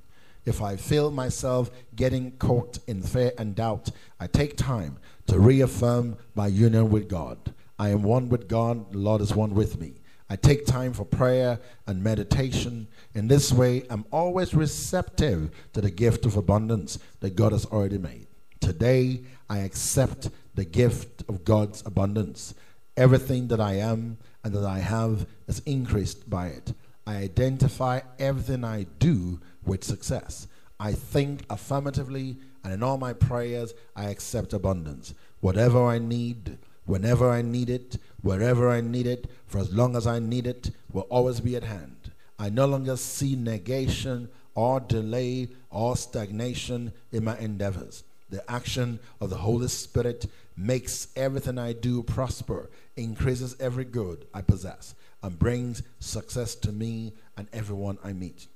If 0.46 0.62
I 0.62 0.76
feel 0.76 1.10
myself 1.10 1.70
getting 1.94 2.32
caught 2.38 2.78
in 2.86 3.02
fear 3.02 3.32
and 3.36 3.54
doubt, 3.54 3.90
I 4.18 4.26
take 4.26 4.56
time 4.56 4.96
to 5.26 5.38
reaffirm 5.38 6.16
my 6.34 6.46
union 6.46 6.90
with 6.90 7.08
God. 7.08 7.52
I 7.78 7.90
am 7.90 8.02
one 8.02 8.30
with 8.30 8.48
God, 8.48 8.92
the 8.92 8.98
Lord 9.00 9.20
is 9.20 9.34
one 9.34 9.54
with 9.54 9.78
me. 9.78 10.00
I 10.32 10.36
take 10.36 10.64
time 10.64 10.94
for 10.94 11.04
prayer 11.04 11.60
and 11.86 12.02
meditation. 12.02 12.88
In 13.12 13.28
this 13.28 13.52
way, 13.52 13.82
I'm 13.90 14.06
always 14.10 14.54
receptive 14.54 15.50
to 15.74 15.82
the 15.82 15.90
gift 15.90 16.24
of 16.24 16.38
abundance 16.38 16.98
that 17.20 17.36
God 17.36 17.52
has 17.52 17.66
already 17.66 17.98
made. 17.98 18.28
Today, 18.58 19.24
I 19.50 19.58
accept 19.58 20.30
the 20.54 20.64
gift 20.64 21.22
of 21.28 21.44
God's 21.44 21.82
abundance. 21.84 22.54
Everything 22.96 23.48
that 23.48 23.60
I 23.60 23.74
am 23.74 24.16
and 24.42 24.54
that 24.54 24.64
I 24.64 24.78
have 24.78 25.26
is 25.48 25.58
increased 25.66 26.30
by 26.30 26.46
it. 26.46 26.72
I 27.06 27.16
identify 27.16 28.00
everything 28.18 28.64
I 28.64 28.86
do 28.98 29.38
with 29.66 29.84
success. 29.84 30.48
I 30.80 30.92
think 30.92 31.44
affirmatively, 31.50 32.38
and 32.64 32.72
in 32.72 32.82
all 32.82 32.96
my 32.96 33.12
prayers, 33.12 33.74
I 33.94 34.04
accept 34.04 34.54
abundance. 34.54 35.12
Whatever 35.40 35.84
I 35.84 35.98
need, 35.98 36.56
whenever 36.84 37.30
I 37.30 37.42
need 37.42 37.70
it, 37.70 37.98
wherever 38.22 38.68
I 38.68 38.80
need 38.80 39.06
it, 39.06 39.30
for 39.46 39.58
as 39.58 39.72
long 39.72 39.96
as 39.96 40.06
I 40.06 40.18
need 40.18 40.46
it, 40.46 40.70
will 40.92 41.02
always 41.02 41.40
be 41.40 41.56
at 41.56 41.64
hand. 41.64 42.10
I 42.38 42.48
no 42.48 42.66
longer 42.66 42.96
see 42.96 43.36
negation 43.36 44.28
or 44.54 44.80
delay 44.80 45.48
or 45.70 45.96
stagnation 45.96 46.92
in 47.12 47.24
my 47.24 47.38
endeavors. 47.38 48.04
The 48.30 48.50
action 48.50 48.98
of 49.20 49.30
the 49.30 49.36
Holy 49.36 49.68
Spirit 49.68 50.26
makes 50.56 51.08
everything 51.16 51.58
I 51.58 51.72
do 51.72 52.02
prosper, 52.02 52.70
increases 52.96 53.56
every 53.60 53.84
good 53.84 54.26
I 54.34 54.42
possess, 54.42 54.94
and 55.22 55.38
brings 55.38 55.82
success 56.00 56.54
to 56.56 56.72
me 56.72 57.12
and 57.36 57.46
everyone 57.52 57.98
I 58.02 58.12
meet. 58.12 58.46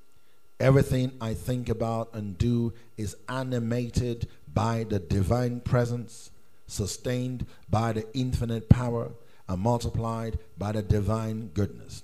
Everything 0.59 1.13
I 1.21 1.35
think 1.35 1.69
about 1.69 2.15
and 2.15 2.39
do 2.39 2.73
is 2.97 3.17
animated 3.29 4.27
by 4.53 4.85
the 4.89 4.99
divine 4.99 5.61
presence, 5.61 6.31
sustained 6.67 7.47
by 7.69 7.93
the 7.93 8.07
infinite 8.15 8.69
power, 8.69 9.13
and 9.49 9.61
multiplied 9.61 10.39
by 10.59 10.73
the 10.73 10.83
divine 10.83 11.49
goodness. 11.55 12.03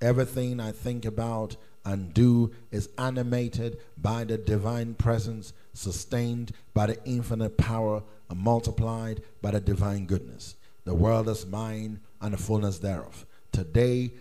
Everything 0.00 0.60
I 0.60 0.72
think 0.72 1.04
about 1.04 1.56
and 1.84 2.12
do 2.12 2.50
is 2.70 2.88
animated 2.98 3.78
by 3.96 4.24
the 4.24 4.38
divine 4.38 4.94
presence, 4.94 5.52
sustained 5.72 6.52
by 6.74 6.86
the 6.86 7.04
infinite 7.04 7.56
power, 7.56 8.02
and 8.30 8.38
multiplied 8.38 9.22
by 9.40 9.50
the 9.50 9.60
divine 9.60 10.06
goodness. 10.06 10.56
The 10.84 10.94
world 10.94 11.28
is 11.28 11.46
mine 11.46 12.00
and 12.20 12.34
the 12.34 12.38
fullness 12.38 12.78
thereof. 12.78 13.26
Today, 13.52 14.12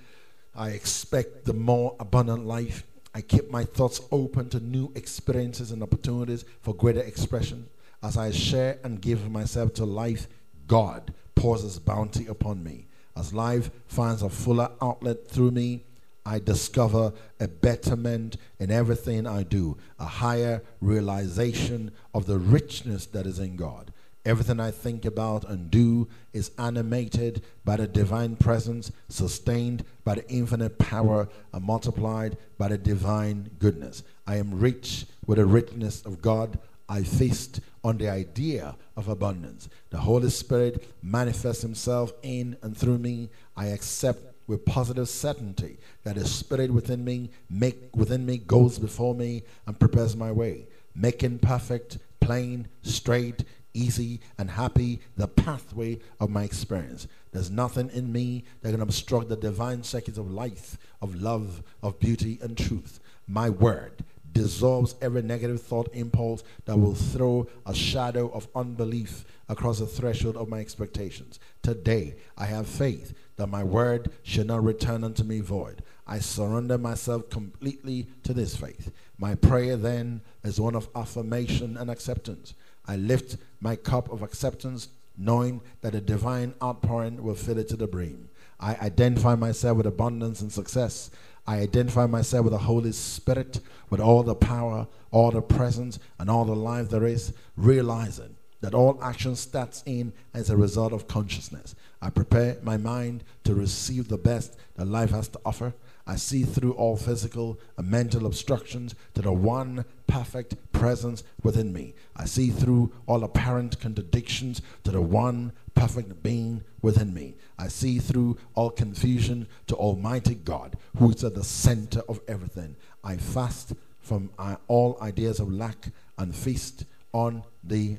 I 0.55 0.69
expect 0.69 1.45
the 1.45 1.53
more 1.53 1.95
abundant 1.99 2.45
life. 2.45 2.83
I 3.13 3.21
keep 3.21 3.49
my 3.51 3.63
thoughts 3.63 4.01
open 4.11 4.49
to 4.49 4.59
new 4.59 4.91
experiences 4.95 5.71
and 5.71 5.83
opportunities 5.83 6.45
for 6.61 6.73
greater 6.73 7.01
expression. 7.01 7.67
As 8.03 8.17
I 8.17 8.31
share 8.31 8.79
and 8.83 9.01
give 9.01 9.29
myself 9.29 9.73
to 9.75 9.85
life, 9.85 10.27
God 10.67 11.13
pours 11.35 11.63
his 11.63 11.79
bounty 11.79 12.27
upon 12.27 12.63
me. 12.63 12.87
As 13.15 13.33
life 13.33 13.71
finds 13.87 14.21
a 14.21 14.29
fuller 14.29 14.69
outlet 14.81 15.27
through 15.27 15.51
me, 15.51 15.83
I 16.25 16.39
discover 16.39 17.13
a 17.39 17.47
betterment 17.47 18.37
in 18.59 18.69
everything 18.69 19.25
I 19.25 19.43
do, 19.43 19.77
a 19.97 20.05
higher 20.05 20.61
realization 20.81 21.91
of 22.13 22.25
the 22.25 22.37
richness 22.37 23.05
that 23.07 23.25
is 23.25 23.39
in 23.39 23.55
God. 23.55 23.93
Everything 24.25 24.59
I 24.59 24.71
think 24.71 25.05
about 25.05 25.49
and 25.49 25.71
do 25.71 26.09
is 26.33 26.51
animated 26.59 27.45
by 27.63 27.77
the 27.77 27.87
divine 27.87 28.35
presence, 28.35 28.91
sustained 29.07 29.85
by 30.03 30.15
the 30.15 30.29
infinite 30.29 30.77
power, 30.77 31.29
and 31.53 31.63
multiplied 31.63 32.35
by 32.57 32.67
the 32.67 32.77
divine 32.77 33.49
goodness. 33.57 34.03
I 34.27 34.35
am 34.35 34.59
rich 34.59 35.05
with 35.25 35.37
the 35.37 35.45
richness 35.45 36.01
of 36.01 36.21
God. 36.21 36.59
I 36.89 37.03
feast 37.03 37.59
on 37.83 37.97
the 37.97 38.09
idea 38.09 38.75
of 38.95 39.07
abundance. 39.07 39.69
The 39.89 39.97
Holy 39.97 40.29
Spirit 40.29 40.87
manifests 41.01 41.61
Himself 41.61 42.13
in 42.23 42.57
and 42.61 42.75
through 42.75 42.97
me. 42.97 43.29
I 43.55 43.67
accept 43.67 44.35
with 44.47 44.65
positive 44.65 45.09
certainty 45.09 45.77
that 46.03 46.15
the 46.15 46.25
Spirit 46.25 46.71
within 46.71 47.03
me 47.03 47.29
make 47.49 47.95
within 47.95 48.25
me 48.25 48.37
goes 48.37 48.79
before 48.79 49.13
me 49.13 49.43
and 49.65 49.79
prepares 49.79 50.15
my 50.15 50.31
way, 50.31 50.67
making 50.95 51.39
perfect, 51.39 51.97
plain, 52.21 52.67
straight, 52.81 53.43
easy, 53.73 54.19
and 54.37 54.49
happy 54.49 54.99
the 55.15 55.27
pathway 55.27 55.99
of 56.19 56.29
my 56.29 56.43
experience. 56.43 57.07
There's 57.31 57.51
nothing 57.51 57.89
in 57.91 58.11
me 58.11 58.45
that 58.61 58.71
can 58.71 58.81
obstruct 58.81 59.29
the 59.29 59.35
divine 59.35 59.83
circuit 59.83 60.17
of 60.17 60.31
life, 60.31 60.77
of 61.01 61.21
love, 61.21 61.61
of 61.83 61.99
beauty, 61.99 62.39
and 62.41 62.57
truth. 62.57 62.99
My 63.27 63.49
word 63.49 64.03
dissolves 64.37 64.95
every 65.01 65.21
negative 65.21 65.61
thought 65.61 65.89
impulse 65.93 66.43
that 66.65 66.77
will 66.77 66.95
throw 66.95 67.47
a 67.65 67.73
shadow 67.73 68.29
of 68.29 68.47
unbelief 68.55 69.25
across 69.49 69.79
the 69.79 69.85
threshold 69.85 70.37
of 70.37 70.49
my 70.49 70.59
expectations. 70.59 71.39
Today, 71.61 72.15
I 72.37 72.45
have 72.45 72.67
faith 72.67 73.13
that 73.37 73.47
my 73.47 73.63
word 73.63 74.11
shall 74.23 74.45
not 74.45 74.63
return 74.63 75.03
unto 75.03 75.23
me 75.23 75.39
void. 75.39 75.83
I 76.05 76.19
surrender 76.19 76.77
myself 76.77 77.29
completely 77.29 78.07
to 78.23 78.33
this 78.33 78.55
faith. 78.55 78.91
My 79.17 79.35
prayer 79.35 79.75
then 79.77 80.21
is 80.43 80.59
one 80.59 80.75
of 80.75 80.89
affirmation 80.95 81.77
and 81.77 81.89
acceptance. 81.89 82.53
I 82.85 82.95
lift 82.95 83.37
my 83.59 83.75
cup 83.75 84.11
of 84.11 84.21
acceptance, 84.21 84.87
knowing 85.17 85.61
that 85.81 85.95
a 85.95 86.01
divine 86.01 86.53
outpouring 86.63 87.21
will 87.21 87.35
fill 87.35 87.57
it 87.57 87.67
to 87.69 87.75
the 87.75 87.87
brim. 87.87 88.29
I 88.59 88.75
identify 88.75 89.35
myself 89.35 89.77
with 89.77 89.85
abundance 89.85 90.41
and 90.41 90.51
success. 90.51 91.11
I 91.47 91.59
identify 91.59 92.05
myself 92.05 92.43
with 92.43 92.53
the 92.53 92.59
Holy 92.59 92.91
Spirit, 92.91 93.61
with 93.89 94.01
all 94.01 94.21
the 94.21 94.35
power, 94.35 94.87
all 95.11 95.31
the 95.31 95.41
presence, 95.41 95.97
and 96.19 96.29
all 96.29 96.43
the 96.43 96.55
life 96.55 96.89
there 96.89 97.05
is, 97.05 97.33
realizing 97.55 98.35
that 98.59 98.73
all 98.73 99.01
action 99.01 99.35
starts 99.35 99.81
in 99.85 100.11
as 100.33 100.49
a 100.49 100.57
result 100.57 100.91
of 100.91 101.07
consciousness. 101.07 101.73
I 102.01 102.09
prepare 102.09 102.57
my 102.63 102.75
mind 102.75 103.23
to 103.45 103.55
receive 103.55 104.09
the 104.09 104.17
best 104.17 104.57
that 104.75 104.87
life 104.87 105.11
has 105.11 105.29
to 105.29 105.39
offer. 105.45 105.73
I 106.07 106.15
see 106.15 106.43
through 106.43 106.71
all 106.73 106.95
physical 106.95 107.59
and 107.77 107.91
mental 107.91 108.25
obstructions 108.25 108.95
to 109.13 109.21
the 109.21 109.33
one 109.33 109.83
perfect 110.07 110.55
presence 110.71 111.23
within 111.43 111.73
me. 111.73 111.93
I 112.15 112.25
see 112.25 112.49
through 112.49 112.93
all 113.05 113.25
apparent 113.25 113.79
contradictions 113.79 114.61
to 114.85 114.91
the 114.91 115.01
one 115.01 115.51
perfect 115.75 116.23
being 116.23 116.63
within 116.81 117.13
me. 117.13 117.35
I 117.59 117.67
see 117.67 117.99
through 117.99 118.37
all 118.55 118.69
confusion 118.69 119.47
to 119.67 119.75
Almighty 119.75 120.35
God, 120.35 120.77
who 120.97 121.11
is 121.11 121.25
at 121.25 121.35
the 121.35 121.43
center 121.43 122.01
of 122.07 122.21
everything. 122.27 122.77
I 123.03 123.17
fast 123.17 123.73
from 123.99 124.29
uh, 124.39 124.55
all 124.69 124.97
ideas 125.01 125.41
of 125.41 125.51
lack 125.51 125.89
and 126.17 126.33
feast 126.33 126.85
on 127.13 127.43
the 127.63 127.97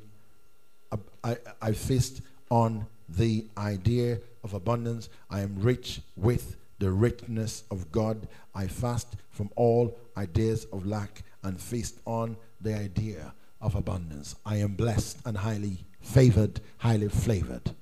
I, 1.22 1.36
I 1.60 1.72
feast 1.72 2.22
on 2.50 2.86
the 3.08 3.46
idea 3.58 4.20
of 4.42 4.54
abundance. 4.54 5.08
I 5.30 5.40
am 5.40 5.56
rich 5.60 6.00
with 6.16 6.56
the 6.78 6.90
richness 6.90 7.64
of 7.70 7.90
God. 7.92 8.28
I 8.54 8.66
fast 8.66 9.16
from 9.30 9.50
all 9.56 9.98
ideas 10.16 10.66
of 10.72 10.86
lack 10.86 11.22
and 11.42 11.60
feast 11.60 12.00
on 12.04 12.36
the 12.60 12.74
idea 12.74 13.34
of 13.60 13.74
abundance. 13.74 14.34
I 14.44 14.56
am 14.56 14.74
blessed 14.74 15.18
and 15.24 15.36
highly 15.36 15.84
favored, 16.00 16.60
highly 16.78 17.08
flavored. 17.08 17.74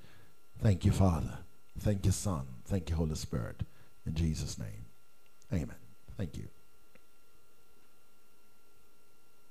Thank 0.62 0.84
you, 0.84 0.92
Father. 0.92 1.38
Thank 1.78 2.06
you, 2.06 2.12
Son. 2.12 2.46
Thank 2.64 2.90
you, 2.90 2.96
Holy 2.96 3.14
Spirit. 3.14 3.62
In 4.06 4.14
Jesus' 4.14 4.58
name. 4.58 4.86
Amen. 5.52 5.76
Thank 6.16 6.36
you. 6.36 6.48